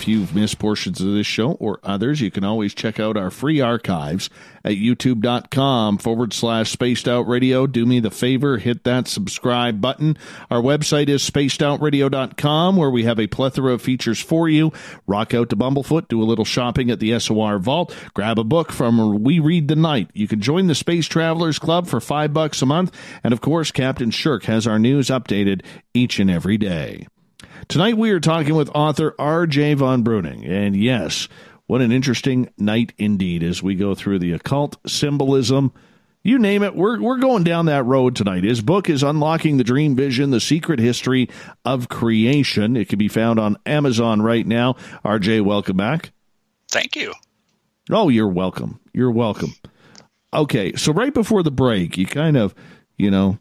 [0.00, 3.30] if you've missed portions of this show or others, you can always check out our
[3.30, 4.30] free archives
[4.64, 7.66] at youtube.com forward slash spaced out radio.
[7.66, 10.16] Do me the favor, hit that subscribe button.
[10.50, 14.72] Our website is spacedoutradio.com where we have a plethora of features for you.
[15.06, 18.72] Rock out to Bumblefoot, do a little shopping at the SOR Vault, grab a book
[18.72, 20.08] from We Read the Night.
[20.14, 22.96] You can join the Space Travelers Club for five bucks a month.
[23.22, 25.62] And of course, Captain Shirk has our news updated
[25.92, 27.06] each and every day.
[27.68, 29.74] Tonight we are talking with author R.J.
[29.74, 30.48] von Bruening.
[30.48, 31.28] And yes,
[31.66, 35.72] what an interesting night indeed as we go through the occult symbolism.
[36.22, 38.44] You name it, we're, we're going down that road tonight.
[38.44, 41.30] His book is Unlocking the Dream Vision, The Secret History
[41.64, 42.76] of Creation.
[42.76, 44.74] It can be found on Amazon right now.
[45.04, 46.12] RJ, welcome back.
[46.68, 47.14] Thank you.
[47.90, 48.80] Oh, you're welcome.
[48.92, 49.54] You're welcome.
[50.32, 52.54] Okay, so right before the break, you kind of,
[52.96, 53.38] you know,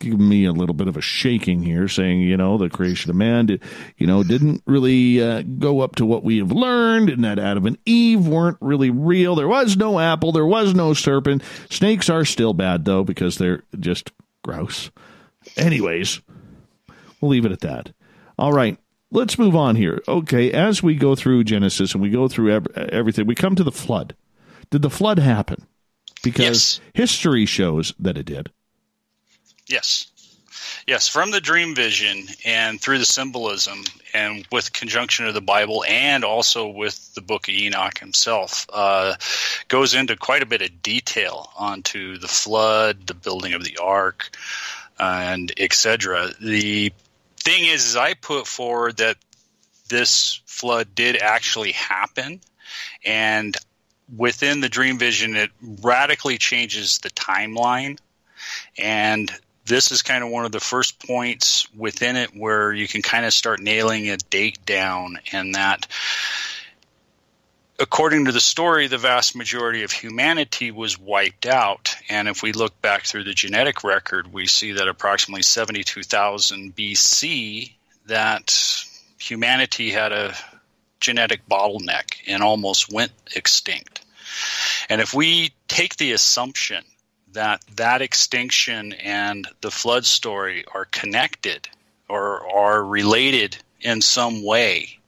[0.00, 3.16] giving me a little bit of a shaking here, saying, you know, the creation of
[3.16, 3.62] man, did,
[3.96, 7.66] you know, didn't really uh, go up to what we have learned, and that Adam
[7.66, 9.36] and Eve weren't really real.
[9.36, 11.42] There was no apple, there was no serpent.
[11.68, 14.10] Snakes are still bad, though, because they're just
[14.42, 14.90] gross.
[15.56, 16.20] Anyways,
[17.20, 17.92] we'll leave it at that.
[18.38, 18.78] All right.
[19.12, 20.00] Let's move on here.
[20.06, 23.64] Okay, as we go through Genesis and we go through ev- everything, we come to
[23.64, 24.14] the flood.
[24.70, 25.66] Did the flood happen?
[26.22, 26.80] Because yes.
[26.94, 28.52] history shows that it did.
[29.70, 30.06] Yes.
[30.84, 35.84] Yes, from the dream vision and through the symbolism and with conjunction of the Bible
[35.88, 39.14] and also with the book of Enoch himself, uh,
[39.68, 44.36] goes into quite a bit of detail onto the flood, the building of the ark,
[44.98, 46.32] and etc.
[46.40, 46.92] The
[47.36, 49.18] thing is, is I put forward that
[49.88, 52.40] this flood did actually happen,
[53.04, 53.56] and
[54.16, 57.98] within the dream vision, it radically changes the timeline
[58.76, 59.30] and
[59.70, 63.24] this is kind of one of the first points within it where you can kind
[63.24, 65.86] of start nailing a date down and that
[67.78, 71.94] according to the story the vast majority of humanity was wiped out.
[72.08, 77.72] And if we look back through the genetic record we see that approximately 72,000 BC
[78.06, 78.84] that
[79.18, 80.34] humanity had a
[80.98, 84.04] genetic bottleneck and almost went extinct.
[84.88, 86.82] And if we take the assumption
[87.32, 91.68] that that extinction and the flood story are connected
[92.08, 94.98] or are related in some way.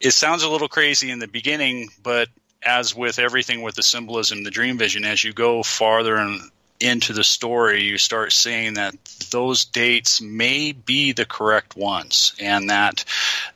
[0.00, 2.28] It sounds a little crazy in the beginning, but
[2.62, 6.40] as with everything with the symbolism, the dream vision, as you go farther and
[6.80, 8.94] into the story, you start seeing that
[9.30, 13.04] those dates may be the correct ones, and that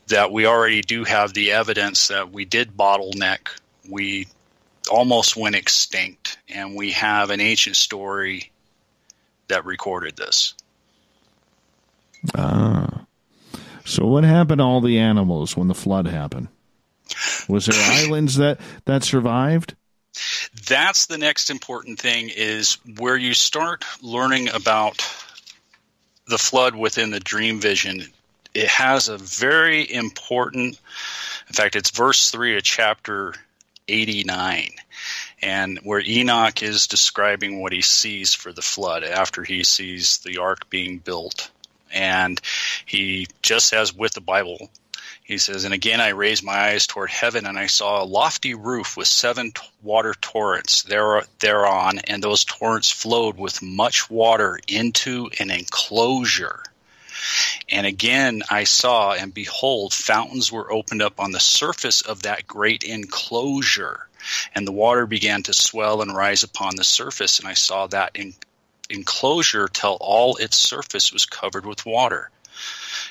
[0.08, 3.48] that we already do have the evidence that we did bottleneck,
[3.88, 4.26] we
[4.90, 8.50] almost went extinct, and we have an ancient story
[9.48, 10.54] that recorded this.
[12.36, 13.06] Ah.
[13.84, 16.48] So what happened to all the animals when the flood happened?
[17.48, 19.74] Was there islands that that survived?
[20.68, 24.98] That's the next important thing is where you start learning about
[26.28, 28.04] the flood within the dream vision.
[28.54, 30.78] It has a very important
[31.48, 33.34] in fact it's verse 3 of chapter
[33.88, 34.70] 89
[35.42, 40.38] and where Enoch is describing what he sees for the flood after he sees the
[40.38, 41.50] ark being built.
[41.92, 42.40] And
[42.86, 44.70] he, just as with the Bible,
[45.24, 48.54] He says, And again I raised my eyes toward heaven, and I saw a lofty
[48.54, 54.58] roof with seven t- water torrents there, thereon, and those torrents flowed with much water
[54.68, 56.62] into an enclosure.
[57.68, 62.46] And again I saw, and behold, fountains were opened up on the surface of that
[62.46, 64.08] great enclosure.
[64.54, 68.12] And the water began to swell and rise upon the surface, and I saw that
[68.14, 68.34] in-
[68.88, 72.30] enclosure till all its surface was covered with water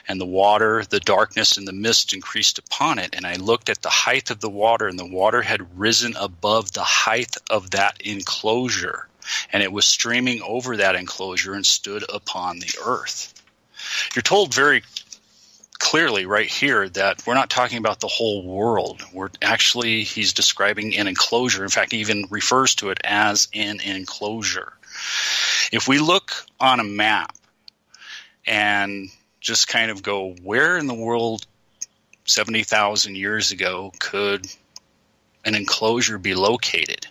[0.07, 3.15] and the water, the darkness, and the mist increased upon it.
[3.15, 6.71] And I looked at the height of the water, and the water had risen above
[6.71, 9.07] the height of that enclosure,
[9.51, 13.40] and it was streaming over that enclosure and stood upon the earth.
[14.15, 14.83] You're told very
[15.81, 19.01] clearly right here that we're not talking about the whole world.
[19.11, 21.63] We're actually, he's describing an enclosure.
[21.63, 24.73] In fact, he even refers to it as an enclosure.
[25.71, 27.35] If we look on a map
[28.45, 29.09] and
[29.39, 31.47] just kind of go, where in the world
[32.25, 34.45] 70,000 years ago could
[35.43, 37.07] an enclosure be located?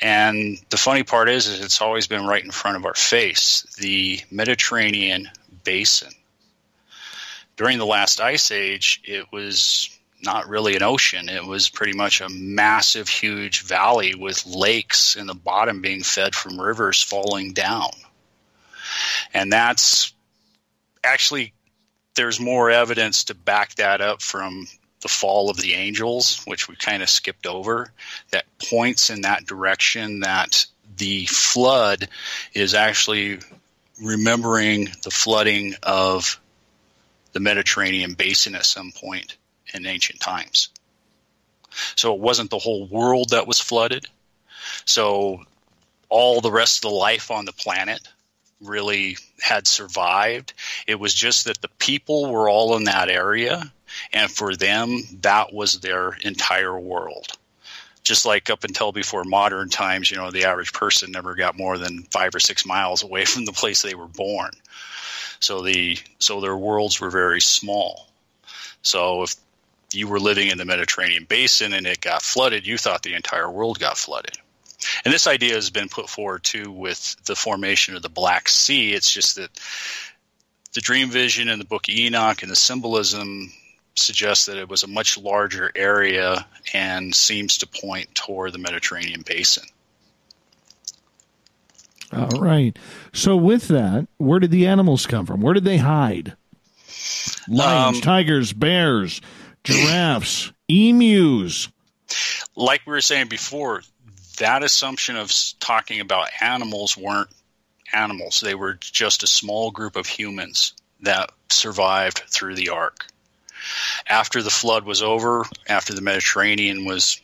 [0.00, 3.66] And the funny part is, is it's always been right in front of our face
[3.78, 5.28] the Mediterranean
[5.64, 6.12] basin.
[7.56, 9.90] During the last ice age, it was
[10.22, 11.28] not really an ocean.
[11.28, 16.34] It was pretty much a massive, huge valley with lakes in the bottom being fed
[16.34, 17.90] from rivers falling down.
[19.32, 20.12] And that's
[21.02, 21.52] actually
[22.16, 24.66] there's more evidence to back that up from
[25.00, 27.92] the fall of the angels, which we kind of skipped over,
[28.30, 30.64] that points in that direction that
[30.96, 32.08] the flood
[32.54, 33.38] is actually
[34.00, 36.40] remembering the flooding of
[37.32, 39.36] the Mediterranean basin at some point
[39.72, 40.68] in ancient times.
[41.96, 44.06] So it wasn't the whole world that was flooded.
[44.84, 45.42] So
[46.08, 48.00] all the rest of the life on the planet
[48.60, 50.54] really had survived.
[50.86, 53.72] It was just that the people were all in that area,
[54.12, 57.36] and for them, that was their entire world.
[58.04, 61.78] Just like up until before modern times, you know, the average person never got more
[61.78, 64.52] than five or six miles away from the place they were born.
[65.40, 68.08] So the so their worlds were very small.
[68.82, 69.34] So if
[69.92, 73.50] you were living in the Mediterranean basin and it got flooded, you thought the entire
[73.50, 74.36] world got flooded.
[75.04, 78.92] And this idea has been put forward too with the formation of the Black Sea.
[78.92, 79.50] It's just that
[80.74, 83.52] the dream vision in the book of Enoch and the symbolism
[83.96, 89.22] suggests that it was a much larger area and seems to point toward the Mediterranean
[89.26, 89.64] basin.
[92.12, 92.78] All right.
[93.12, 95.40] So with that, where did the animals come from?
[95.40, 96.36] Where did they hide?
[97.48, 99.20] Lions, Um, tigers, bears,
[99.64, 101.68] giraffes, emus.
[102.54, 103.82] Like we were saying before,
[104.38, 107.30] that assumption of talking about animals weren't
[107.92, 108.40] animals.
[108.40, 113.06] They were just a small group of humans that survived through the ark.
[114.08, 117.20] After the flood was over, after the Mediterranean was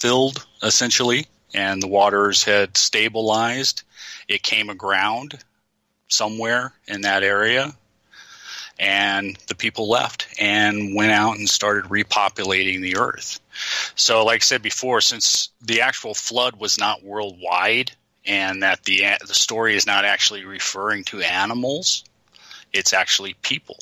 [0.00, 3.82] filled essentially, and the waters had stabilized,
[4.28, 5.38] it came aground
[6.08, 7.74] somewhere in that area.
[8.76, 13.38] And the people left and went out and started repopulating the earth.
[13.94, 17.92] So, like I said before, since the actual flood was not worldwide,
[18.26, 22.04] and that the the story is not actually referring to animals,
[22.72, 23.78] it's actually people,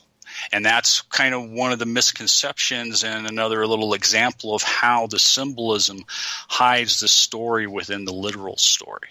[0.53, 5.19] and that's kind of one of the misconceptions and another little example of how the
[5.19, 6.05] symbolism
[6.49, 9.11] hides the story within the literal story.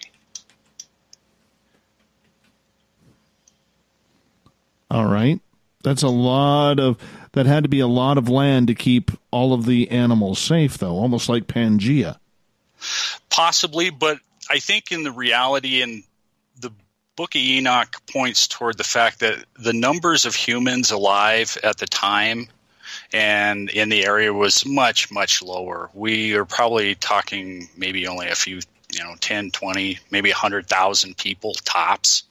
[4.90, 5.40] All right.
[5.82, 6.98] That's a lot of
[7.32, 10.78] that had to be a lot of land to keep all of the animals safe
[10.78, 12.18] though, almost like Pangea.
[13.30, 14.18] Possibly, but
[14.50, 16.04] I think in the reality in
[16.60, 16.72] the
[17.16, 21.86] book of Enoch points toward the fact that the numbers of humans alive at the
[21.86, 22.48] time
[23.12, 25.90] and in the area was much much lower.
[25.94, 28.60] We are probably talking maybe only a few,
[28.92, 32.24] you know, 10, 20, maybe 100,000 people tops.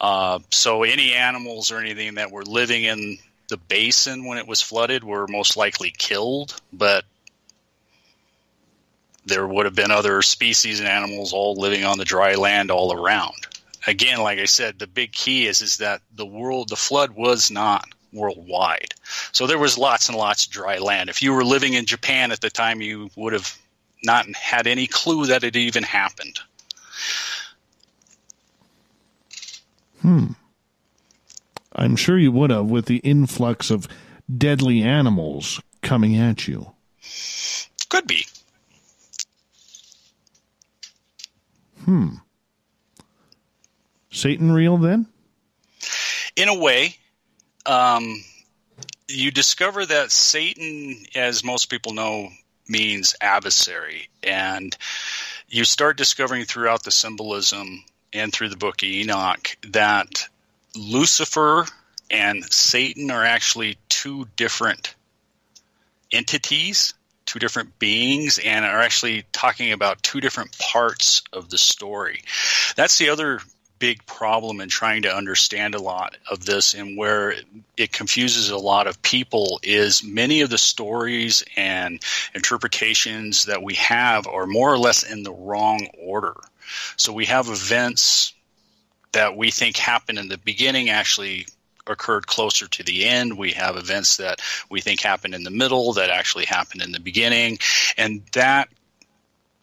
[0.00, 3.18] Uh, so any animals or anything that were living in
[3.48, 7.04] the basin when it was flooded were most likely killed, but
[9.24, 12.92] there would have been other species and animals all living on the dry land all
[12.92, 13.34] around.
[13.86, 17.50] Again, like I said, the big key is is that the world, the flood was
[17.50, 18.94] not worldwide.
[19.32, 21.08] So there was lots and lots of dry land.
[21.10, 23.56] If you were living in Japan at the time, you would have
[24.02, 26.40] not had any clue that it even happened.
[30.02, 30.26] Hmm.
[31.74, 33.86] I'm sure you would have with the influx of
[34.34, 36.72] deadly animals coming at you.
[37.88, 38.26] Could be.
[41.84, 42.16] Hmm.
[44.16, 45.06] Satan real then?
[46.36, 46.94] in a way,
[47.64, 48.22] um,
[49.08, 52.28] you discover that Satan, as most people know,
[52.68, 54.08] means adversary.
[54.22, 54.76] And
[55.48, 60.28] you start discovering throughout the symbolism and through the book of Enoch that
[60.76, 61.66] Lucifer
[62.10, 64.94] and Satan are actually two different
[66.12, 66.94] entities,
[67.24, 72.22] two different beings, and are actually talking about two different parts of the story.
[72.76, 73.40] That's the other
[73.78, 77.34] big problem in trying to understand a lot of this and where
[77.76, 82.02] it confuses a lot of people is many of the stories and
[82.34, 86.34] interpretations that we have are more or less in the wrong order.
[86.96, 88.32] So we have events
[89.12, 91.46] that we think happened in the beginning actually
[91.86, 93.38] occurred closer to the end.
[93.38, 97.00] We have events that we think happened in the middle that actually happened in the
[97.00, 97.58] beginning.
[97.96, 98.68] And that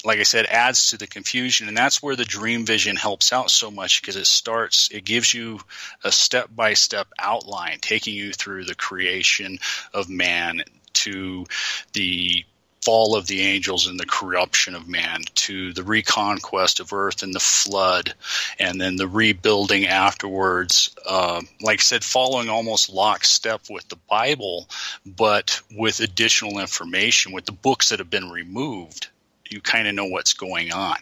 [0.03, 1.67] like I said, adds to the confusion.
[1.67, 5.34] And that's where the dream vision helps out so much because it starts, it gives
[5.34, 5.59] you
[6.03, 9.59] a step by step outline, taking you through the creation
[9.93, 10.63] of man
[10.93, 11.45] to
[11.93, 12.45] the
[12.84, 17.34] fall of the angels and the corruption of man to the reconquest of earth and
[17.34, 18.13] the flood
[18.59, 24.67] and then the rebuilding afterwards uh, like i said following almost lockstep with the bible
[25.05, 29.07] but with additional information with the books that have been removed
[29.53, 30.97] you kind of know what's going on.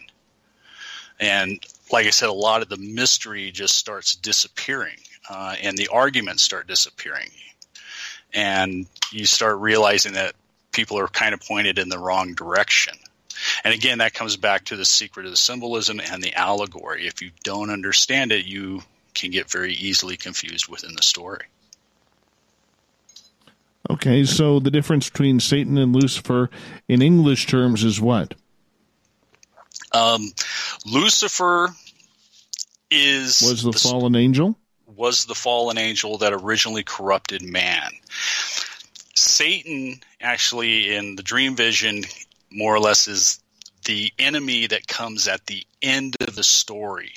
[1.18, 4.98] And like I said, a lot of the mystery just starts disappearing,
[5.28, 7.30] uh, and the arguments start disappearing,
[8.32, 10.34] and you start realizing that
[10.72, 12.94] people are kind of pointed in the wrong direction.
[13.64, 17.06] And again, that comes back to the secret of the symbolism and the allegory.
[17.06, 18.82] If you don't understand it, you
[19.14, 21.44] can get very easily confused within the story.
[23.90, 26.50] Okay, so the difference between Satan and Lucifer
[26.88, 28.34] in English terms is what?
[29.94, 30.32] Um,
[30.86, 31.74] Lucifer
[32.90, 34.58] is was the, the fallen angel.
[34.86, 37.90] Was the fallen angel that originally corrupted man.
[39.14, 42.04] Satan, actually, in the dream vision,
[42.50, 43.40] more or less is
[43.84, 47.12] the enemy that comes at the end of the story.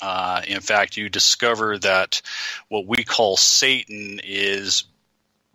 [0.00, 2.20] Uh, in fact, you discover that
[2.68, 4.84] what we call Satan is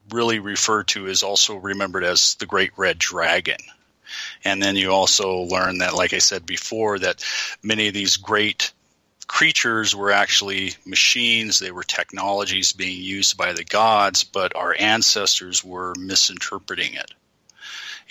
[0.10, 3.60] really referred to as also remembered as the great red dragon.
[4.46, 7.24] And then you also learn that, like I said before, that
[7.62, 8.72] many of these great
[9.28, 11.60] creatures were actually machines.
[11.60, 17.12] They were technologies being used by the gods, but our ancestors were misinterpreting it.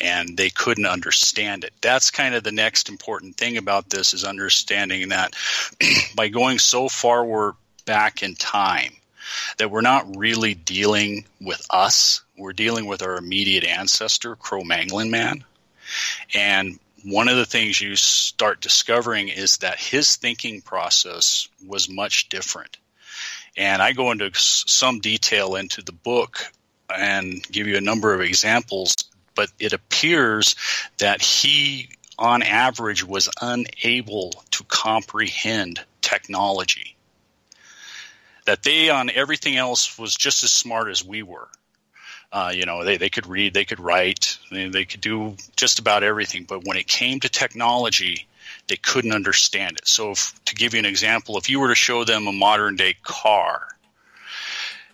[0.00, 1.72] And they couldn't understand it.
[1.80, 5.34] That's kind of the next important thing about this is understanding that
[6.14, 8.92] by going so far we're back in time,
[9.56, 12.22] that we're not really dealing with us.
[12.36, 15.44] We're dealing with our immediate ancestor, Cro-Magnon man.
[16.34, 22.28] And one of the things you start discovering is that his thinking process was much
[22.28, 22.76] different.
[23.56, 26.44] And I go into some detail into the book
[26.94, 28.94] and give you a number of examples,
[29.34, 30.56] but it appears
[30.98, 36.96] that he, on average, was unable to comprehend technology.
[38.46, 41.48] That they, on everything else, was just as smart as we were.
[42.30, 45.78] Uh, you know, they, they could read, they could write, they, they could do just
[45.78, 46.44] about everything.
[46.44, 48.26] But when it came to technology,
[48.66, 49.88] they couldn't understand it.
[49.88, 52.76] So, if, to give you an example, if you were to show them a modern
[52.76, 53.68] day car,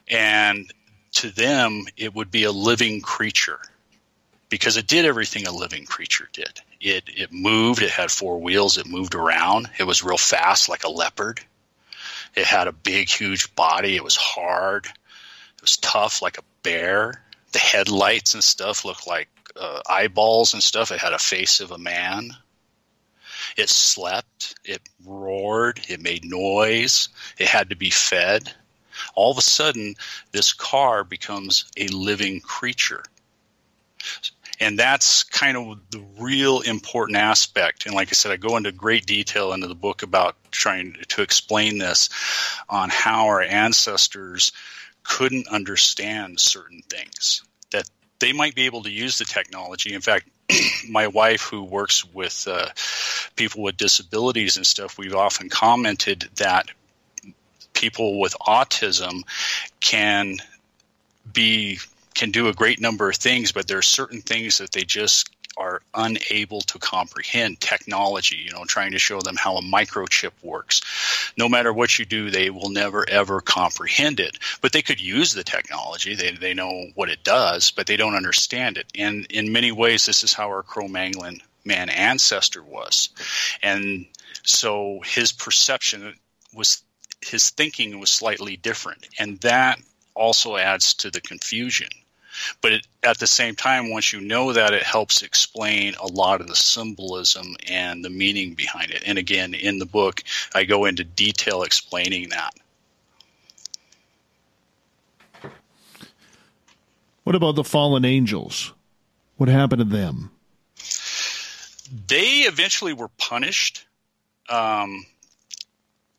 [0.09, 0.73] and
[1.13, 3.61] to them it would be a living creature
[4.49, 6.61] because it did everything a living creature did.
[6.81, 10.85] It it moved, it had four wheels, it moved around, it was real fast like
[10.85, 11.41] a leopard.
[12.37, 17.24] It had a big huge body, it was hard, it was tough like a bear
[17.55, 19.29] the headlights and stuff looked like
[19.59, 20.91] uh, eyeballs and stuff.
[20.91, 22.33] It had a face of a man.
[23.57, 24.57] It slept.
[24.65, 25.81] It roared.
[25.89, 27.09] It made noise.
[27.39, 28.53] It had to be fed.
[29.15, 29.95] All of a sudden,
[30.33, 33.05] this car becomes a living creature.
[34.59, 37.87] And that's kind of the real important aspect.
[37.87, 41.23] And like I said, I go into great detail into the book about trying to
[41.23, 42.09] explain this
[42.69, 44.51] on how our ancestors
[45.05, 49.93] couldn't understand certain things that they might be able to use the technology.
[49.95, 50.29] In fact,
[50.89, 52.69] my wife, who works with uh,
[53.37, 56.69] people with disabilities and stuff, we've often commented that
[57.73, 59.23] people with autism
[59.81, 60.37] can
[61.33, 61.79] be
[62.15, 65.34] can do a great number of things, but there are certain things that they just
[65.57, 70.81] are unable to comprehend technology, you know, trying to show them how a microchip works.
[71.37, 74.39] No matter what you do, they will never ever comprehend it.
[74.61, 76.15] But they could use the technology.
[76.15, 78.87] They, they know what it does, but they don't understand it.
[78.97, 83.09] And in many ways, this is how our Cro-Magnon man ancestor was.
[83.63, 84.07] And
[84.43, 86.15] so his perception
[86.53, 86.83] was,
[87.21, 89.09] his thinking was slightly different.
[89.19, 89.79] And that
[90.15, 91.89] also adds to the confusion.
[92.61, 96.41] But it, at the same time, once you know that, it helps explain a lot
[96.41, 99.03] of the symbolism and the meaning behind it.
[99.07, 100.23] And again, in the book,
[100.55, 102.55] I go into detail explaining that.
[107.25, 108.73] What about the fallen angels?
[109.37, 110.31] What happened to them?
[112.07, 113.87] They eventually were punished.
[114.49, 115.07] Um,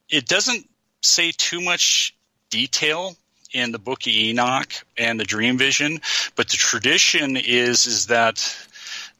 [0.09, 0.67] it doesn't
[1.01, 2.15] say too much
[2.49, 3.15] detail
[3.55, 6.01] in the book of Enoch and the dream vision,
[6.35, 8.67] but the tradition is is that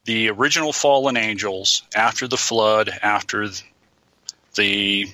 [0.04, 3.48] the original fallen angels, after the flood, after
[4.56, 5.08] the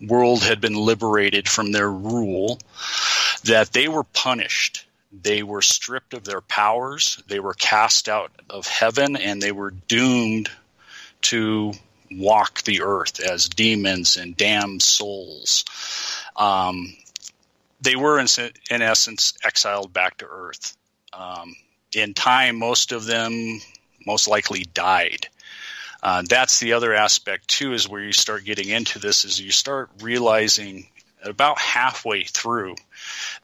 [0.00, 2.60] world had been liberated from their rule,
[3.44, 4.86] that they were punished.
[5.10, 7.20] They were stripped of their powers.
[7.26, 10.50] They were cast out of heaven, and they were doomed
[11.22, 11.72] to
[12.12, 15.64] walk the earth as demons and damned souls.
[16.36, 16.96] Um,
[17.80, 18.26] they were, in,
[18.70, 20.76] in, essence, exiled back to earth.
[21.12, 21.54] Um,
[21.94, 23.60] in time, most of them
[24.06, 25.26] most likely died.
[26.02, 29.50] Uh, that's the other aspect too, is where you start getting into this, is you
[29.50, 30.88] start realizing
[31.24, 32.76] about halfway through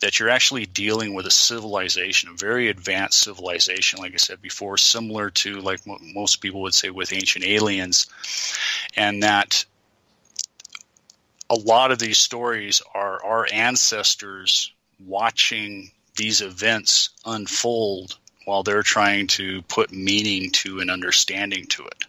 [0.01, 4.79] that you're actually dealing with a civilization, a very advanced civilization, like I said before,
[4.79, 8.07] similar to like most people would say with ancient aliens,
[8.97, 9.65] and that
[11.51, 14.73] a lot of these stories are our ancestors
[15.05, 22.05] watching these events unfold while they're trying to put meaning to and understanding to it.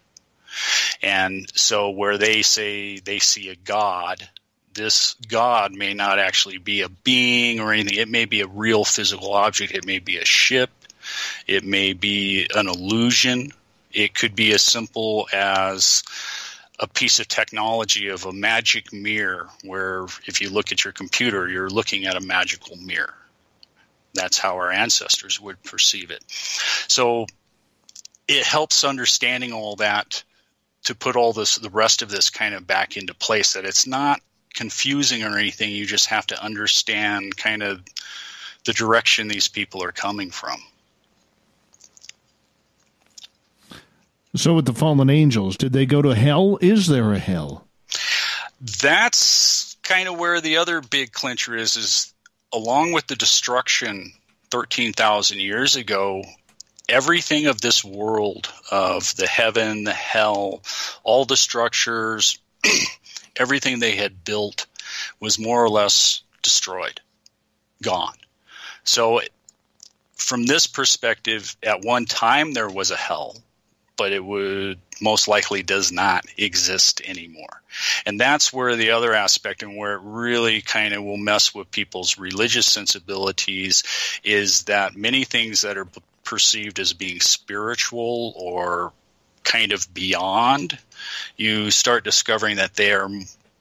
[1.02, 4.28] And so, where they say they see a God,
[4.74, 7.98] this God may not actually be a being or anything.
[7.98, 9.74] It may be a real physical object.
[9.74, 10.70] It may be a ship.
[11.48, 13.52] It may be an illusion.
[13.92, 16.04] It could be as simple as
[16.80, 21.48] a piece of technology of a magic mirror, where if you look at your computer,
[21.48, 23.14] you're looking at a magical mirror.
[24.14, 26.24] That's how our ancestors would perceive it.
[26.88, 27.28] So
[28.28, 30.24] it helps understanding all that
[30.86, 33.88] to put all this, the rest of this kind of back into place, that it's
[33.88, 34.22] not
[34.54, 35.72] confusing or anything.
[35.72, 37.82] You just have to understand kind of
[38.66, 40.62] the direction these people are coming from.
[44.36, 46.58] So, with the fallen angels, did they go to hell?
[46.62, 47.66] Is there a hell?
[48.82, 51.78] That's kind of where the other big clincher is.
[51.78, 52.14] Is
[52.54, 54.12] along with the destruction
[54.52, 56.24] thirteen thousand years ago,
[56.90, 60.62] everything of this world, of the heaven, the hell,
[61.04, 62.38] all the structures,
[63.38, 64.66] everything they had built
[65.20, 67.00] was more or less destroyed,
[67.82, 68.16] gone.
[68.84, 69.22] So,
[70.16, 73.38] from this perspective, at one time there was a hell,
[73.98, 77.62] but it would most likely does not exist anymore.
[78.06, 81.72] And that's where the other aspect and where it really kind of will mess with
[81.72, 83.84] people's religious sensibilities
[84.24, 85.88] is that many things that are
[86.24, 88.94] perceived as being spiritual or
[89.44, 90.78] kind of beyond,
[91.38, 93.10] you start discovering that they are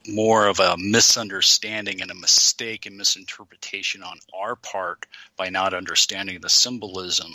[0.08, 5.06] more of a misunderstanding and a mistake and misinterpretation on our part
[5.36, 7.32] by not understanding the symbolism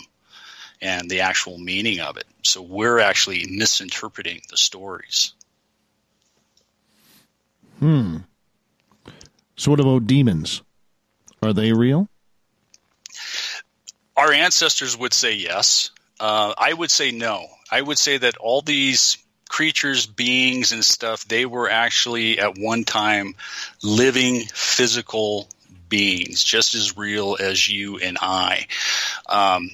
[0.80, 2.26] and the actual meaning of it.
[2.42, 5.32] So we're actually misinterpreting the stories.
[7.78, 8.18] Hmm.
[9.56, 10.62] So what about demons?
[11.42, 12.08] Are they real?
[14.16, 15.90] Our ancestors would say yes.
[16.18, 17.46] Uh, I would say no.
[17.70, 19.16] I would say that all these
[19.48, 23.34] creatures, beings, and stuff, they were actually at one time
[23.82, 25.48] living physical
[25.88, 28.66] beings, just as real as you and I.
[29.28, 29.70] Um,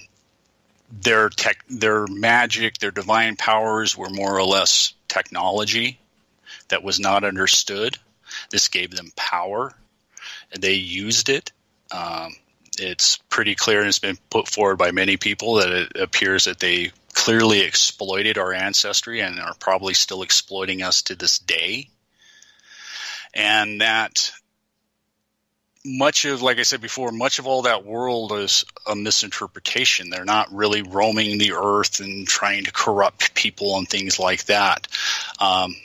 [0.90, 5.98] their tech, their magic, their divine powers were more or less technology
[6.68, 7.98] that was not understood.
[8.50, 9.72] This gave them power,
[10.52, 11.52] and they used it.
[11.90, 12.34] Um,
[12.78, 16.60] it's pretty clear, and it's been put forward by many people that it appears that
[16.60, 21.88] they clearly exploited our ancestry and are probably still exploiting us to this day.
[23.32, 24.32] And that
[25.86, 30.10] much of, like I said before, much of all that world is a misinterpretation.
[30.10, 34.88] They're not really roaming the earth and trying to corrupt people and things like that.
[35.40, 35.76] Um,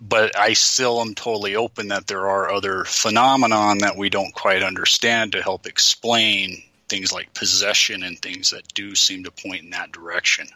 [0.00, 4.62] but I still am totally open that there are other phenomenon that we don't quite
[4.62, 9.70] understand to help explain things like possession and things that do seem to point in
[9.70, 10.48] that direction.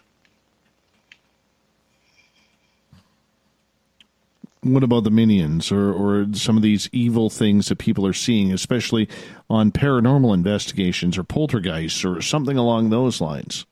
[4.64, 8.52] What about the minions or, or some of these evil things that people are seeing,
[8.52, 9.08] especially
[9.48, 13.66] on paranormal investigations or poltergeists or something along those lines?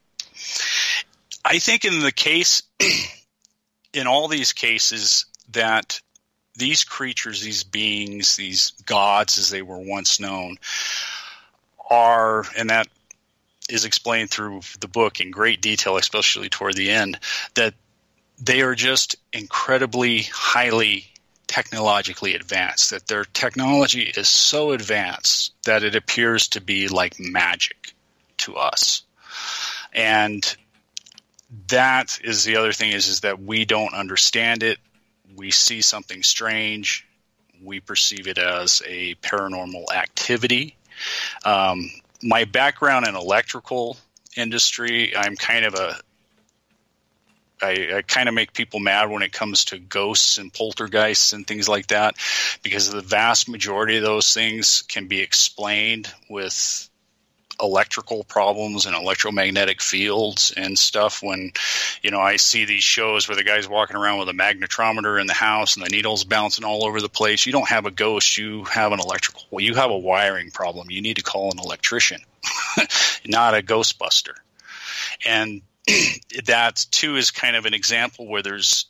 [1.44, 2.62] I think in the case,
[3.92, 6.00] in all these cases, that
[6.56, 10.58] these creatures, these beings, these gods as they were once known,
[11.90, 12.88] are, and that
[13.68, 17.18] is explained through the book in great detail, especially toward the end,
[17.54, 17.74] that
[18.44, 21.06] they are just incredibly highly
[21.46, 27.94] technologically advanced, that their technology is so advanced that it appears to be like magic
[28.38, 29.02] to us.
[29.92, 30.56] And
[31.68, 34.78] that is the other thing is, is that we don't understand it.
[35.36, 37.06] We see something strange.
[37.62, 40.76] We perceive it as a paranormal activity.
[41.44, 41.90] Um,
[42.22, 43.98] my background in electrical
[44.36, 46.00] industry, I'm kind of a
[47.62, 51.46] I, I kind of make people mad when it comes to ghosts and poltergeists and
[51.46, 52.16] things like that
[52.62, 56.88] because the vast majority of those things can be explained with
[57.60, 61.52] electrical problems and electromagnetic fields and stuff when
[62.02, 65.28] you know I see these shows where the guy's walking around with a magnetometer in
[65.28, 67.46] the house and the needles bouncing all over the place.
[67.46, 70.90] You don't have a ghost you have an electrical well you have a wiring problem.
[70.90, 72.20] You need to call an electrician
[73.26, 74.34] not a ghostbuster.
[75.24, 75.62] And
[76.46, 78.86] that too is kind of an example where there's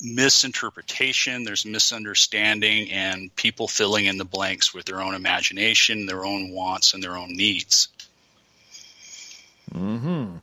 [0.00, 6.50] misinterpretation, there's misunderstanding, and people filling in the blanks with their own imagination, their own
[6.50, 7.88] wants, and their own needs.
[9.72, 10.36] Hmm.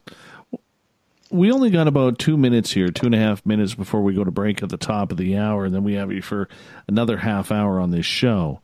[1.30, 4.24] We only got about two minutes here, two and a half minutes before we go
[4.24, 6.48] to break at the top of the hour, and then we have you for
[6.88, 8.62] another half hour on this show.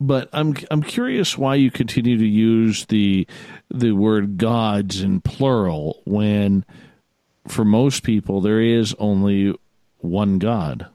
[0.00, 3.26] But I'm I'm curious why you continue to use the
[3.70, 6.64] the word gods in plural when,
[7.46, 9.54] for most people, there is only
[9.98, 10.86] one God.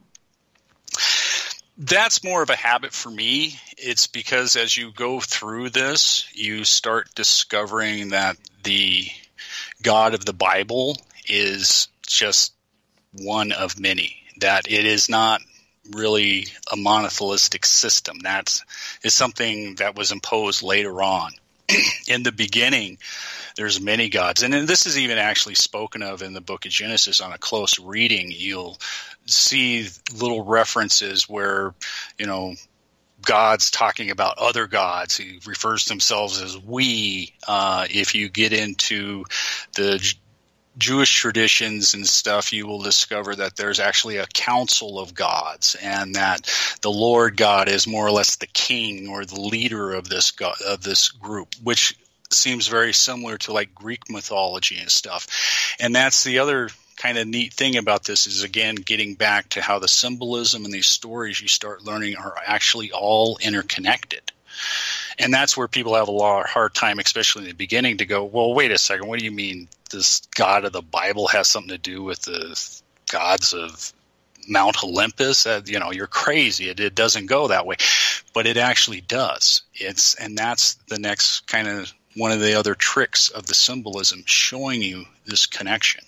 [1.77, 3.59] That's more of a habit for me.
[3.77, 9.07] It's because as you go through this, you start discovering that the
[9.81, 10.97] God of the Bible
[11.27, 12.53] is just
[13.11, 14.15] one of many.
[14.39, 15.41] That it is not
[15.91, 18.19] really a monotheistic system.
[18.19, 18.61] That
[19.03, 21.31] is something that was imposed later on.
[22.07, 22.97] In the beginning,
[23.55, 27.21] there's many gods, and this is even actually spoken of in the book of Genesis.
[27.21, 28.77] On a close reading, you'll
[29.25, 31.73] see little references where
[32.17, 32.55] you know
[33.21, 35.17] gods talking about other gods.
[35.17, 37.33] He refers to themselves as we.
[37.47, 39.25] Uh, if you get into
[39.75, 40.13] the
[40.77, 46.15] Jewish traditions and stuff, you will discover that there's actually a council of gods, and
[46.15, 46.49] that
[46.81, 50.55] the Lord God is more or less the king or the leader of this God,
[50.67, 51.97] of this group, which
[52.31, 55.75] seems very similar to like Greek mythology and stuff.
[55.79, 59.61] And that's the other kind of neat thing about this is again getting back to
[59.61, 64.21] how the symbolism and these stories you start learning are actually all interconnected.
[65.19, 68.05] And that's where people have a lot of hard time, especially in the beginning, to
[68.05, 71.47] go, well, wait a second, what do you mean this God of the Bible has
[71.47, 72.81] something to do with the
[73.11, 73.93] gods of
[74.47, 75.47] Mount Olympus?
[75.47, 76.69] Uh, you know, you're crazy.
[76.69, 77.77] It, it doesn't go that way,
[78.33, 79.63] but it actually does.
[79.73, 84.23] It's and that's the next kind of one of the other tricks of the symbolism,
[84.25, 86.03] showing you this connection.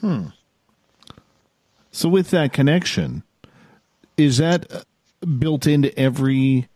[0.00, 0.26] Hmm.
[1.92, 3.24] So with that connection,
[4.16, 4.82] is that uh,
[5.26, 6.68] built into every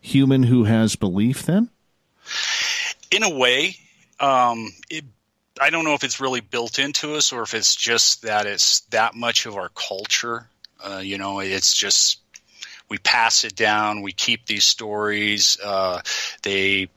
[0.00, 1.70] human who has belief then?
[3.10, 3.76] In a way,
[4.20, 5.04] um, it,
[5.60, 8.80] I don't know if it's really built into us or if it's just that it's
[8.90, 10.48] that much of our culture.
[10.82, 12.20] Uh, you know, it's just
[12.88, 14.02] we pass it down.
[14.02, 15.58] We keep these stories.
[15.62, 16.02] Uh,
[16.42, 16.88] they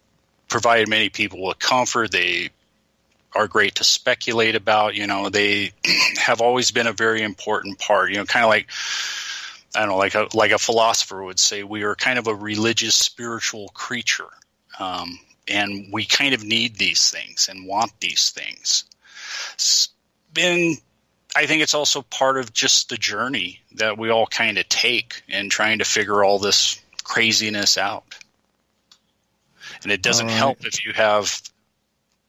[0.48, 2.12] provide many people with comfort.
[2.12, 2.50] They
[3.34, 4.96] are great to speculate about.
[4.96, 5.72] You know, they
[6.18, 8.12] have always been a very important part.
[8.12, 8.70] You know, kind of like
[9.76, 12.36] I don't know, like a like a philosopher would say, we are kind of a
[12.36, 14.30] religious, spiritual creature,
[14.80, 15.20] um,
[15.50, 18.86] and we kind of need these things and want these things.
[20.38, 20.78] And
[21.36, 25.24] I think it's also part of just the journey that we all kind of take
[25.28, 28.04] in trying to figure all this craziness out.
[29.84, 30.36] And it doesn't right.
[30.36, 31.42] help if you have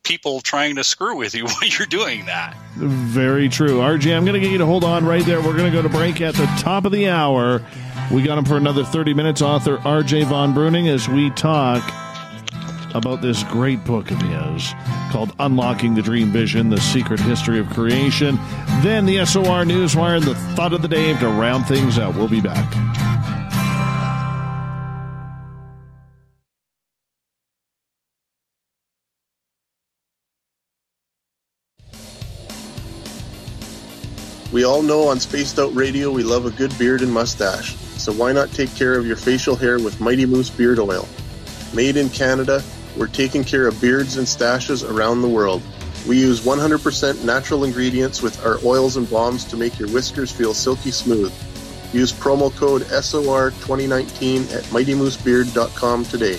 [0.02, 2.56] people trying to screw with you while you're doing that.
[2.76, 3.78] Very true.
[3.78, 5.40] RJ, I'm going to get you to hold on right there.
[5.40, 7.62] We're going to go to break at the top of the hour.
[8.10, 9.42] We got him for another 30 minutes.
[9.42, 11.82] Author RJ Von Bruening as we talk
[12.94, 14.72] about this great book of his
[15.10, 18.36] called Unlocking the Dream Vision The Secret History of Creation.
[18.82, 22.14] Then the SOR Newswire and the thought of the day to round things out.
[22.14, 22.70] We'll be back.
[34.52, 38.12] We all know on Spaced Out Radio we love a good beard and mustache, so
[38.12, 41.08] why not take care of your facial hair with Mighty Moose Beard Oil?
[41.72, 42.60] Made in Canada,
[42.96, 45.62] we're taking care of beards and stashes around the world.
[46.08, 50.54] We use 100% natural ingredients with our oils and balms to make your whiskers feel
[50.54, 51.32] silky smooth.
[51.92, 56.38] Use promo code SOR2019 at mightymoosebeard.com today.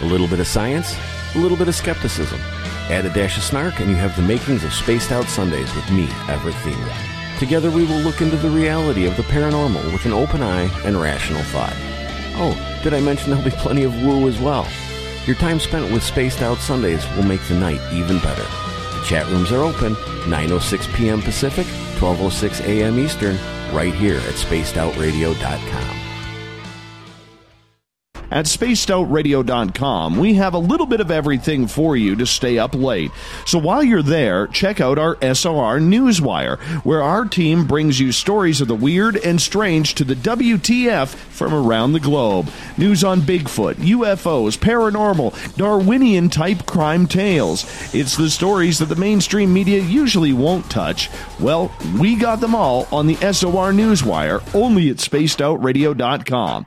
[0.00, 0.94] A little bit of science,
[1.34, 2.38] a little bit of skepticism.
[2.88, 5.90] Add a dash of snark, and you have the makings of Spaced Out Sundays with
[5.90, 7.17] me, Everett Thiemann.
[7.38, 11.00] Together, we will look into the reality of the paranormal with an open eye and
[11.00, 11.72] rational thought.
[12.34, 14.66] Oh, did I mention there'll be plenty of woo as well?
[15.24, 18.42] Your time spent with Spaced Out Sundays will make the night even better.
[18.42, 19.94] The chat rooms are open
[20.24, 21.22] 9:06 p.m.
[21.22, 21.66] Pacific,
[21.98, 22.98] 12:06 a.m.
[22.98, 23.36] Eastern,
[23.72, 25.97] right here at spacedoutradio.com.
[28.30, 33.10] At spacedoutradio.com, we have a little bit of everything for you to stay up late.
[33.46, 38.60] So while you're there, check out our SOR Newswire, where our team brings you stories
[38.60, 42.50] of the weird and strange to the WTF from around the globe.
[42.76, 47.64] News on Bigfoot, UFOs, paranormal, Darwinian type crime tales.
[47.94, 51.08] It's the stories that the mainstream media usually won't touch.
[51.40, 56.66] Well, we got them all on the SOR Newswire, only at spacedoutradio.com.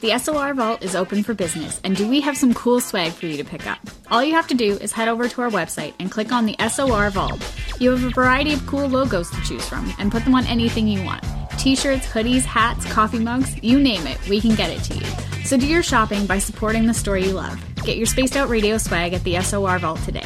[0.00, 3.26] The SOR Vault is open for business, and do we have some cool swag for
[3.26, 3.78] you to pick up?
[4.10, 6.56] All you have to do is head over to our website and click on the
[6.70, 7.38] SOR Vault.
[7.78, 10.88] You have a variety of cool logos to choose from, and put them on anything
[10.88, 11.22] you want
[11.58, 15.44] t shirts, hoodies, hats, coffee mugs, you name it, we can get it to you.
[15.44, 17.62] So do your shopping by supporting the store you love.
[17.84, 20.24] Get your spaced out radio swag at the SOR Vault today.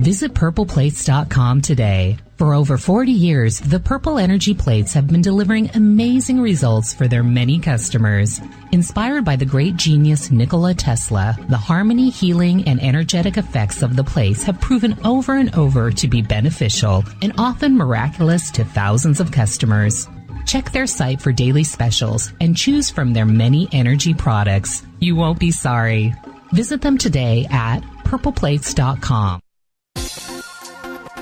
[0.00, 2.16] Visit purpleplates.com today.
[2.38, 7.22] For over 40 years, the Purple Energy plates have been delivering amazing results for their
[7.22, 8.40] many customers.
[8.72, 14.02] Inspired by the great genius Nikola Tesla, the harmony, healing, and energetic effects of the
[14.02, 19.30] plates have proven over and over to be beneficial and often miraculous to thousands of
[19.30, 20.08] customers.
[20.46, 24.82] Check their site for daily specials and choose from their many energy products.
[24.98, 26.14] You won't be sorry.
[26.52, 29.42] Visit them today at purpleplates.com.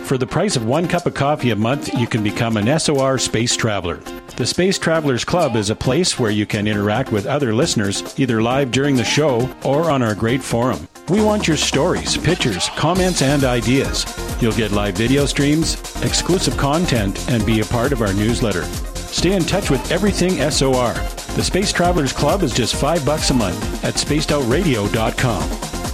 [0.09, 3.19] For the price of one cup of coffee a month, you can become an SOR
[3.19, 3.97] Space Traveler.
[4.39, 8.41] The Space Travelers Club is a place where you can interact with other listeners, either
[8.41, 10.89] live during the show or on our great forum.
[11.11, 14.07] We want your stories, pictures, comments, and ideas.
[14.41, 18.65] You'll get live video streams, exclusive content, and be a part of our newsletter.
[18.95, 20.95] Stay in touch with everything SOR.
[21.37, 25.88] The Space Travelers Club is just five bucks a month at spacedoutradio.com.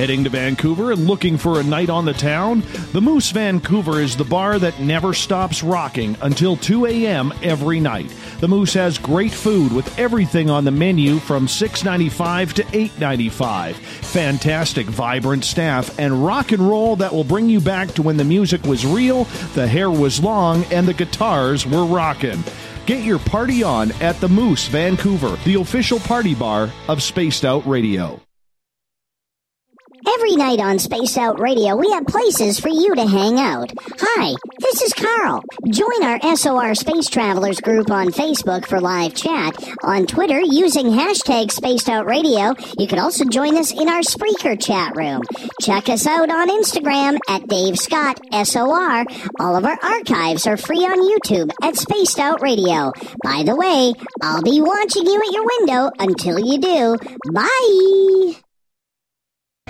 [0.00, 2.62] Heading to Vancouver and looking for a night on the town?
[2.92, 7.34] The Moose Vancouver is the bar that never stops rocking until 2 a.m.
[7.42, 8.10] every night.
[8.40, 13.74] The Moose has great food with everything on the menu from $6.95 to $8.95.
[13.74, 18.24] Fantastic, vibrant staff and rock and roll that will bring you back to when the
[18.24, 22.42] music was real, the hair was long, and the guitars were rocking.
[22.86, 27.66] Get your party on at the Moose Vancouver, the official party bar of Spaced Out
[27.66, 28.18] Radio.
[30.08, 33.70] Every night on Space Out Radio, we have places for you to hang out.
[33.98, 35.42] Hi, this is Carl.
[35.68, 39.54] Join our SOR Space Travelers group on Facebook for live chat.
[39.82, 44.60] On Twitter, using hashtag Spaced Out Radio, you can also join us in our Spreaker
[44.60, 45.22] chat room.
[45.60, 49.04] Check us out on Instagram at Dave Scott SOR.
[49.38, 52.92] All of our archives are free on YouTube at Spaced Out Radio.
[53.22, 56.96] By the way, I'll be watching you at your window until you do.
[57.32, 58.49] Bye!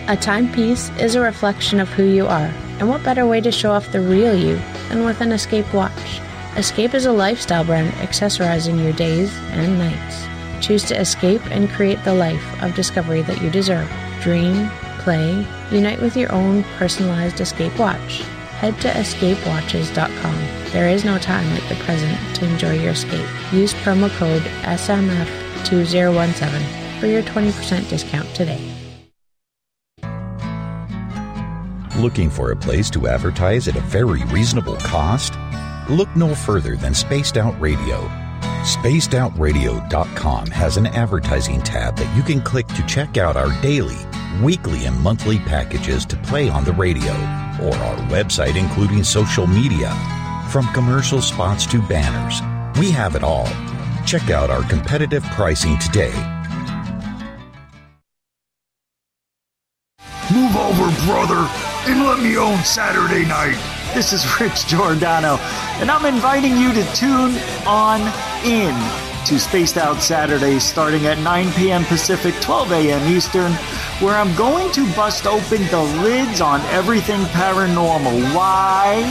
[0.09, 3.71] A timepiece is a reflection of who you are, and what better way to show
[3.71, 4.59] off the real you
[4.89, 6.21] than with an Escape watch?
[6.57, 10.27] Escape is a lifestyle brand accessorizing your days and nights.
[10.61, 13.89] Choose to escape and create the life of discovery that you deserve.
[14.21, 14.69] Dream,
[14.99, 18.23] play, unite with your own personalized Escape watch.
[18.59, 20.35] Head to escapewatches.com.
[20.73, 23.29] There is no time like the present to enjoy your escape.
[23.53, 28.70] Use promo code SMF2017 for your 20% discount today.
[32.01, 35.35] Looking for a place to advertise at a very reasonable cost?
[35.91, 38.09] Look no further than Spaced Out Radio.
[38.63, 43.99] SpacedOutRadio.com has an advertising tab that you can click to check out our daily,
[44.43, 47.13] weekly, and monthly packages to play on the radio,
[47.61, 49.95] or our website, including social media.
[50.49, 52.41] From commercial spots to banners,
[52.81, 53.47] we have it all.
[54.07, 56.15] Check out our competitive pricing today
[60.33, 63.59] Move over, brother, and let me own Saturday night.
[63.95, 65.39] This is Rich Giordano,
[65.81, 67.37] and I'm inviting you to tune
[67.67, 68.01] on
[68.45, 68.75] in
[69.27, 71.85] to Spaced Out Saturdays starting at 9 p.m.
[71.85, 73.13] Pacific, 12 a.m.
[73.13, 73.53] Eastern,
[74.01, 78.35] where I'm going to bust open the lids on everything paranormal.
[78.37, 79.03] Why?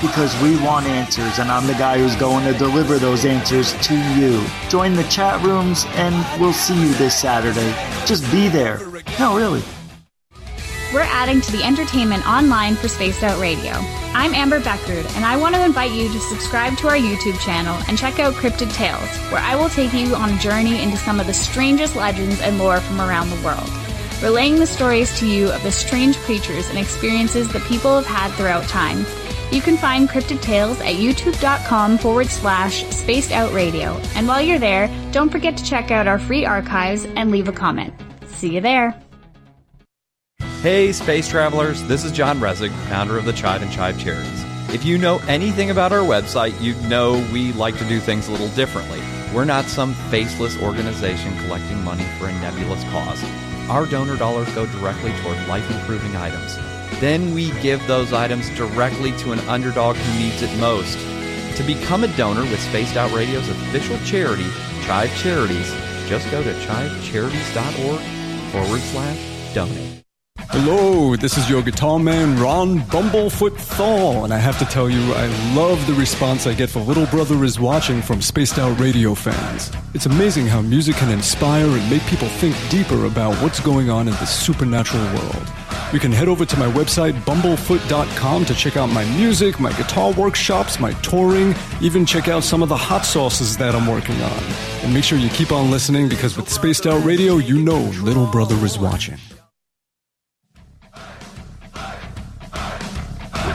[0.00, 3.96] Because we want answers, and I'm the guy who's going to deliver those answers to
[4.14, 4.44] you.
[4.68, 7.74] Join the chat rooms, and we'll see you this Saturday.
[8.06, 8.78] Just be there.
[9.18, 9.62] No, really.
[10.92, 13.72] We're adding to the entertainment online for Spaced Out Radio.
[14.12, 17.82] I'm Amber Beckrud, and I want to invite you to subscribe to our YouTube channel
[17.88, 21.18] and check out Cryptid Tales, where I will take you on a journey into some
[21.18, 23.70] of the strangest legends and lore from around the world,
[24.22, 28.30] relaying the stories to you of the strange creatures and experiences that people have had
[28.32, 29.06] throughout time.
[29.50, 33.98] You can find Cryptid Tales at youtube.com forward slash spaced out radio.
[34.14, 37.52] And while you're there, don't forget to check out our free archives and leave a
[37.52, 37.94] comment.
[38.26, 39.01] See you there.
[40.62, 44.44] Hey, space travelers, this is John Resig, founder of the Chive and Chive Charities.
[44.72, 48.30] If you know anything about our website, you know we like to do things a
[48.30, 49.00] little differently.
[49.34, 53.20] We're not some faceless organization collecting money for a nebulous cause.
[53.68, 56.56] Our donor dollars go directly toward life improving items.
[57.00, 60.96] Then we give those items directly to an underdog who needs it most.
[61.56, 64.46] To become a donor with Spaced Out Radio's official charity,
[64.84, 65.74] Chive Charities,
[66.08, 68.00] just go to chivecharities.org
[68.52, 70.01] forward slash donate.
[70.50, 75.00] Hello, this is your guitar man, Ron Bumblefoot Thal, and I have to tell you,
[75.14, 79.14] I love the response I get for Little Brother is Watching from Spaced Out Radio
[79.14, 79.70] fans.
[79.94, 84.08] It's amazing how music can inspire and make people think deeper about what's going on
[84.08, 85.50] in the supernatural world.
[85.92, 90.12] You can head over to my website, bumblefoot.com, to check out my music, my guitar
[90.12, 94.42] workshops, my touring, even check out some of the hot sauces that I'm working on.
[94.82, 98.26] And make sure you keep on listening because with Spaced Out Radio, you know Little
[98.26, 99.18] Brother is watching.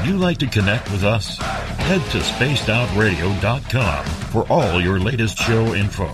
[0.08, 1.38] You like to connect with us?
[1.38, 6.08] Head to spacedoutradio.com for all your latest show info.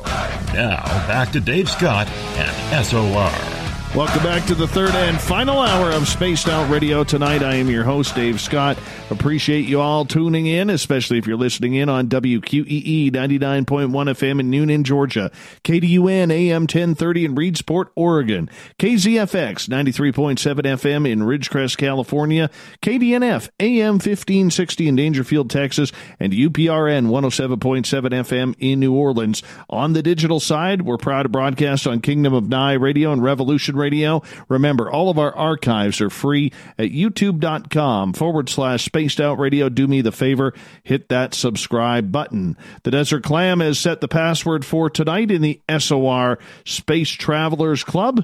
[0.54, 3.53] Now, back to Dave Scott and SOR.
[3.96, 7.04] Welcome back to the third and final hour of Spaced Out Radio.
[7.04, 8.76] Tonight, I am your host, Dave Scott.
[9.12, 14.50] Appreciate you all tuning in, especially if you're listening in on WQEE 99.1 FM in
[14.50, 15.32] Newnan, Georgia,
[15.64, 18.50] KDUN AM 1030 in Reedsport, Oregon,
[18.80, 22.50] KZFX 93.7 FM in Ridgecrest, California,
[22.82, 29.44] KDNF AM 1560 in Daingerfield, Texas, and UPRN 107.7 FM in New Orleans.
[29.70, 33.83] On the digital side, we're proud to broadcast on Kingdom of Nye Radio and Revolution
[33.84, 34.24] Radio.
[34.48, 39.68] Remember, all of our archives are free at youtube.com forward slash spaced out radio.
[39.68, 40.54] Do me the favor,
[40.84, 42.56] hit that subscribe button.
[42.84, 48.24] The Desert Clam has set the password for tonight in the SOR Space Travelers Club.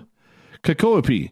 [0.64, 1.32] Kakoapi.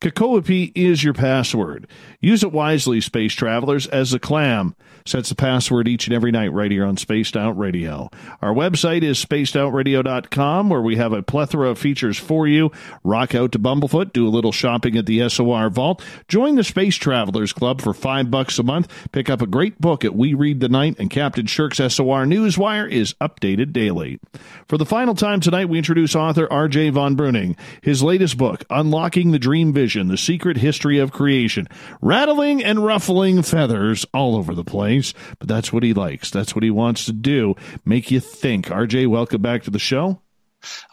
[0.00, 1.88] Kakoapi is your password.
[2.20, 4.76] Use it wisely, space travelers, as the clam
[5.06, 8.08] sets the password each and every night right here on Spaced Out Radio.
[8.40, 12.72] Our website is spacedoutradio.com where we have a plethora of features for you.
[13.02, 16.96] Rock out to Bumblefoot, do a little shopping at the SOR Vault, join the Space
[16.96, 20.60] Travelers Club for five bucks a month, pick up a great book at We Read
[20.60, 24.20] the Night, and Captain Shirk's SOR Newswire is updated daily.
[24.68, 26.88] For the final time tonight, we introduce author R.J.
[26.90, 27.58] Von Bruening.
[27.82, 31.68] His latest book, Unlocking the Dream Vision, The Secret History of Creation.
[32.00, 34.93] Rattling and ruffling feathers all over the place
[35.38, 36.30] but that's what he likes.
[36.30, 37.54] That's what he wants to do.
[37.84, 38.66] Make you think.
[38.66, 40.20] RJ, welcome back to the show.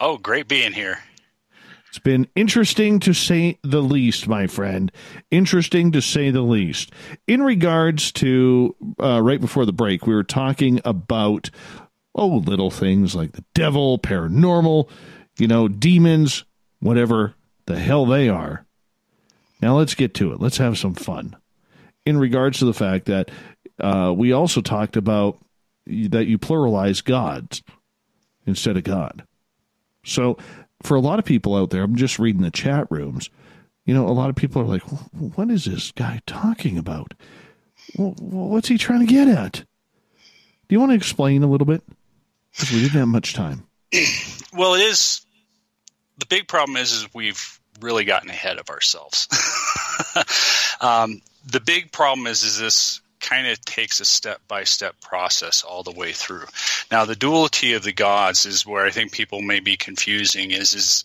[0.00, 0.98] Oh, great being here.
[1.88, 4.90] It's been interesting to say the least, my friend.
[5.30, 6.90] Interesting to say the least.
[7.26, 11.50] In regards to uh, right before the break, we were talking about
[12.14, 14.88] oh little things like the devil, paranormal,
[15.38, 16.44] you know, demons,
[16.80, 17.34] whatever
[17.66, 18.64] the hell they are.
[19.60, 20.40] Now let's get to it.
[20.40, 21.36] Let's have some fun.
[22.06, 23.30] In regards to the fact that
[23.82, 25.38] uh, we also talked about
[25.86, 27.62] that you pluralize gods
[28.46, 29.24] instead of God.
[30.04, 30.38] So,
[30.82, 33.30] for a lot of people out there, I'm just reading the chat rooms.
[33.84, 34.82] You know, a lot of people are like,
[35.36, 37.14] "What is this guy talking about?
[37.96, 39.64] What's he trying to get at?"
[40.72, 41.82] Do you want to explain a little bit?
[42.52, 43.66] Because we didn't have much time.
[44.56, 45.26] well, it is.
[46.16, 49.28] The big problem is, is we've really gotten ahead of ourselves.
[50.80, 55.62] um, the big problem is, is this kind of takes a step by step process
[55.62, 56.46] all the way through.
[56.90, 60.50] Now, the duality of the gods is where I think people may be confusing.
[60.50, 61.04] Is is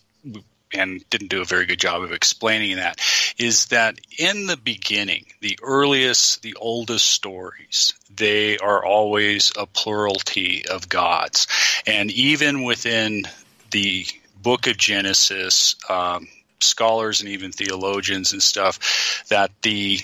[0.72, 3.00] and didn't do a very good job of explaining that
[3.38, 10.66] is that in the beginning, the earliest, the oldest stories, they are always a plurality
[10.68, 11.46] of gods.
[11.86, 13.24] And even within
[13.70, 14.06] the
[14.42, 16.28] book of Genesis, um,
[16.60, 20.00] scholars and even theologians and stuff that the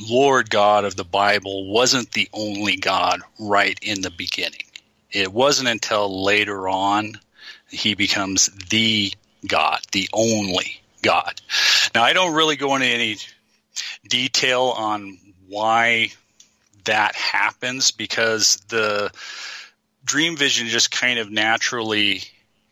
[0.00, 4.64] Lord God of the Bible wasn't the only God right in the beginning.
[5.10, 7.18] It wasn't until later on
[7.68, 9.12] he becomes the
[9.46, 11.40] God, the only God.
[11.94, 13.16] Now, I don't really go into any
[14.08, 16.08] detail on why
[16.84, 19.10] that happens because the
[20.04, 22.22] dream vision just kind of naturally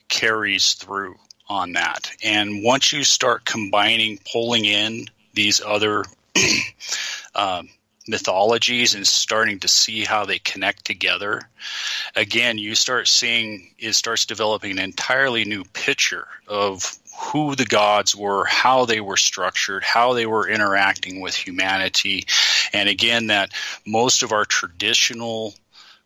[0.08, 1.16] carries through
[1.48, 2.10] on that.
[2.22, 6.04] And once you start combining, pulling in these other
[7.34, 7.68] um,
[8.08, 11.42] mythologies and starting to see how they connect together,
[12.16, 18.16] again, you start seeing it starts developing an entirely new picture of who the gods
[18.16, 22.26] were, how they were structured, how they were interacting with humanity.
[22.72, 23.52] And again, that
[23.86, 25.54] most of our traditional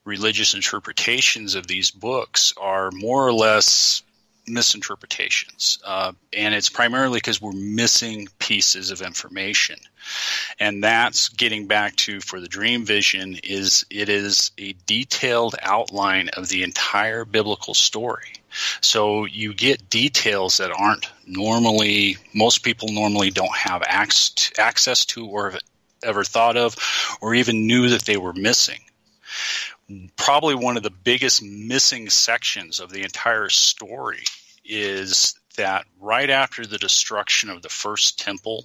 [0.04, 4.02] religious interpretations of these books are more or less
[4.46, 5.78] misinterpretations.
[5.84, 9.78] Uh, and it's primarily because we're missing pieces of information.
[10.60, 16.28] And that's getting back to for the dream vision is it is a detailed outline
[16.30, 18.34] of the entire biblical story.
[18.80, 25.50] So you get details that aren't normally, most people normally don't have access to or
[25.50, 25.60] have
[26.02, 26.76] ever thought of
[27.20, 28.80] or even knew that they were missing
[30.16, 34.24] probably one of the biggest missing sections of the entire story
[34.64, 38.64] is that right after the destruction of the first temple,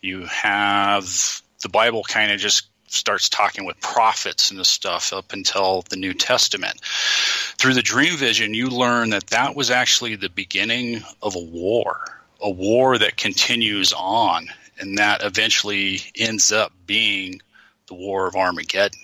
[0.00, 5.32] you have the Bible kind of just starts talking with prophets and this stuff up
[5.32, 6.80] until the New Testament.
[6.84, 12.22] Through the dream vision, you learn that that was actually the beginning of a war,
[12.40, 14.48] a war that continues on,
[14.78, 17.40] and that eventually ends up being
[17.86, 19.00] the War of Armageddon.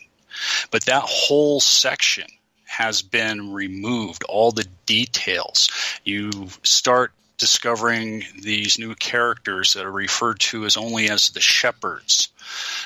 [0.70, 2.26] But that whole section
[2.66, 5.68] has been removed, all the details.
[6.04, 6.30] You
[6.62, 12.28] start discovering these new characters that are referred to as only as the shepherds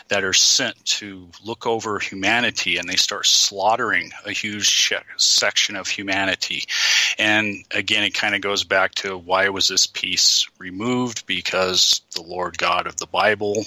[0.08, 5.88] that are sent to look over humanity and they start slaughtering a huge section of
[5.88, 6.64] humanity
[7.18, 12.22] and again it kind of goes back to why was this piece removed because the
[12.22, 13.64] lord god of the bible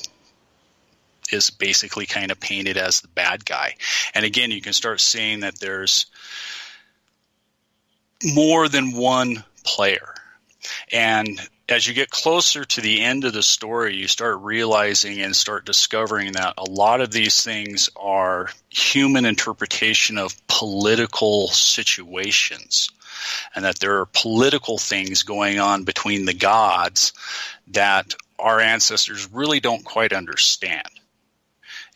[1.31, 3.75] is basically kind of painted as the bad guy.
[4.13, 6.07] And again, you can start seeing that there's
[8.23, 10.13] more than one player.
[10.91, 11.39] And
[11.69, 15.65] as you get closer to the end of the story, you start realizing and start
[15.65, 22.89] discovering that a lot of these things are human interpretation of political situations.
[23.55, 27.13] And that there are political things going on between the gods
[27.69, 30.87] that our ancestors really don't quite understand.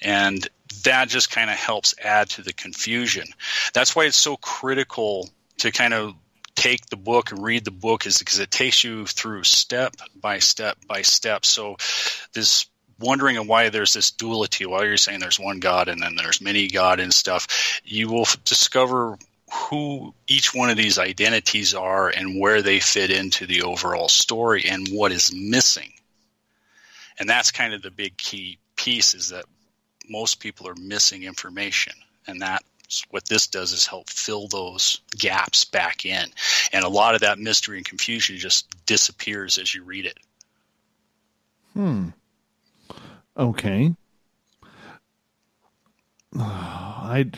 [0.02, 0.48] And
[0.84, 3.28] that just kind of helps add to the confusion.
[3.74, 5.30] That's why it's so critical
[5.60, 6.16] to kind of
[6.56, 10.40] take the book and read the book is because it takes you through step by
[10.40, 11.46] step by step.
[11.46, 11.78] So
[12.34, 12.68] this
[13.00, 16.68] wondering why there's this duality, while you're saying there's one God and then there's many
[16.68, 19.18] God and stuff, you will discover
[19.52, 24.66] who each one of these identities are and where they fit into the overall story
[24.66, 25.92] and what is missing.
[27.20, 29.46] And that's kind of the big key piece is that
[30.10, 31.94] most people are missing information,
[32.28, 36.30] and that's what this does is help fill those gaps back in.
[36.74, 40.18] And a lot of that mystery and confusion just disappears as you read it.
[41.74, 42.10] Hmm.
[43.38, 43.96] Okay.
[46.40, 47.30] I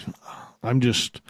[0.61, 1.21] I'm just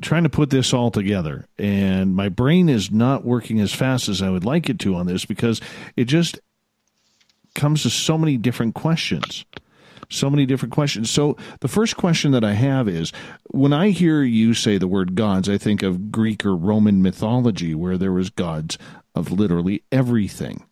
[0.00, 4.20] trying to put this all together and my brain is not working as fast as
[4.20, 5.60] I would like it to on this because
[5.96, 6.40] it just
[7.54, 9.44] comes to so many different questions
[10.12, 11.10] so many different questions.
[11.10, 13.12] So the first question that I have is
[13.50, 17.74] when I hear you say the word gods, I think of Greek or Roman mythology
[17.74, 18.78] where there was gods
[19.14, 20.64] of literally everything.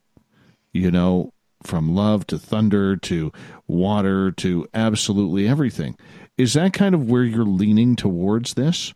[0.73, 3.33] You know, from love to thunder to
[3.67, 5.97] water to absolutely everything.
[6.39, 8.95] Is that kind of where you're leaning towards this?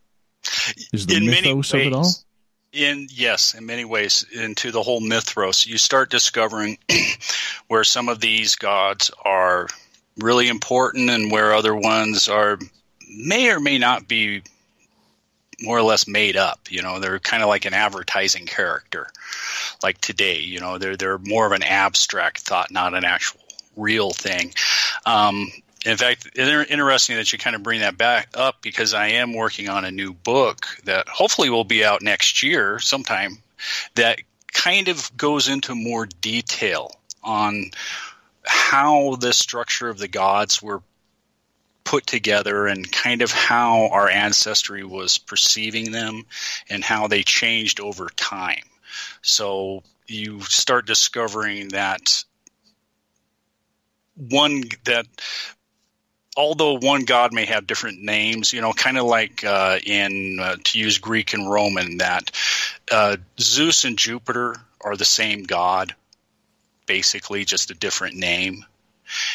[0.93, 2.11] Is the in mythos of it all?
[2.73, 6.79] In yes, in many ways, into the whole mythos, you start discovering
[7.69, 9.69] where some of these gods are
[10.19, 12.59] really important and where other ones are
[13.09, 14.43] may or may not be
[15.61, 16.61] more or less made up.
[16.71, 19.09] You know, they're kind of like an advertising character.
[19.83, 23.41] Like today, you know, they're they're more of an abstract thought, not an actual
[23.77, 24.53] real thing.
[25.07, 25.51] Um,
[25.85, 29.35] in fact, it's interesting that you kind of bring that back up because I am
[29.35, 33.39] working on a new book that hopefully will be out next year sometime
[33.95, 34.21] that
[34.53, 36.93] kind of goes into more detail
[37.23, 37.71] on
[38.45, 40.83] how the structure of the gods were
[41.85, 46.25] put together and kind of how our ancestry was perceiving them
[46.71, 48.65] and how they changed over time.
[49.23, 52.25] So you start discovering that
[54.17, 55.07] one that
[56.37, 60.57] although one god may have different names, you know, kind of like uh, in uh,
[60.65, 62.31] to use Greek and Roman, that
[62.91, 65.95] uh, Zeus and Jupiter are the same god,
[66.87, 68.65] basically just a different name,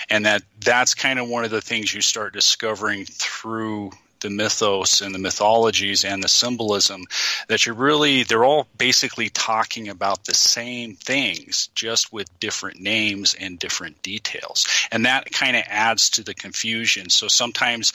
[0.09, 5.01] and that that's kind of one of the things you start discovering through the mythos
[5.01, 7.05] and the mythologies and the symbolism
[7.47, 13.33] that you're really they're all basically talking about the same things just with different names
[13.39, 14.67] and different details.
[14.91, 17.09] And that kind of adds to the confusion.
[17.09, 17.93] So sometimes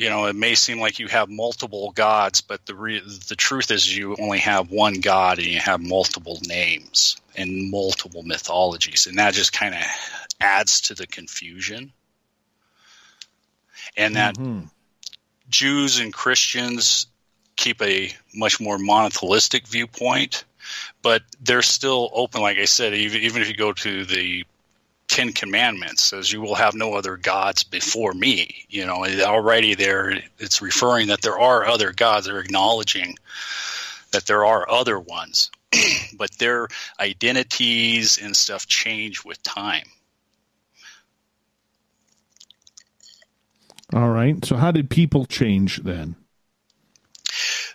[0.00, 3.70] you know it may seem like you have multiple gods but the re- the truth
[3.70, 9.18] is you only have one god and you have multiple names and multiple mythologies and
[9.18, 9.82] that just kind of
[10.40, 11.92] adds to the confusion
[13.96, 14.66] and that mm-hmm.
[15.48, 17.06] Jews and Christians
[17.56, 20.44] keep a much more monotheistic viewpoint,
[21.02, 22.40] but they're still open.
[22.40, 24.44] Like I said, even, even if you go to the
[25.10, 28.64] Ten Commandments, says you will have no other gods before me.
[28.68, 32.26] You know, already there it's referring that there are other gods.
[32.26, 33.16] They're acknowledging
[34.12, 35.50] that there are other ones,
[36.16, 36.68] but their
[37.00, 39.86] identities and stuff change with time.
[43.92, 44.44] All right.
[44.44, 46.14] So, how did people change then?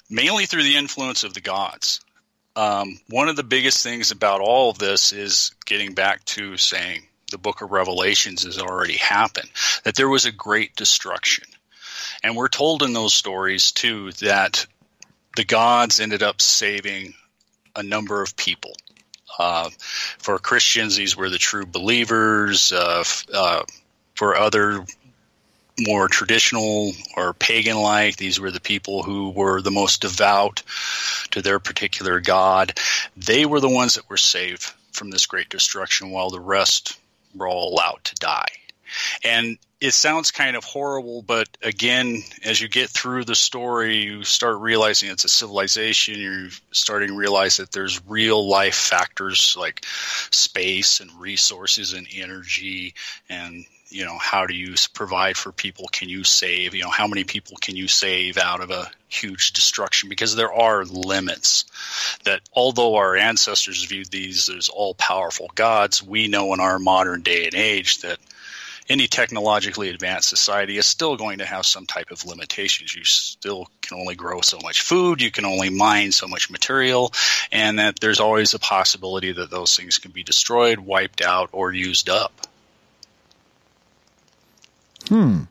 [0.09, 1.99] Mainly through the influence of the gods.
[2.55, 7.01] Um, one of the biggest things about all of this is getting back to saying
[7.35, 9.49] the book of Revelations has already happened,
[9.83, 11.43] that there was a great destruction.
[12.23, 14.65] And we're told in those stories, too, that
[15.35, 17.13] the gods ended up saving
[17.75, 18.71] a number of people.
[19.37, 19.69] Uh,
[20.17, 22.71] for Christians, these were the true believers.
[22.71, 23.03] Uh,
[23.33, 23.63] uh,
[24.15, 24.85] for other
[25.77, 28.15] more traditional or pagan like.
[28.15, 30.63] These were the people who were the most devout
[31.31, 32.79] to their particular god.
[33.17, 36.97] They were the ones that were saved from this great destruction while the rest
[37.35, 38.47] were all allowed to die.
[39.23, 44.23] And it sounds kind of horrible, but again, as you get through the story, you
[44.23, 46.19] start realizing it's a civilization.
[46.19, 52.93] You're starting to realize that there's real life factors like space and resources and energy
[53.29, 57.07] and you know how do you provide for people can you save you know how
[57.07, 61.65] many people can you save out of a huge destruction because there are limits
[62.23, 67.21] that although our ancestors viewed these as all powerful gods we know in our modern
[67.21, 68.17] day and age that
[68.87, 72.93] any technologically advanced society is still going to have some type of limitations.
[72.93, 77.11] You still can only grow so much food, you can only mine so much material,
[77.51, 81.71] and that there's always a possibility that those things can be destroyed, wiped out, or
[81.71, 82.47] used up.
[85.07, 85.43] Hmm.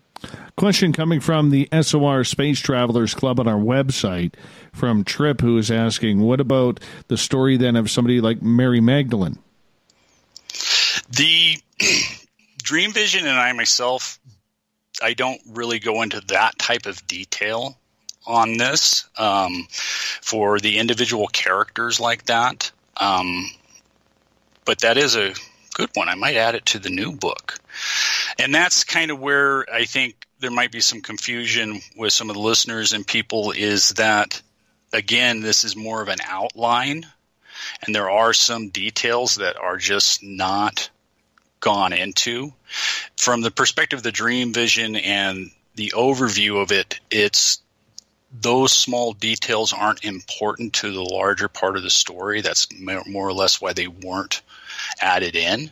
[0.57, 4.35] Question coming from the SOR Space Travelers Club on our website
[4.73, 9.39] from Trip, who is asking, what about the story then of somebody like Mary Magdalene?
[11.11, 11.59] The
[12.63, 14.19] Dream Vision and I myself,
[15.03, 17.77] I don't really go into that type of detail
[18.27, 22.71] on this um, for the individual characters like that.
[22.97, 23.51] Um,
[24.65, 25.35] but that is a
[25.75, 26.09] good one.
[26.09, 27.59] I might add it to the new book.
[28.39, 32.37] And that's kind of where I think there might be some confusion with some of
[32.37, 34.41] the listeners and people is that,
[34.93, 37.07] again, this is more of an outline.
[37.83, 40.91] And there are some details that are just not
[41.61, 42.53] gone into.
[43.17, 47.61] From the perspective of the dream vision and the overview of it, it's
[48.33, 52.41] those small details aren't important to the larger part of the story.
[52.41, 54.43] That's more or less why they weren't
[55.01, 55.71] added in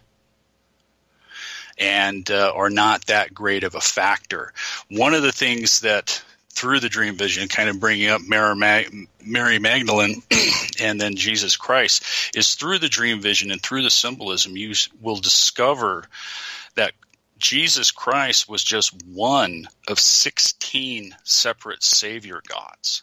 [1.82, 4.52] and uh, are not that great of a factor.
[4.88, 9.08] One of the things that through the dream vision, kind of bringing up Mary, Mag-
[9.24, 10.22] Mary Magdalene
[10.80, 12.04] and then Jesus Christ,
[12.36, 16.04] is through the dream vision and through the symbolism, you will discover
[16.76, 16.92] that
[17.38, 23.02] Jesus Christ was just one of 16 separate Savior gods.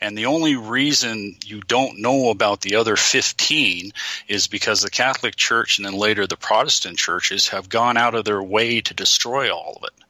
[0.00, 3.92] And the only reason you don't know about the other 15
[4.28, 8.24] is because the Catholic Church and then later the Protestant churches have gone out of
[8.24, 10.04] their way to destroy all of it.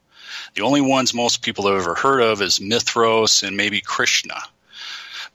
[0.55, 4.39] The only ones most people have ever heard of is Mithras and maybe Krishna.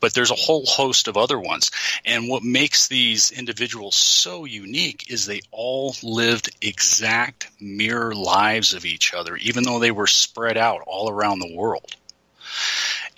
[0.01, 1.73] But there's a whole host of other ones.
[2.05, 8.85] And what makes these individuals so unique is they all lived exact mirror lives of
[8.85, 11.97] each other, even though they were spread out all around the world.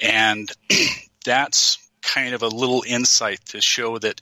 [0.02, 0.51] And
[1.24, 4.20] that's kind of a little insight to show that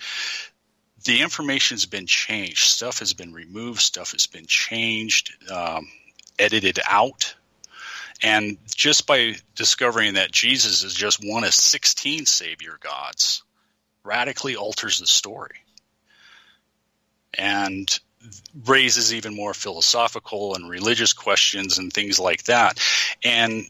[1.04, 2.58] the information's been changed.
[2.58, 5.88] Stuff has been removed, stuff has been changed, um,
[6.38, 7.34] edited out.
[8.22, 13.44] And just by discovering that Jesus is just one of 16 Savior gods
[14.02, 15.56] radically alters the story.
[17.34, 18.00] and
[18.66, 22.80] raises even more philosophical and religious questions and things like that.
[23.24, 23.68] And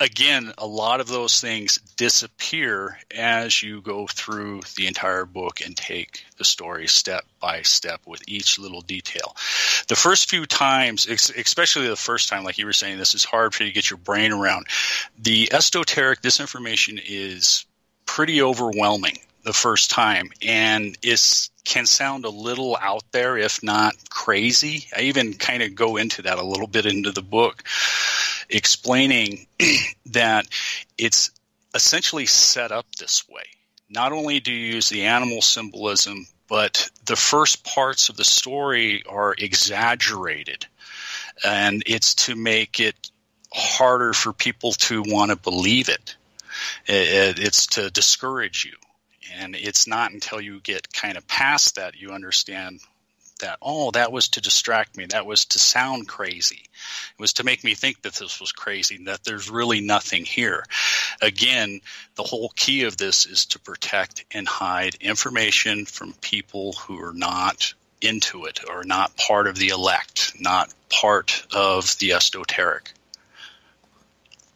[0.00, 5.76] again, a lot of those things disappear as you go through the entire book and
[5.76, 9.34] take the story step by step with each little detail.
[9.88, 13.54] The first few times, especially the first time, like you were saying, this is hard
[13.54, 14.66] for you to get your brain around.
[15.18, 17.64] The esoteric, this information is
[18.04, 23.94] pretty overwhelming the first time, and it can sound a little out there, if not
[24.10, 24.86] crazy.
[24.96, 27.62] I even kind of go into that a little bit into the book
[28.48, 29.46] explaining
[30.06, 30.46] that
[30.98, 31.30] it's
[31.74, 33.44] essentially set up this way.
[33.88, 39.02] Not only do you use the animal symbolism, but the first parts of the story
[39.08, 40.66] are exaggerated.
[41.44, 42.96] And it's to make it
[43.52, 46.16] harder for people to want to believe it.
[46.86, 48.76] It's to discourage you.
[49.38, 52.80] And it's not until you get kind of past that you understand
[53.40, 55.06] that, oh, that was to distract me.
[55.06, 56.62] That was to sound crazy.
[56.64, 60.64] It was to make me think that this was crazy, that there's really nothing here.
[61.20, 61.80] Again,
[62.14, 67.14] the whole key of this is to protect and hide information from people who are
[67.14, 72.92] not into it or not part of the elect, not part of the esoteric.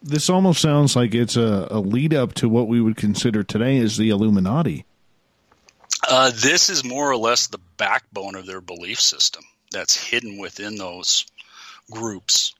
[0.03, 3.79] This almost sounds like it's a, a lead up to what we would consider today
[3.79, 4.87] as the Illuminati.
[6.09, 10.77] Uh, this is more or less the backbone of their belief system that's hidden within
[10.77, 11.27] those
[11.91, 12.55] groups.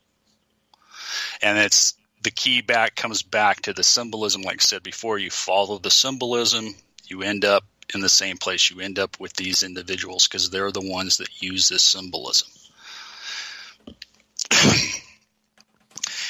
[1.43, 5.19] And it's the key back comes back to the symbolism, like I said before.
[5.19, 6.75] You follow the symbolism,
[7.07, 8.71] you end up in the same place.
[8.71, 12.49] You end up with these individuals because they're the ones that use this symbolism.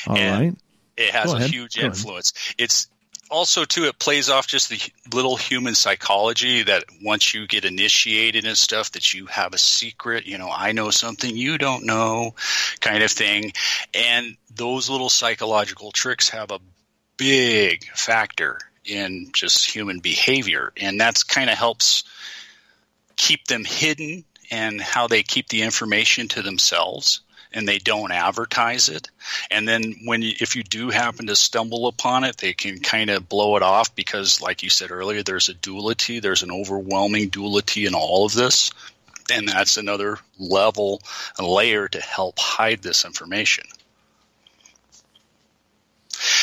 [0.07, 0.57] All and right.
[0.97, 2.33] It has a huge influence.
[2.59, 2.89] It's
[3.31, 4.81] also too it plays off just the
[5.15, 10.27] little human psychology that once you get initiated and stuff that you have a secret
[10.27, 12.35] you know i know something you don't know
[12.81, 13.53] kind of thing.
[13.95, 16.61] And those little psychological tricks have a
[17.17, 20.73] big factor in just human behavior.
[20.77, 22.05] And that's kind of helps
[23.17, 27.21] keep them hidden and how they keep the information to themselves
[27.53, 29.11] and they don't advertise it.
[29.51, 33.11] And then when you, if you do happen to stumble upon it, they can kind
[33.11, 36.21] of blow it off because, like you said earlier, there's a duality.
[36.21, 38.71] There's an overwhelming duality in all of this,
[39.33, 41.03] and that's another level,
[41.39, 43.65] a layer to help hide this information.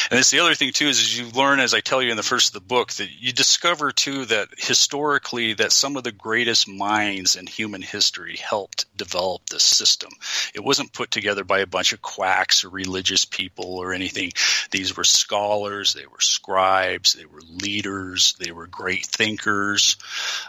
[0.09, 2.17] And it's the other thing too is, is you learn, as I tell you in
[2.17, 6.11] the first of the book, that you discover too that historically that some of the
[6.11, 10.11] greatest minds in human history helped develop this system.
[10.53, 14.31] It wasn't put together by a bunch of quacks or religious people or anything.
[14.71, 19.97] These were scholars, they were scribes, they were leaders, they were great thinkers,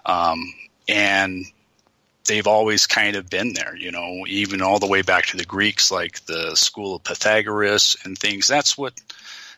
[0.07, 0.55] um,
[0.89, 1.45] and
[2.29, 5.45] they've always kind of been there, you know, even all the way back to the
[5.45, 8.47] Greeks, like the school of Pythagoras and things.
[8.47, 8.95] That's what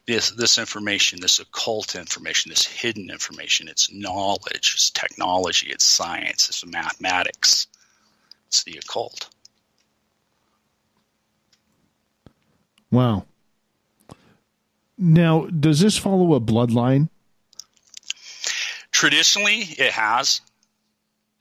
[0.07, 6.49] this this information, this occult information, this hidden information, it's knowledge, it's technology, it's science,
[6.49, 7.66] it's mathematics,
[8.47, 9.28] it's the occult.
[12.90, 13.26] Wow.
[14.97, 17.08] Now, does this follow a bloodline?
[18.90, 20.40] Traditionally, it has.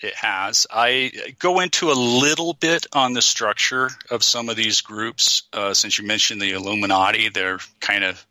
[0.02, 0.66] It has.
[0.72, 5.44] I go into a little bit on the structure of some of these groups.
[5.52, 8.26] Uh, since you mentioned the Illuminati, they're kind of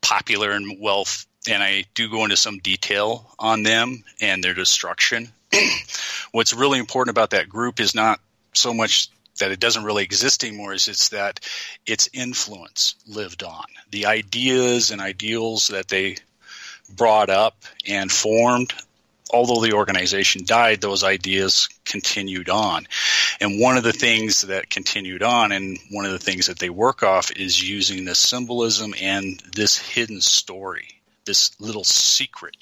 [0.00, 5.28] popular and wealth, and I do go into some detail on them and their destruction.
[6.32, 8.20] What's really important about that group is not
[8.52, 11.40] so much that it doesn't really exist anymore is it's that
[11.86, 13.64] its influence lived on.
[13.90, 16.16] The ideas and ideals that they
[16.88, 18.72] brought up and formed
[19.30, 22.86] although the organization died, those ideas continued on.
[23.40, 26.70] And one of the things that continued on, and one of the things that they
[26.70, 30.88] work off, is using this symbolism and this hidden story,
[31.24, 32.56] this little secret.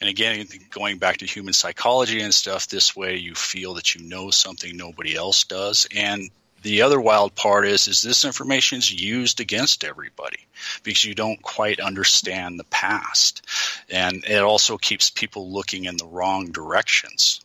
[0.00, 4.02] And again, going back to human psychology and stuff, this way you feel that you
[4.02, 5.86] know something nobody else does.
[5.94, 6.30] And
[6.64, 10.40] the other wild part is is this information is used against everybody
[10.82, 13.46] because you don't quite understand the past.
[13.90, 17.40] And it also keeps people looking in the wrong directions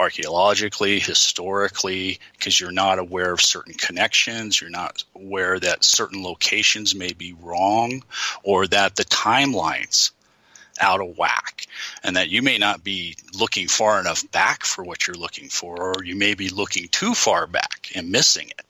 [0.00, 6.94] archaeologically historically because you're not aware of certain connections you're not aware that certain locations
[6.94, 8.02] may be wrong
[8.42, 10.10] or that the timelines
[10.80, 11.66] out of whack
[12.02, 15.76] and that you may not be looking far enough back for what you're looking for
[15.76, 18.66] or you may be looking too far back and missing it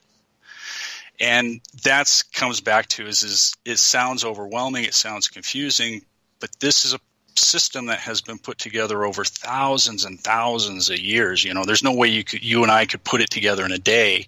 [1.21, 6.03] and that comes back to is, is it sounds overwhelming it sounds confusing
[6.41, 7.01] but this is a
[7.37, 11.45] system that has been put together over thousands and thousands of years.
[11.45, 13.73] You know, there's no way you could, you and I could put it together in
[13.73, 14.27] a day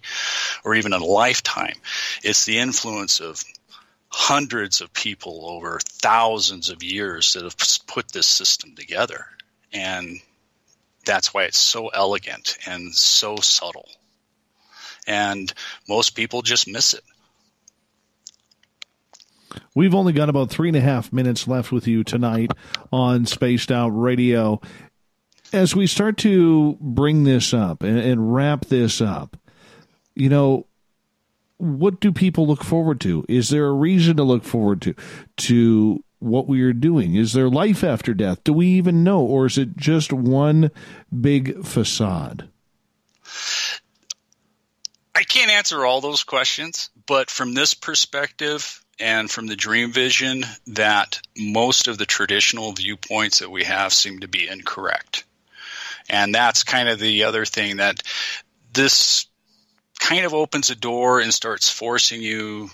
[0.63, 1.75] or even in a lifetime.
[2.23, 3.43] It's the influence of
[4.15, 9.25] hundreds of people over thousands of years that have put this system together.
[9.73, 10.19] And
[11.03, 13.89] that's why it's so elegant and so subtle.
[15.07, 15.51] And
[15.89, 17.03] most people just miss it.
[19.73, 22.51] We've only got about three and a half minutes left with you tonight
[22.91, 24.61] on Spaced Out Radio.
[25.51, 29.37] As we start to bring this up and, and wrap this up,
[30.13, 30.67] you know,
[31.63, 33.25] what do people look forward to?
[33.29, 34.93] Is there a reason to look forward to
[35.37, 37.15] to what we are doing?
[37.15, 38.43] Is there life after death?
[38.43, 40.71] Do we even know, or is it just one
[41.21, 42.49] big facade?
[45.15, 50.43] I can't answer all those questions, but from this perspective and from the dream vision,
[50.67, 55.23] that most of the traditional viewpoints that we have seem to be incorrect.
[56.09, 58.03] And that's kind of the other thing that
[58.73, 59.27] this
[60.03, 62.69] kind of opens a door and starts forcing you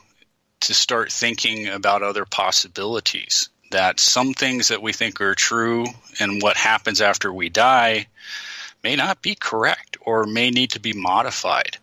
[0.61, 3.49] to start thinking about other possibilities.
[3.69, 5.85] That some things that we think are true
[6.19, 8.08] and what happens after we die
[8.83, 11.77] may not be correct or may need to be modified.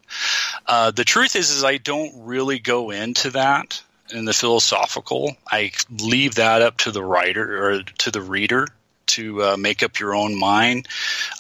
[0.67, 3.81] Uh, the truth is, is I don't really go into that
[4.13, 5.37] in the philosophical.
[5.49, 5.71] I
[6.03, 8.67] leave that up to the writer or to the reader
[9.07, 10.89] to uh, make up your own mind.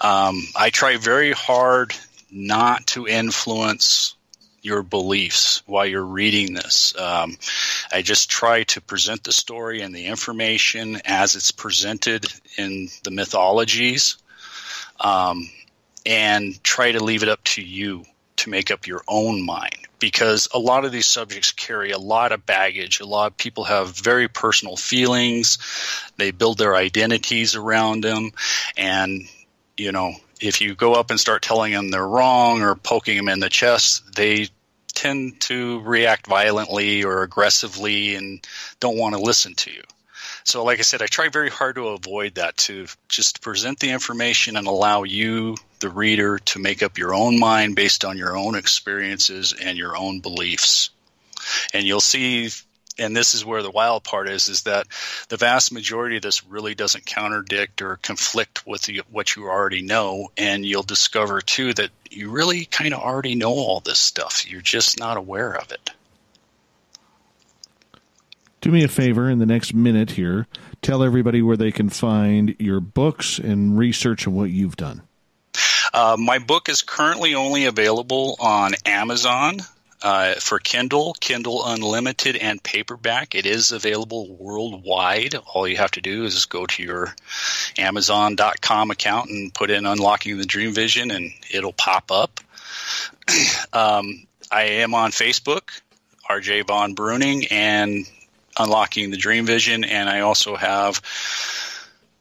[0.01, 1.93] Um, I try very hard
[2.31, 4.15] not to influence
[4.63, 6.93] your beliefs while you're reading this.
[6.99, 7.37] Um,
[7.93, 12.27] I just try to present the story and the information as it's presented
[12.59, 14.17] in the mythologies,
[14.99, 15.49] um,
[16.05, 18.05] and try to leave it up to you
[18.37, 22.33] to make up your own mind because a lot of these subjects carry a lot
[22.33, 23.01] of baggage.
[23.01, 25.59] A lot of people have very personal feelings.
[26.17, 28.33] They build their identities around them.
[28.77, 29.23] And,
[29.77, 33.29] you know, if you go up and start telling them they're wrong or poking them
[33.29, 34.49] in the chest, they
[34.95, 38.47] tend to react violently or aggressively and
[38.81, 39.83] don't want to listen to you.
[40.45, 43.91] So, like I said, I try very hard to avoid that to just present the
[43.91, 48.37] information and allow you, the reader, to make up your own mind based on your
[48.37, 50.91] own experiences and your own beliefs.
[51.75, 52.49] And you'll see
[52.99, 54.87] and this is where the wild part is is that
[55.29, 59.83] the vast majority of this really doesn't contradict or conflict with the, what you already
[59.83, 60.31] know.
[60.37, 64.51] And you'll discover too that you really kind of already know all this stuff.
[64.51, 65.91] You're just not aware of it.
[68.61, 70.47] Do me a favor in the next minute here.
[70.83, 75.03] Tell everybody where they can find your books and research and what you've done.
[75.93, 79.61] Uh, my book is currently only available on amazon
[80.07, 83.35] uh, for Kindle, Kindle Unlimited, and paperback.
[83.35, 85.35] It is available worldwide.
[85.35, 87.13] All you have to do is go to your
[87.77, 92.39] Amazon.com account and put in Unlocking the Dream Vision, and it'll pop up.
[93.73, 95.81] um, I am on Facebook,
[96.31, 98.09] RJ Von Bruening, and
[98.57, 101.03] Unlocking the Dream Vision, and I also have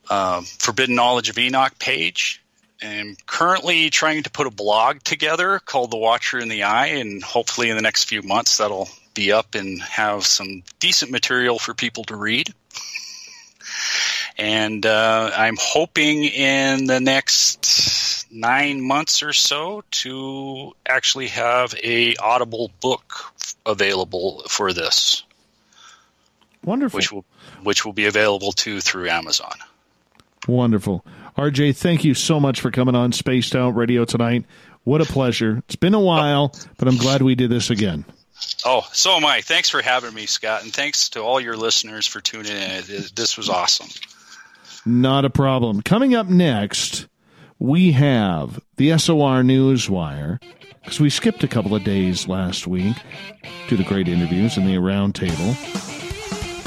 [0.09, 2.41] uh, Forbidden Knowledge of Enoch page
[2.81, 7.23] am currently trying to put a blog together called The Watcher in the Eye, and
[7.23, 11.73] hopefully in the next few months that'll be up and have some decent material for
[11.73, 12.53] people to read.
[14.37, 22.15] And uh, I'm hoping in the next nine months or so to actually have a
[22.17, 23.33] Audible book
[23.65, 25.23] available for this.
[26.63, 26.97] Wonderful.
[26.97, 27.25] Which will
[27.63, 29.53] which will be available too through Amazon.
[30.47, 31.05] Wonderful.
[31.37, 34.45] RJ, thank you so much for coming on Spaced Out Radio tonight.
[34.85, 35.57] What a pleasure.
[35.65, 38.05] It's been a while, but I'm glad we did this again.
[38.63, 39.41] Oh, so am I.
[39.41, 42.83] Thanks for having me, Scott, and thanks to all your listeners for tuning in.
[43.15, 43.87] This was awesome.
[44.85, 45.81] Not a problem.
[45.81, 47.07] Coming up next,
[47.59, 50.39] we have the SOR Newswire
[50.83, 52.95] because we skipped a couple of days last week
[53.67, 55.55] to the great interviews and the roundtable.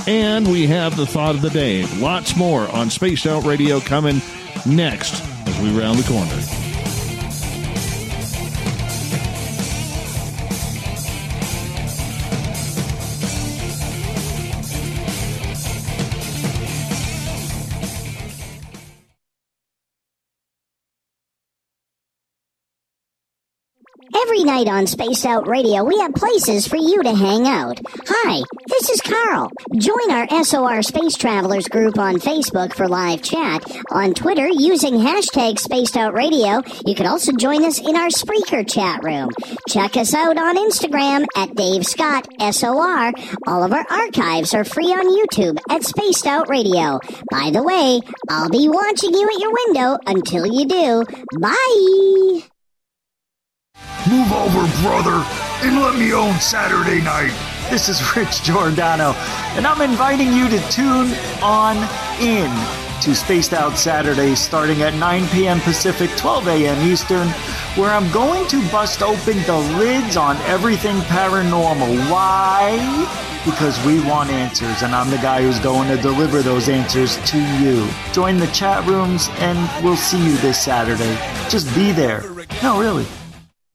[0.09, 1.87] And we have the thought of the day.
[1.99, 4.21] Lots more on Spaced Out Radio coming
[4.67, 6.68] next as we round the corner.
[24.49, 27.79] Night on Space Out Radio, we have places for you to hang out.
[28.07, 29.51] Hi, this is Carl.
[29.77, 33.63] Join our SOR Space Travelers group on Facebook for live chat.
[33.91, 38.67] On Twitter, using hashtag Spaced Out Radio, you can also join us in our Spreaker
[38.67, 39.29] chat room.
[39.69, 43.13] Check us out on Instagram at Dave Scott SOR.
[43.47, 47.01] All of our archives are free on YouTube at Spaced Out Radio.
[47.31, 51.05] By the way, I'll be watching you at your window until you do.
[51.39, 52.58] Bye!
[54.09, 55.23] Move over, brother,
[55.63, 57.33] and let me own Saturday night.
[57.69, 59.13] This is Rich Giordano,
[59.55, 61.77] and I'm inviting you to tune on
[62.19, 62.51] in
[63.03, 65.61] to Spaced Out Saturday starting at 9 p.m.
[65.61, 66.89] Pacific, 12 a.m.
[66.89, 67.29] Eastern,
[67.77, 72.11] where I'm going to bust open the lids on everything paranormal.
[72.11, 72.79] Why?
[73.45, 77.39] Because we want answers, and I'm the guy who's going to deliver those answers to
[77.59, 77.87] you.
[78.13, 81.15] Join the chat rooms, and we'll see you this Saturday.
[81.51, 82.23] Just be there.
[82.63, 83.07] No, really.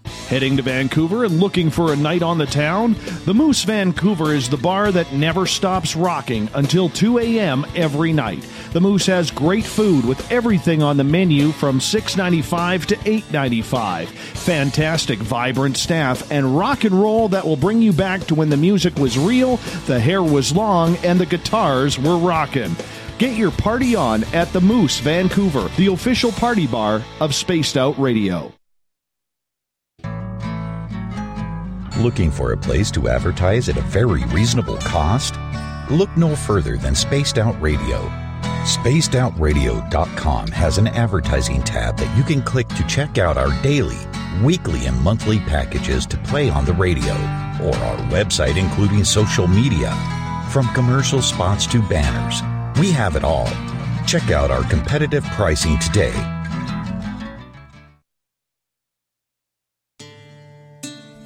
[0.05, 2.95] Heading to Vancouver and looking for a night on the town?
[3.25, 7.65] The Moose Vancouver is the bar that never stops rocking until 2 a.m.
[7.75, 8.43] every night.
[8.71, 14.07] The Moose has great food with everything on the menu from $6.95 to $8.95.
[14.07, 18.57] Fantastic, vibrant staff and rock and roll that will bring you back to when the
[18.57, 22.75] music was real, the hair was long, and the guitars were rocking.
[23.19, 27.99] Get your party on at the Moose Vancouver, the official party bar of Spaced Out
[27.99, 28.51] Radio.
[31.97, 35.35] Looking for a place to advertise at a very reasonable cost?
[35.91, 38.09] Look no further than Spaced Out Radio.
[38.65, 43.99] SpacedOutRadio.com has an advertising tab that you can click to check out our daily,
[44.43, 47.13] weekly, and monthly packages to play on the radio,
[47.61, 49.95] or our website, including social media.
[50.49, 52.41] From commercial spots to banners,
[52.79, 53.49] we have it all.
[54.07, 56.13] Check out our competitive pricing today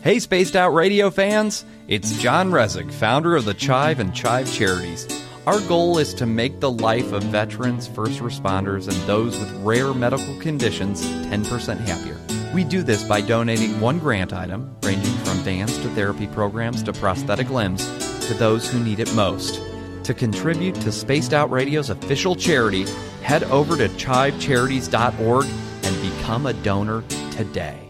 [0.08, 1.66] Hey, Spaced Out Radio fans!
[1.90, 5.06] It's John Resig, founder of the Chive and Chive Charities.
[5.46, 9.94] Our goal is to make the life of veterans, first responders, and those with rare
[9.94, 12.18] medical conditions 10% happier.
[12.54, 16.94] We do this by donating one grant item, ranging from dance to therapy programs to
[16.94, 17.86] prosthetic limbs,
[18.28, 19.62] to those who need it most.
[20.06, 22.86] To contribute to Spaced Out Radio's official charity,
[23.24, 25.46] head over to chivecharities.org
[25.84, 27.87] and become a donor today.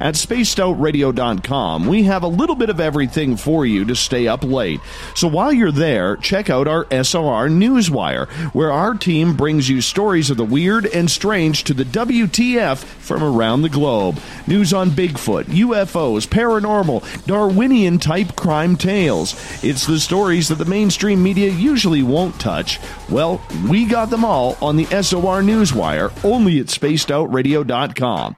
[0.00, 4.80] At spacedoutradio.com, we have a little bit of everything for you to stay up late.
[5.14, 10.30] So while you're there, check out our SOR Newswire, where our team brings you stories
[10.30, 14.20] of the weird and strange to the WTF from around the globe.
[14.46, 19.34] News on Bigfoot, UFOs, paranormal, Darwinian type crime tales.
[19.64, 22.78] It's the stories that the mainstream media usually won't touch.
[23.10, 28.36] Well, we got them all on the SOR Newswire, only at spacedoutradio.com.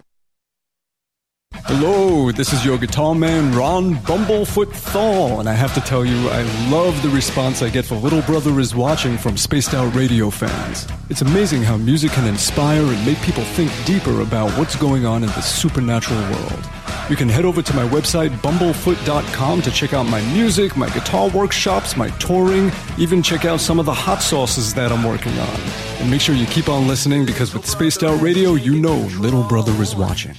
[1.73, 6.29] Hello, this is your guitar man, Ron Bumblefoot Thal, and I have to tell you,
[6.29, 10.31] I love the response I get for Little Brother is Watching from Spaced Out Radio
[10.31, 10.87] fans.
[11.11, 15.23] It's amazing how music can inspire and make people think deeper about what's going on
[15.23, 16.69] in the supernatural world.
[17.09, 21.29] You can head over to my website, bumblefoot.com, to check out my music, my guitar
[21.31, 25.61] workshops, my touring, even check out some of the hot sauces that I'm working on.
[26.01, 29.45] And make sure you keep on listening because with Spaced Out Radio, you know Little
[29.45, 30.35] Brother is watching.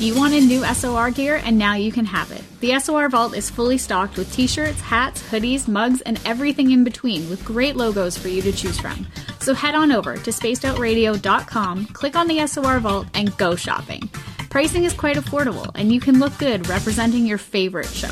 [0.00, 2.42] You wanted new SOR gear, and now you can have it.
[2.60, 6.84] The SOR Vault is fully stocked with t shirts, hats, hoodies, mugs, and everything in
[6.84, 9.06] between with great logos for you to choose from.
[9.40, 14.08] So head on over to spacedoutradio.com, click on the SOR Vault, and go shopping.
[14.48, 18.08] Pricing is quite affordable, and you can look good representing your favorite show.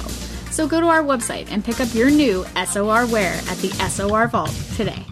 [0.50, 4.28] So go to our website and pick up your new SOR wear at the SOR
[4.28, 5.06] Vault today.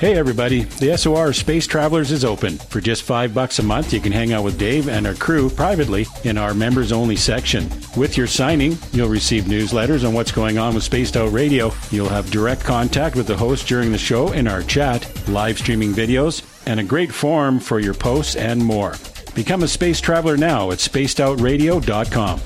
[0.00, 2.56] Hey everybody, the SOR Space Travelers is open.
[2.56, 5.50] For just five bucks a month, you can hang out with Dave and our crew
[5.50, 7.68] privately in our members only section.
[7.98, 11.70] With your signing, you'll receive newsletters on what's going on with Spaced Out Radio.
[11.90, 15.92] You'll have direct contact with the host during the show in our chat, live streaming
[15.92, 18.94] videos, and a great forum for your posts and more.
[19.34, 22.40] Become a space traveler now at spacedoutradio.com.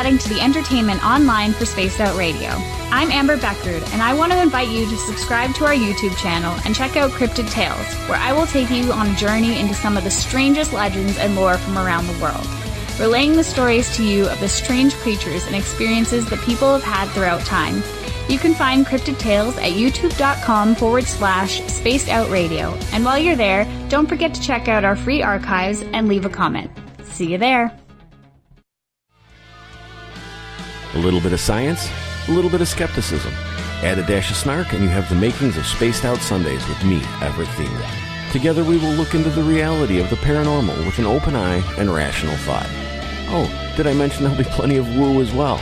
[0.00, 2.48] adding to the entertainment online for Spaced Out Radio.
[2.90, 6.58] I'm Amber Beckrud, and I want to invite you to subscribe to our YouTube channel
[6.64, 9.98] and check out Cryptid Tales, where I will take you on a journey into some
[9.98, 12.46] of the strangest legends and lore from around the world,
[12.98, 17.06] relaying the stories to you of the strange creatures and experiences that people have had
[17.10, 17.82] throughout time.
[18.26, 22.72] You can find Cryptid Tales at youtube.com forward slash spaced out radio.
[22.92, 26.30] And while you're there, don't forget to check out our free archives and leave a
[26.30, 26.70] comment.
[27.02, 27.78] See you there.
[30.94, 31.88] A little bit of science,
[32.28, 33.32] a little bit of skepticism.
[33.82, 36.84] Add a dash of snark, and you have the makings of Spaced Out Sundays with
[36.84, 38.32] me, Everett Thiemer.
[38.32, 41.92] Together, we will look into the reality of the paranormal with an open eye and
[41.94, 42.68] rational thought.
[43.28, 45.60] Oh, did I mention there'll be plenty of woo as well?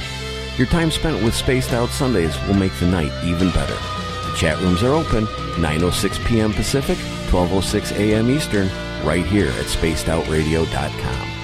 [0.56, 3.74] Your time spent with Spaced Out Sundays will make the night even better.
[3.74, 5.26] The chat rooms are open
[5.56, 6.52] 9:06 p.m.
[6.52, 6.98] Pacific,
[7.28, 8.30] 12:06 a.m.
[8.30, 8.68] Eastern,
[9.04, 11.37] right here at spacedoutradio.com.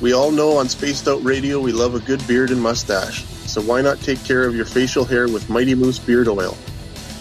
[0.00, 3.60] We all know on Spaced Out Radio we love a good beard and mustache, so
[3.60, 6.56] why not take care of your facial hair with Mighty Moose Beard Oil?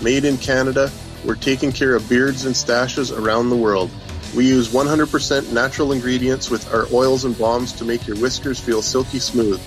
[0.03, 0.91] Made in Canada,
[1.25, 3.89] we're taking care of beards and stashes around the world.
[4.35, 8.83] We use 100% natural ingredients with our oils and balms to make your whiskers feel
[8.83, 9.59] silky smooth.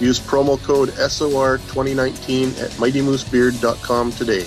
[0.00, 4.46] Use promo code SOR2019 at MightyMooseBeard.com today.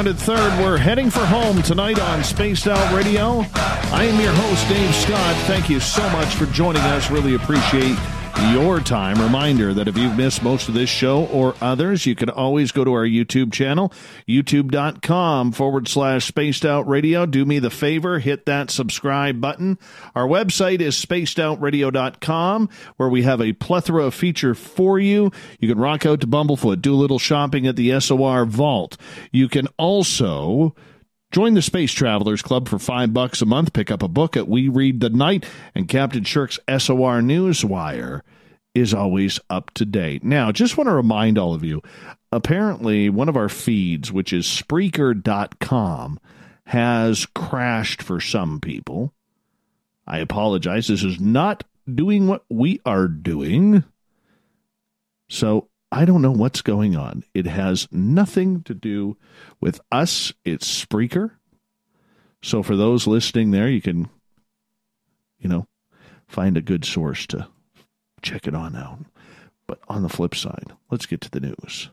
[0.00, 0.64] Third.
[0.64, 3.44] We're heading for home tonight on Spaced Out Radio.
[3.92, 5.36] I am your host, Dave Scott.
[5.46, 7.10] Thank you so much for joining us.
[7.10, 7.98] Really appreciate
[8.52, 9.20] your time.
[9.20, 12.84] Reminder that if you've missed most of this show or others, you can always go
[12.84, 13.92] to our YouTube channel,
[14.28, 17.26] youtube.com forward slash spaced out radio.
[17.26, 19.78] Do me the favor, hit that subscribe button.
[20.14, 25.30] Our website is spacedoutradio.com, where we have a plethora of feature for you.
[25.58, 28.96] You can rock out to Bumblefoot, do a little shopping at the SOR Vault.
[29.30, 30.74] You can also
[31.30, 33.72] Join the Space Travelers Club for five bucks a month.
[33.72, 38.22] Pick up a book at We Read the Night, and Captain Shirk's SOR Newswire
[38.74, 40.24] is always up to date.
[40.24, 41.82] Now, just want to remind all of you
[42.32, 46.18] apparently, one of our feeds, which is Spreaker.com,
[46.66, 49.14] has crashed for some people.
[50.08, 50.88] I apologize.
[50.88, 53.84] This is not doing what we are doing.
[55.28, 57.24] So I don't know what's going on.
[57.34, 59.16] It has nothing to do
[59.60, 60.32] with us.
[60.44, 61.32] It's Spreaker.
[62.42, 64.08] So for those listening there, you can,
[65.38, 65.66] you know,
[66.26, 67.48] find a good source to
[68.22, 69.00] check it on out.
[69.66, 71.90] But on the flip side, let's get to the news.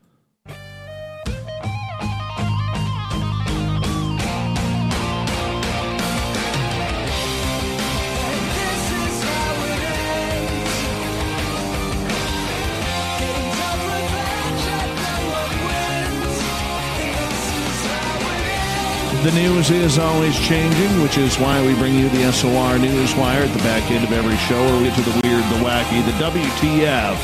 [19.24, 23.42] The news is always changing, which is why we bring you the SOR News Wire
[23.42, 26.04] at the back end of every show, where we get to the weird, the wacky,
[26.06, 27.16] the WTF.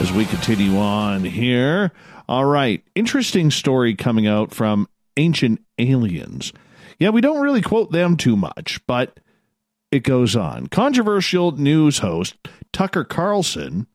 [0.00, 1.92] As we continue on here.
[2.26, 2.82] All right.
[2.94, 6.54] Interesting story coming out from Ancient Aliens.
[6.98, 9.20] Yeah, we don't really quote them too much, but
[9.92, 10.68] it goes on.
[10.68, 12.34] Controversial news host
[12.72, 13.86] Tucker Carlson.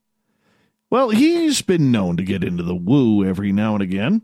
[0.91, 4.21] Well, he's been known to get into the woo every now and again.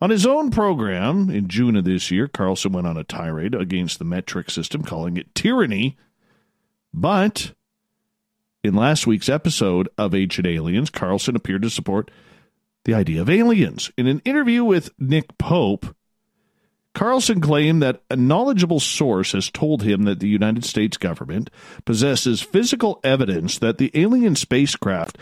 [0.00, 3.98] On his own program in June of this year, Carlson went on a tirade against
[3.98, 5.98] the metric system, calling it tyranny.
[6.94, 7.52] But
[8.64, 12.10] in last week's episode of Ancient Aliens, Carlson appeared to support
[12.84, 13.90] the idea of aliens.
[13.98, 15.94] In an interview with Nick Pope,
[16.94, 21.50] Carlson claimed that a knowledgeable source has told him that the United States government
[21.84, 25.18] possesses physical evidence that the alien spacecraft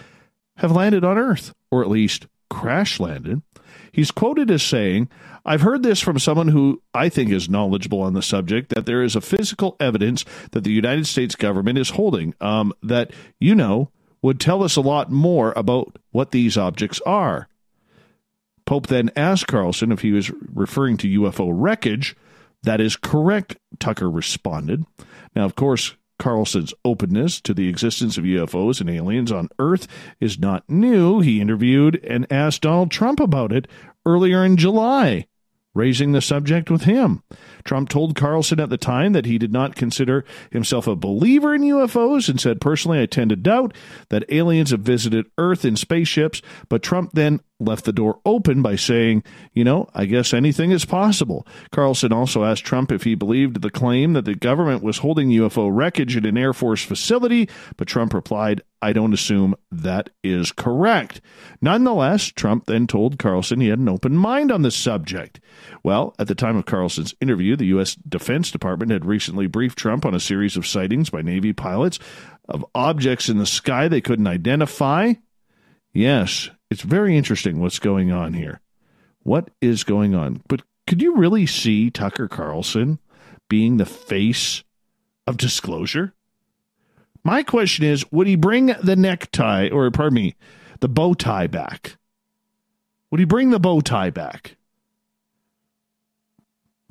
[0.58, 3.42] have landed on Earth, or at least crash landed.
[3.92, 5.08] He's quoted as saying,
[5.44, 9.02] I've heard this from someone who I think is knowledgeable on the subject that there
[9.02, 13.90] is a physical evidence that the United States government is holding um, that, you know,
[14.20, 17.48] would tell us a lot more about what these objects are.
[18.66, 22.14] Pope then asked Carlson if he was referring to UFO wreckage.
[22.64, 24.84] That is correct, Tucker responded.
[25.34, 29.86] Now, of course, Carlson's openness to the existence of UFOs and aliens on Earth
[30.20, 31.20] is not new.
[31.20, 33.68] He interviewed and asked Donald Trump about it
[34.04, 35.26] earlier in July,
[35.74, 37.22] raising the subject with him.
[37.64, 41.62] Trump told Carlson at the time that he did not consider himself a believer in
[41.62, 43.74] UFOs and said, Personally, I tend to doubt
[44.08, 48.76] that aliens have visited Earth in spaceships, but Trump then left the door open by
[48.76, 49.22] saying,
[49.52, 51.46] you know, I guess anything is possible.
[51.72, 55.68] Carlson also asked Trump if he believed the claim that the government was holding UFO
[55.72, 61.20] wreckage at an Air Force facility, but Trump replied, I don't assume that is correct.
[61.60, 65.40] Nonetheless, Trump then told Carlson he had an open mind on the subject.
[65.82, 67.96] Well, at the time of Carlson's interview, the U.S.
[67.96, 71.98] Defense Department had recently briefed Trump on a series of sightings by Navy pilots
[72.48, 75.14] of objects in the sky they couldn't identify.
[75.92, 78.60] Yes, it's very interesting what's going on here.
[79.22, 80.42] What is going on?
[80.48, 82.98] But could you really see Tucker Carlson
[83.48, 84.64] being the face
[85.26, 86.14] of disclosure?
[87.24, 90.34] My question is would he bring the necktie, or pardon me,
[90.80, 91.96] the bow tie back?
[93.10, 94.56] Would he bring the bow tie back?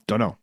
[0.08, 0.38] Don't know.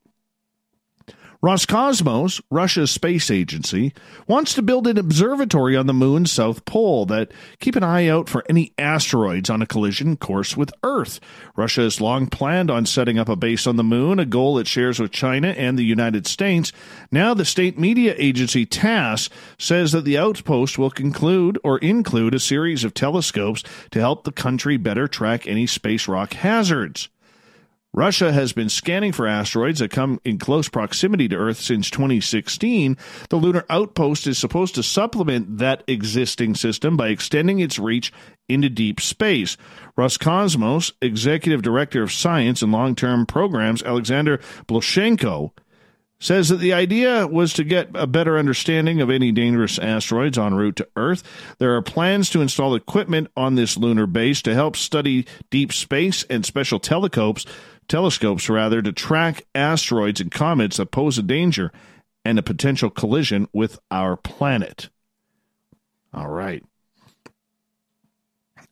[1.45, 3.93] Roscosmos, Russia's space agency,
[4.27, 8.31] wants to build an observatory on the moon's south pole that keep an eye out
[8.31, 11.21] for any asteroids on a collision course with Earth.
[11.55, 14.67] Russia has long planned on setting up a base on the moon, a goal it
[14.67, 16.73] shares with China and the United States.
[17.13, 22.41] Now the state media agency TASS says that the outpost will conclude or include a
[22.41, 27.11] series of telescopes to help the country better track any space rock hazards.
[27.95, 32.99] Russia has been scanning for asteroids that come in close proximity to Earth since 2016.
[33.31, 38.13] The lunar outpost is supposed to supplement that existing system by extending its reach
[38.49, 39.57] into deep space.
[39.97, 45.53] Roscosmos Executive Director of Science and Long Term Programs, Alexander Bloshenko,
[46.19, 50.55] says that the idea was to get a better understanding of any dangerous asteroids en
[50.55, 51.23] route to Earth.
[51.59, 56.25] There are plans to install equipment on this lunar base to help study deep space
[56.31, 57.45] and special telescopes
[57.89, 61.73] telescopes rather to track asteroids and comets that pose a danger
[62.25, 64.89] and a potential collision with our planet.
[66.13, 66.63] All right.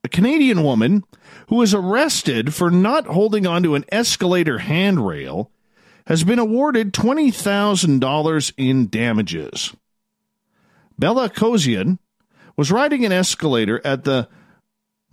[0.05, 1.05] A Canadian woman
[1.49, 5.51] who was arrested for not holding onto an escalator handrail
[6.07, 9.73] has been awarded $20,000 in damages.
[10.99, 11.99] Bella Kosoian
[12.57, 14.29] was riding an escalator at the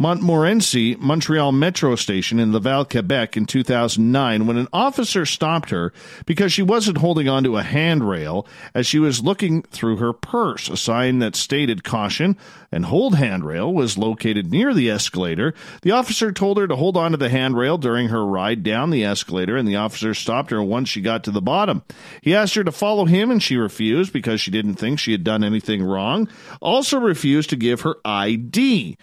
[0.02, 5.92] Montmorency Montreal Metro station in Laval, Quebec in 2009 when an officer stopped her
[6.26, 10.70] because she wasn't holding onto a handrail as she was looking through her purse.
[10.70, 12.38] A sign that stated caution
[12.72, 15.54] and hold handrail was located near the escalator.
[15.82, 19.58] The officer told her to hold onto the handrail during her ride down the escalator
[19.58, 21.84] and the officer stopped her once she got to the bottom.
[22.22, 25.26] He asked her to follow him and she refused because she didn't think she had
[25.26, 26.30] done anything wrong.
[26.62, 28.98] Also refused to give her ID.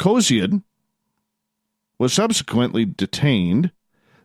[0.00, 0.62] Kosoian
[1.98, 3.70] was subsequently detained,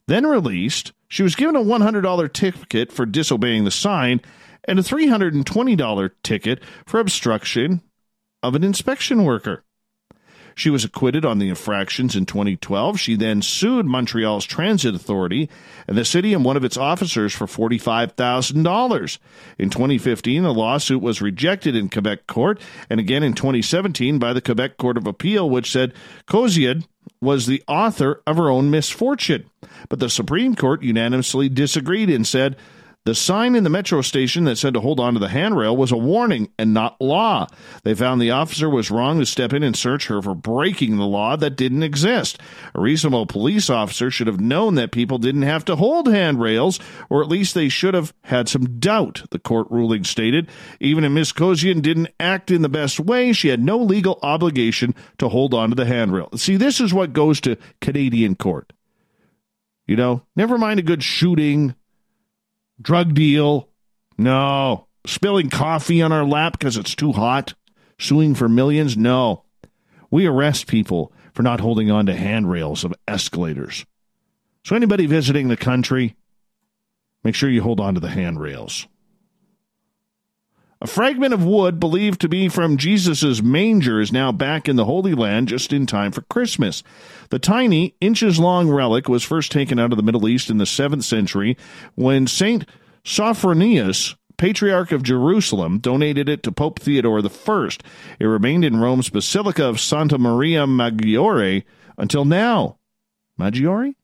[0.08, 0.94] then released.
[1.10, 4.22] She was given a $100 ticket for disobeying the sign
[4.64, 7.82] and a $320 ticket for obstruction
[8.42, 9.66] of an inspection worker.
[10.56, 12.98] She was acquitted on the infractions in 2012.
[12.98, 15.50] She then sued Montreal's Transit Authority
[15.86, 19.18] and the city and one of its officers for $45,000.
[19.60, 24.42] In 2015, the lawsuit was rejected in Quebec court and again in 2017 by the
[24.42, 25.94] Quebec Court of Appeal, which said
[26.26, 26.86] Kosoian
[27.22, 29.50] was the author of her own misfortune.
[29.90, 32.56] But the Supreme Court unanimously disagreed and said
[33.06, 35.92] the sign in the metro station that said to hold on to the handrail was
[35.92, 37.48] a warning and not law.
[37.84, 41.06] They found the officer was wrong to step in and search her for breaking the
[41.06, 42.40] law that didn't exist.
[42.74, 47.22] A reasonable police officer should have known that people didn't have to hold handrails, or
[47.22, 50.50] at least they should have had some doubt, the court ruling stated.
[50.80, 54.96] Even if Miss Kosoian didn't act in the best way, she had no legal obligation
[55.20, 56.30] to hold on to the handrail.
[56.36, 58.74] See, this is what goes to Canadian court.
[59.86, 61.76] You know, never mind a good shooting
[62.82, 63.70] drug deal.
[64.18, 64.88] No.
[65.06, 67.54] Spilling coffee on our lap because it's too hot.
[68.00, 68.98] Suing for millions.
[68.98, 69.44] No.
[70.10, 73.86] We arrest people for not holding on to handrails of escalators.
[74.64, 76.16] So, anybody visiting the country,
[77.24, 78.88] make sure you hold on to the handrails.
[80.86, 84.86] A fragment of wood believed to be from Jesus' manger is now back in the
[84.86, 86.84] Holy Land just in time for Christmas.
[87.32, 90.66] The tiny, inches long relic was first taken out of the Middle East in the
[90.66, 91.58] 7th century
[91.96, 92.70] when St.
[93.04, 97.70] Sophronius, Patriarch of Jerusalem, donated it to Pope Theodore I.
[98.20, 101.64] It remained in Rome's Basilica of Santa Maria Maggiore
[101.98, 102.78] until now.
[103.40, 103.96] Maggiore?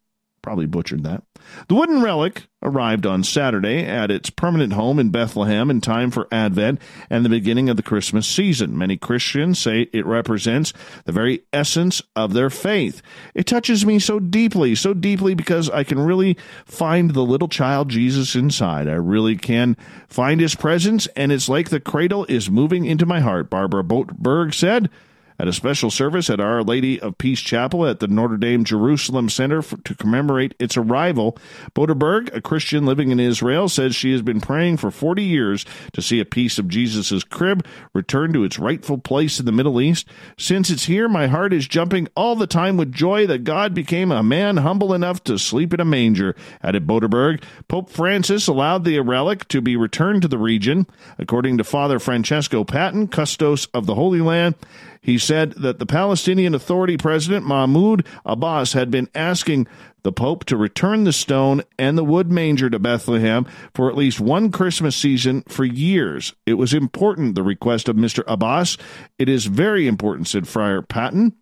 [0.41, 1.21] Probably butchered that.
[1.67, 6.27] The wooden relic arrived on Saturday at its permanent home in Bethlehem in time for
[6.31, 6.79] Advent
[7.09, 8.77] and the beginning of the Christmas season.
[8.77, 10.73] Many Christians say it represents
[11.05, 13.01] the very essence of their faith.
[13.33, 17.89] It touches me so deeply, so deeply because I can really find the little child
[17.89, 18.87] Jesus inside.
[18.87, 19.75] I really can
[20.07, 24.53] find his presence, and it's like the cradle is moving into my heart, Barbara Boatberg
[24.53, 24.89] said.
[25.41, 29.27] At a special service at Our Lady of Peace Chapel at the Notre Dame Jerusalem
[29.27, 31.35] Center for, to commemorate its arrival.
[31.73, 36.01] Boderberg, a Christian living in Israel, says she has been praying for 40 years to
[36.03, 40.07] see a piece of Jesus' crib return to its rightful place in the Middle East.
[40.37, 44.11] Since it's here, my heart is jumping all the time with joy that God became
[44.11, 47.43] a man humble enough to sleep in a manger, added Boderberg.
[47.67, 50.85] Pope Francis allowed the relic to be returned to the region.
[51.17, 54.53] According to Father Francesco Patton, custos of the Holy Land,
[55.01, 59.67] he said that the Palestinian Authority President Mahmoud Abbas had been asking
[60.03, 64.19] the Pope to return the stone and the wood manger to Bethlehem for at least
[64.19, 66.33] one Christmas season for years.
[66.45, 68.23] It was important, the request of Mr.
[68.27, 68.77] Abbas.
[69.17, 71.33] It is very important, said Friar Patton.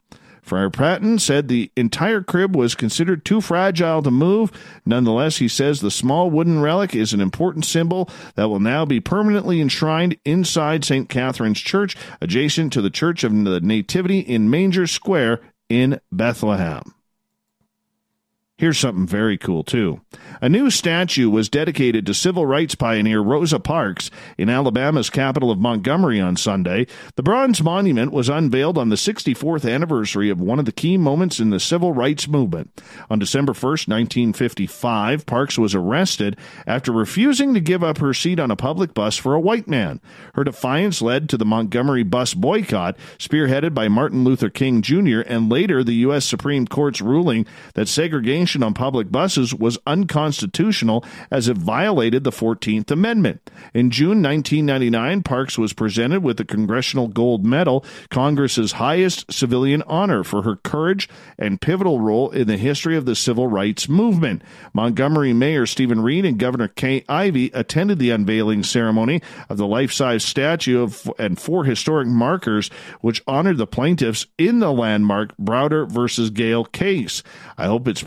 [0.49, 4.51] Friar Patton said the entire crib was considered too fragile to move.
[4.83, 8.99] Nonetheless, he says the small wooden relic is an important symbol that will now be
[8.99, 11.07] permanently enshrined inside St.
[11.07, 16.95] Catherine's Church, adjacent to the Church of the Nativity in Manger Square in Bethlehem.
[18.59, 20.01] Here's something very cool, too.
[20.41, 25.59] A new statue was dedicated to civil rights pioneer Rosa Parks in Alabama's capital of
[25.59, 26.85] Montgomery on Sunday.
[27.15, 31.39] The bronze monument was unveiled on the 64th anniversary of one of the key moments
[31.39, 32.83] in the civil rights movement.
[33.09, 36.35] On December 1st, 1955, Parks was arrested
[36.67, 40.01] after refusing to give up her seat on a public bus for a white man.
[40.33, 45.49] Her defiance led to the Montgomery bus boycott, spearheaded by Martin Luther King Jr., and
[45.49, 46.25] later the U.S.
[46.25, 52.91] Supreme Court's ruling that segregation on public buses was unconstitutional as it violated the 14th
[52.91, 53.49] Amendment.
[53.73, 60.23] In June 1999, Parks was presented with the Congressional Gold Medal, Congress's highest civilian honor
[60.23, 64.41] for her courage and pivotal role in the history of the civil rights movement.
[64.73, 70.23] Montgomery Mayor Stephen Reed and Governor Kay Ivey attended the unveiling ceremony of the life-size
[70.23, 72.69] statue of, and four historic markers
[73.01, 77.23] which honored the plaintiffs in the landmark Browder versus Gayle case.
[77.57, 78.01] I hope its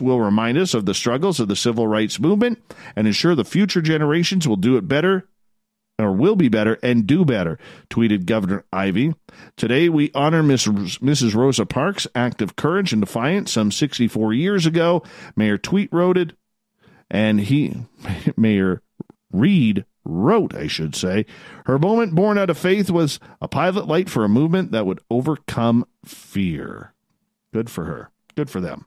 [0.00, 2.62] will remind us of the struggles of the civil rights movement
[2.94, 5.28] and ensure the future generations will do it better
[5.98, 9.14] or will be better and do better, tweeted Governor Ivey.
[9.56, 11.34] Today we honor Miss, Mrs.
[11.34, 15.02] Rosa Parks' act of courage and defiance some 64 years ago.
[15.36, 16.32] Mayor Tweet wrote it,
[17.10, 17.76] and he,
[18.36, 18.82] Mayor
[19.32, 21.26] Reed wrote, I should say,
[21.66, 25.00] her moment born out of faith was a pilot light for a movement that would
[25.10, 26.94] overcome fear.
[27.52, 28.10] Good for her.
[28.34, 28.86] Good for them.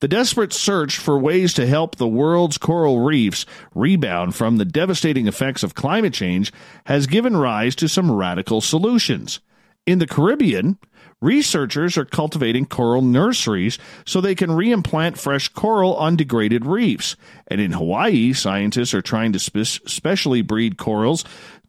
[0.00, 5.26] The desperate search for ways to help the world's coral reefs rebound from the devastating
[5.26, 6.52] effects of climate change
[6.86, 9.40] has given rise to some radical solutions.
[9.86, 10.78] In the Caribbean,
[11.20, 17.16] researchers are cultivating coral nurseries so they can reimplant fresh coral on degraded reefs.
[17.48, 21.24] And in Hawaii, scientists are trying to spe- specially breed corals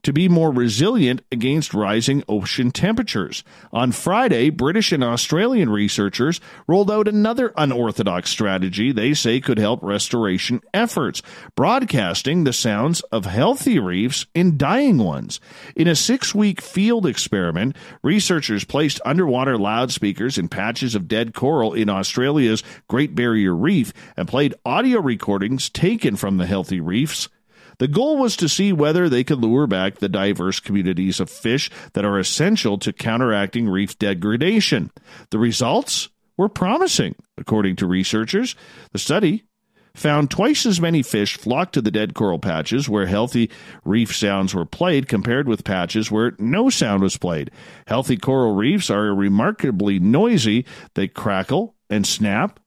[0.05, 3.43] to be more resilient against rising ocean temperatures.
[3.73, 9.81] On Friday, British and Australian researchers rolled out another unorthodox strategy they say could help
[9.81, 11.23] restoration efforts,
[11.55, 15.39] broadcasting the sounds of healthy reefs in dying ones.
[15.75, 21.73] In a six week field experiment, researchers placed underwater loudspeakers in patches of dead coral
[21.73, 27.27] in Australia's Great Barrier Reef and played audio recordings taken from the healthy reefs
[27.79, 31.69] the goal was to see whether they could lure back the diverse communities of fish
[31.93, 34.91] that are essential to counteracting reef degradation.
[35.31, 38.55] The results were promising, according to researchers.
[38.91, 39.43] The study
[39.93, 43.49] found twice as many fish flocked to the dead coral patches where healthy
[43.85, 47.49] reef sounds were played compared with patches where no sound was played.
[47.87, 50.65] Healthy coral reefs are remarkably noisy.
[50.95, 52.59] They crackle and snap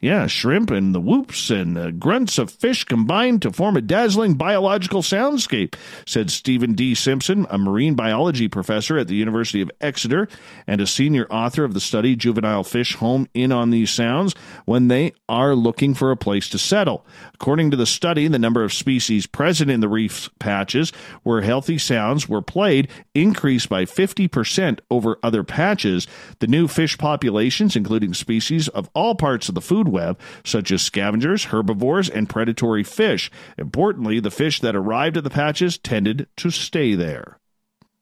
[0.00, 4.34] yeah, shrimp and the whoops and the grunts of fish combined to form a dazzling
[4.34, 5.74] biological soundscape,
[6.06, 6.94] said Stephen D.
[6.94, 10.28] Simpson, a marine biology professor at the University of Exeter
[10.68, 14.36] and a senior author of the study Juvenile Fish Home In on These Sounds
[14.66, 17.04] when they are looking for a place to settle.
[17.34, 20.92] According to the study, the number of species present in the reef patches
[21.24, 22.86] where healthy sounds were played
[23.16, 26.06] increased by 50% over other patches.
[26.38, 30.82] The new fish populations, including species of all parts of the food web, such as
[30.82, 33.30] scavengers, herbivores, and predatory fish.
[33.56, 37.38] Importantly, the fish that arrived at the patches tended to stay there.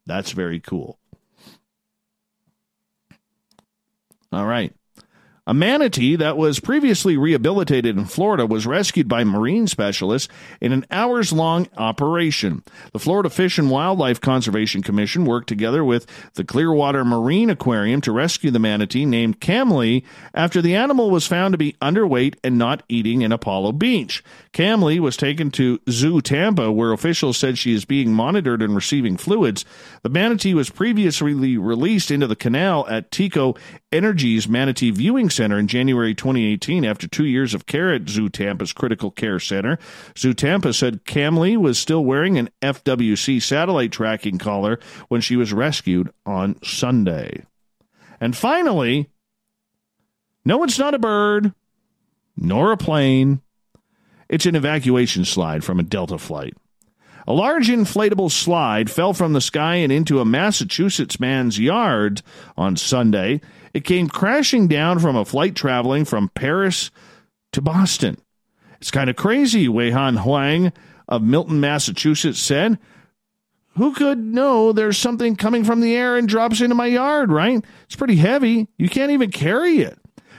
[0.07, 0.99] That's very cool.
[4.33, 4.75] All right.
[5.49, 10.29] A manatee that was previously rehabilitated in Florida was rescued by marine specialists
[10.61, 12.65] in an hours long operation.
[12.93, 18.11] The Florida Fish and Wildlife Conservation Commission worked together with the Clearwater Marine Aquarium to
[18.11, 20.03] rescue the manatee named Camley
[20.35, 24.25] after the animal was found to be underweight and not eating in Apollo Beach.
[24.53, 29.17] Camley was taken to Zoo Tampa, where officials said she is being monitored and receiving
[29.17, 29.65] fluids.
[30.03, 33.57] The manatee was previously released into the canal at TECO
[33.93, 38.73] Energy's Manatee Viewing Center in January 2018 after two years of care at Zoo Tampa's
[38.73, 39.79] Critical Care Center.
[40.17, 45.53] Zoo Tampa said Camley was still wearing an FWC satellite tracking collar when she was
[45.53, 47.45] rescued on Sunday.
[48.21, 49.11] And finally,
[50.45, 51.53] no, it's not a bird,
[52.37, 53.43] nor a plane.
[54.29, 56.55] It's an evacuation slide from a Delta flight.
[57.29, 62.23] A large inflatable slide fell from the sky and into a Massachusetts man's yard
[62.57, 63.41] on Sunday.
[63.77, 66.91] It came crashing down from a flight traveling from Paris
[67.53, 68.17] to Boston.
[68.81, 70.73] It's kind of crazy, Weihan Huang
[71.07, 72.79] of Milton, Massachusetts said.
[73.77, 77.63] Who could know there's something coming from the air and drops into my yard, right?
[77.85, 78.67] It's pretty heavy.
[78.79, 79.99] You can't even carry it.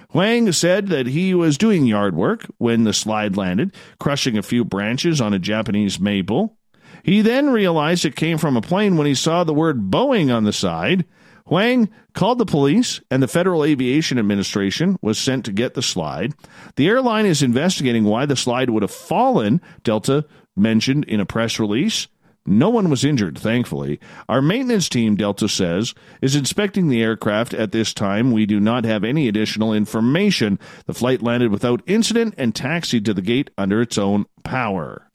[0.10, 4.66] Huang said that he was doing yard work when the slide landed, crushing a few
[4.66, 6.58] branches on a Japanese maple.
[7.04, 10.44] He then realized it came from a plane when he saw the word Boeing on
[10.44, 11.06] the side.
[11.48, 16.34] Huang called the police, and the Federal Aviation Administration was sent to get the slide.
[16.76, 21.60] The airline is investigating why the slide would have fallen, Delta mentioned in a press
[21.60, 22.08] release.
[22.46, 24.00] No one was injured, thankfully.
[24.30, 28.32] Our maintenance team, Delta says, is inspecting the aircraft at this time.
[28.32, 30.58] We do not have any additional information.
[30.86, 35.12] The flight landed without incident and taxied to the gate under its own power.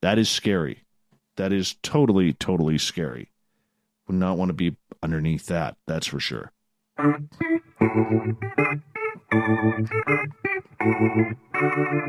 [0.00, 0.84] That is scary.
[1.36, 3.30] That is totally, totally scary.
[4.06, 6.52] Would not want to be underneath that, that's for sure.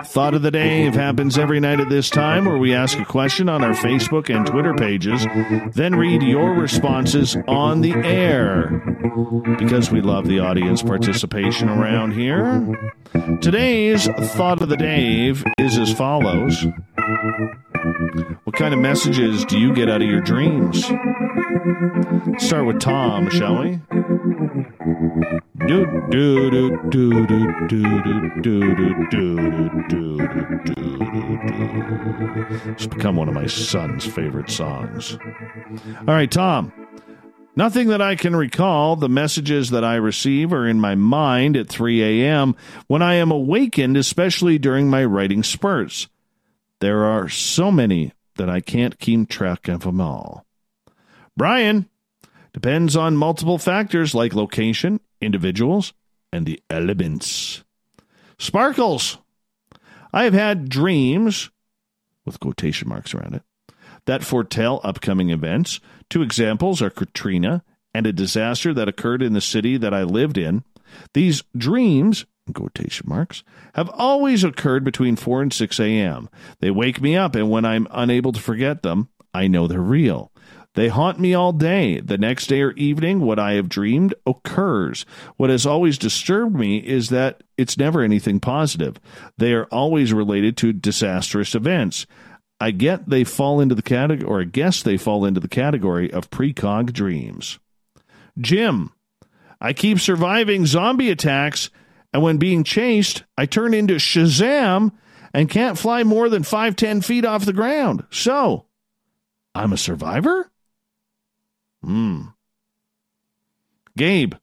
[0.04, 3.48] Thought of the Day happens every night at this time where we ask a question
[3.48, 5.26] on our Facebook and Twitter pages,
[5.76, 8.84] then read your responses on the air.
[9.58, 12.78] Because we love the audience participation around here.
[13.40, 16.66] Today's Thought of the Dave is as follows.
[18.44, 20.92] What kind of messages do you get out of your dreams?
[22.38, 23.80] Start with Tom, shall we?
[25.68, 30.18] Do do do do do do do do do do do
[32.72, 35.18] It's become one of my son's favorite songs.
[36.08, 36.72] All right, Tom.
[37.56, 38.96] Nothing that I can recall.
[38.96, 42.56] The messages that I receive are in my mind at 3 a.m.
[42.88, 46.08] when I am awakened, especially during my writing spurts.
[46.80, 50.46] There are so many that I can't keep track of them all.
[51.42, 51.90] Brian
[52.54, 55.92] depends on multiple factors like location, individuals,
[56.32, 57.64] and the elements.
[58.38, 59.18] Sparkles.
[60.14, 61.50] I have had dreams,
[62.26, 63.42] with quotation marks around it,
[64.06, 65.80] that foretell upcoming events.
[66.12, 70.38] Two examples are Katrina and a disaster that occurred in the city that I lived
[70.38, 70.64] in.
[71.16, 76.30] These dreams quotation marks, have always occurred between 4 and 6 a.m.
[76.60, 80.31] They wake me up, and when I'm unable to forget them, I know they're real.
[80.76, 82.00] They haunt me all day.
[82.00, 85.06] The next day or evening, what I have dreamed occurs.
[85.38, 88.98] What has always disturbed me is that it's never anything positive.
[89.38, 92.06] They are always related to disastrous events.
[92.60, 96.12] I get they fall into the category, or I guess they fall into the category
[96.12, 97.60] of precog dreams.
[98.40, 98.92] Jim,
[99.60, 101.70] I keep surviving zombie attacks
[102.14, 104.92] and when being chased, I turn into Shazam
[105.34, 108.06] and can't fly more than five, ten feet off the ground.
[108.10, 108.66] So,
[109.56, 110.52] I'm a survivor?
[111.84, 112.22] Hmm.
[113.98, 114.36] Gabe,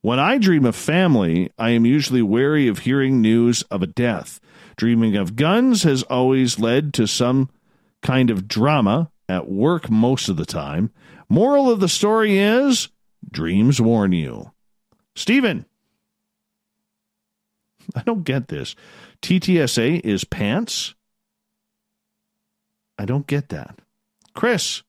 [0.00, 4.40] when I dream of family, I am usually wary of hearing news of a death.
[4.76, 7.50] Dreaming of guns has always led to some
[8.02, 10.90] kind of drama at work most of the time.
[11.28, 12.88] Moral of the story is
[13.30, 14.52] dreams warn you.
[15.14, 15.66] Stephen,
[17.94, 18.74] I don't get this.
[19.20, 20.94] TTSA is pants?
[22.98, 23.78] I don't get that.
[24.34, 24.82] Chris,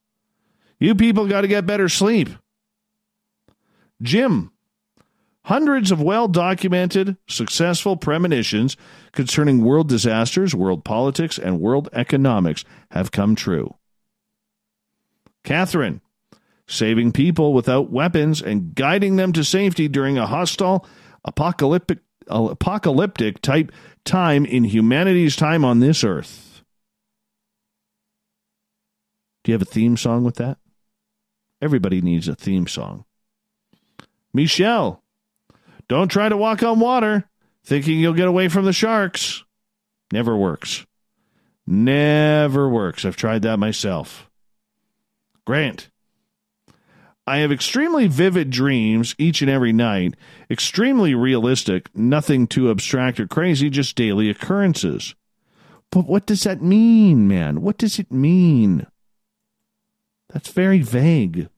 [0.80, 2.30] you people got to get better sleep.
[4.01, 4.51] Jim,
[5.43, 8.77] hundreds of well documented, successful premonitions
[9.11, 13.75] concerning world disasters, world politics, and world economics have come true.
[15.43, 16.01] Catherine,
[16.67, 20.85] saving people without weapons and guiding them to safety during a hostile,
[21.25, 23.72] apocalyptic apocalyptic type
[24.06, 26.64] time in humanity's time on this earth.
[29.43, 30.59] Do you have a theme song with that?
[31.61, 33.05] Everybody needs a theme song.
[34.33, 35.03] Michelle,
[35.88, 37.25] don't try to walk on water
[37.65, 39.43] thinking you'll get away from the sharks.
[40.11, 40.85] Never works.
[41.67, 43.05] Never works.
[43.05, 44.29] I've tried that myself.
[45.45, 45.89] Grant,
[47.27, 50.15] I have extremely vivid dreams each and every night,
[50.49, 55.13] extremely realistic, nothing too abstract or crazy, just daily occurrences.
[55.91, 57.61] But what does that mean, man?
[57.61, 58.88] What does it mean?
[60.32, 61.49] That's very vague.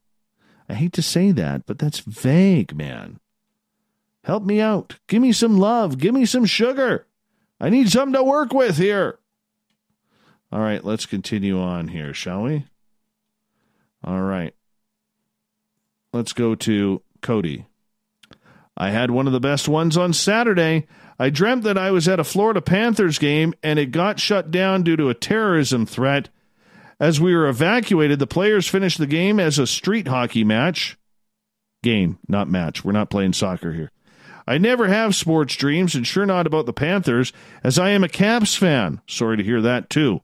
[0.68, 3.20] I hate to say that, but that's vague, man.
[4.24, 4.98] Help me out.
[5.08, 5.98] Give me some love.
[5.98, 7.06] Give me some sugar.
[7.60, 9.18] I need something to work with here.
[10.50, 12.66] All right, let's continue on here, shall we?
[14.04, 14.54] All right.
[16.12, 17.66] Let's go to Cody.
[18.76, 20.86] I had one of the best ones on Saturday.
[21.18, 24.82] I dreamt that I was at a Florida Panthers game and it got shut down
[24.82, 26.28] due to a terrorism threat.
[27.02, 30.96] As we were evacuated, the players finished the game as a street hockey match.
[31.82, 32.84] Game, not match.
[32.84, 33.90] We're not playing soccer here.
[34.46, 37.32] I never have sports dreams, and sure not about the Panthers,
[37.64, 39.00] as I am a Caps fan.
[39.08, 40.20] Sorry to hear that, too.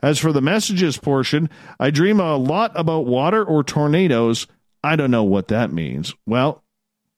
[0.00, 4.46] As for the messages portion, I dream a lot about water or tornadoes.
[4.82, 6.14] I don't know what that means.
[6.24, 6.64] Well,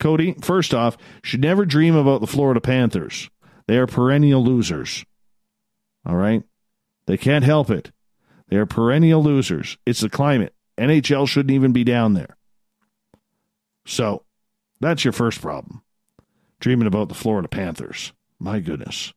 [0.00, 3.30] Cody, first off, should never dream about the Florida Panthers.
[3.68, 5.04] They are perennial losers.
[6.04, 6.42] All right?
[7.06, 7.92] They can't help it.
[8.48, 9.78] They are perennial losers.
[9.86, 10.54] It's the climate.
[10.78, 12.36] NHL shouldn't even be down there.
[13.86, 14.24] So,
[14.80, 15.82] that's your first problem.
[16.60, 18.12] Dreaming about the Florida Panthers.
[18.38, 19.12] My goodness.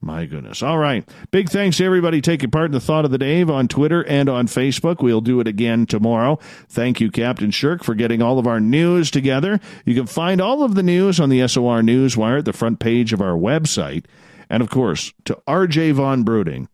[0.00, 0.62] My goodness.
[0.62, 1.08] All right.
[1.30, 4.28] Big thanks to everybody taking part in the Thought of the Dave on Twitter and
[4.28, 5.02] on Facebook.
[5.02, 6.38] We'll do it again tomorrow.
[6.68, 9.60] Thank you, Captain Shirk, for getting all of our news together.
[9.86, 13.14] You can find all of the news on the SOR Newswire at the front page
[13.14, 14.04] of our website.
[14.50, 16.68] And of course, to RJ Von Bruening,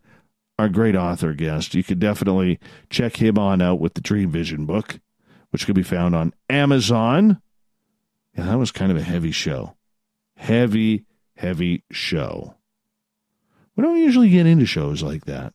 [0.60, 4.66] our great author guest, you could definitely check him on out with the Dream Vision
[4.66, 5.00] book,
[5.50, 7.40] which can be found on Amazon.
[8.36, 9.74] Yeah, that was kind of a heavy show.
[10.36, 11.06] Heavy,
[11.36, 12.54] heavy show.
[13.74, 15.54] We don't usually get into shows like that.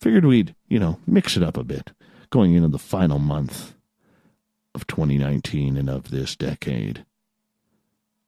[0.00, 1.90] Figured we'd, you know, mix it up a bit
[2.30, 3.74] going into the final month
[4.74, 7.04] of 2019 and of this decade.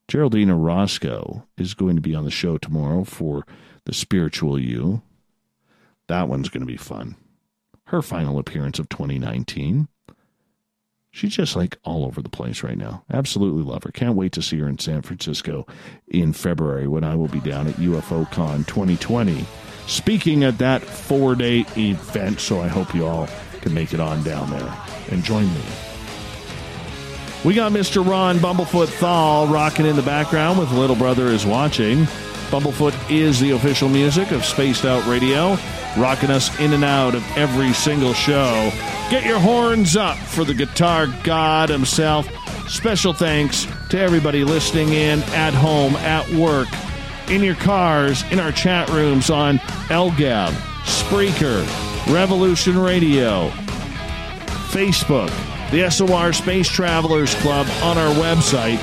[0.09, 3.47] Geraldine Orozco is going to be on the show tomorrow for
[3.85, 5.03] The Spiritual You.
[6.09, 7.17] That one's going to be fun.
[7.87, 9.89] Her final appearance of 2019.
[11.11, 13.05] She's just like all over the place right now.
[13.13, 13.93] Absolutely love her.
[13.93, 15.67] Can't wait to see her in San Francisco
[16.09, 19.47] in February when I will be down at UFO Con 2020
[19.87, 22.41] speaking at that four day event.
[22.41, 23.29] So I hope you all
[23.61, 24.77] can make it on down there
[25.11, 25.63] and join me.
[27.45, 28.07] We got Mr.
[28.07, 32.07] Ron Bumblefoot Thal rocking in the background with Little Brother is Watching.
[32.55, 35.59] Bumblefoot is the official music of Spaced Out Radio,
[35.99, 38.71] rocking us in and out of every single show.
[39.11, 42.29] Get your horns up for the guitar god himself.
[42.69, 46.69] Special thanks to everybody listening in at home, at work,
[47.29, 49.59] in your cars, in our chat rooms on
[49.89, 50.53] LGAB,
[50.85, 51.67] Spreaker,
[52.15, 53.49] Revolution Radio,
[54.71, 55.33] Facebook,
[55.73, 58.79] the SOR Space Travelers Club on our website,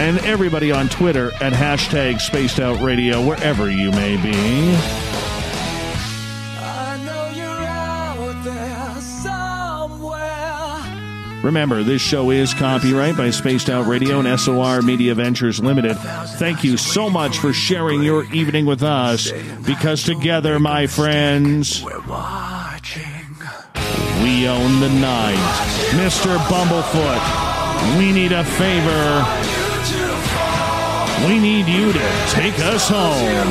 [0.00, 4.30] and everybody on Twitter at hashtag Spaced Out Radio, wherever you may be.
[11.42, 15.96] Remember, this show is copyright by Spaced Out Radio and SOR Media Ventures Limited.
[16.38, 19.30] Thank you so much for sharing your evening with us
[19.66, 21.92] because together, my friends, we
[24.48, 25.36] own the night.
[25.92, 26.38] Mr.
[26.48, 29.49] Bumblefoot, we need a favor.
[31.26, 33.50] We need you to take us home.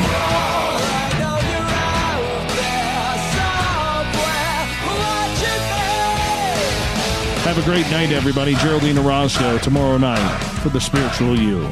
[7.44, 8.56] Have a great night, everybody.
[8.56, 11.72] Geraldine Orozco tomorrow night for the spiritual you.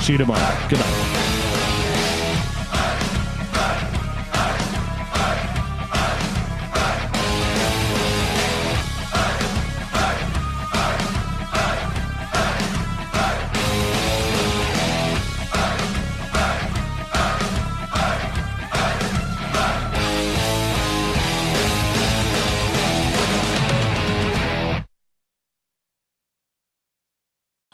[0.00, 0.68] See you tomorrow.
[0.68, 1.07] Good night.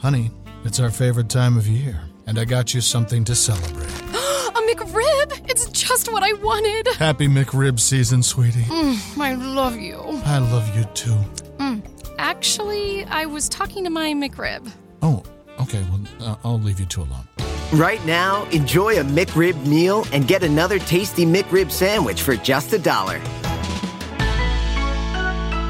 [0.05, 0.29] Honey,
[0.63, 3.89] it's our favorite time of year, and I got you something to celebrate.
[3.89, 5.49] a McRib!
[5.49, 6.93] It's just what I wanted.
[6.93, 8.65] Happy McRib season, sweetie.
[8.65, 9.97] Mm, I love you.
[10.23, 11.17] I love you too.
[11.57, 11.81] Mm.
[12.19, 14.71] Actually, I was talking to my McRib.
[15.01, 15.23] Oh,
[15.61, 17.27] okay, well, uh, I'll leave you two alone.
[17.73, 22.77] Right now, enjoy a McRib meal and get another tasty McRib sandwich for just a
[22.77, 23.19] dollar.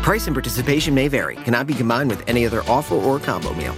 [0.03, 3.73] Price and participation may vary, cannot be combined with any other offer or combo meal.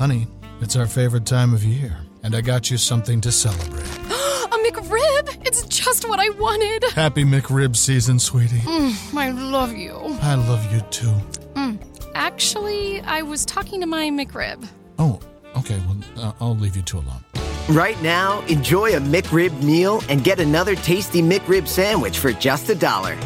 [0.00, 0.26] Honey,
[0.62, 3.84] it's our favorite time of year, and I got you something to celebrate.
[3.84, 5.46] A McRib!
[5.46, 6.84] It's just what I wanted.
[6.92, 8.60] Happy McRib season, sweetie.
[8.60, 9.92] Mm, I love you.
[10.22, 11.12] I love you too.
[11.52, 11.78] Mm.
[12.14, 14.66] Actually, I was talking to my McRib.
[14.98, 15.20] Oh,
[15.58, 17.22] okay, well, uh, I'll leave you two alone.
[17.68, 22.74] Right now, enjoy a McRib meal and get another tasty McRib sandwich for just a
[22.74, 23.16] dollar.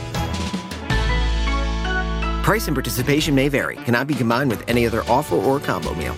[2.43, 6.17] Price and participation may vary, cannot be combined with any other offer or combo meal.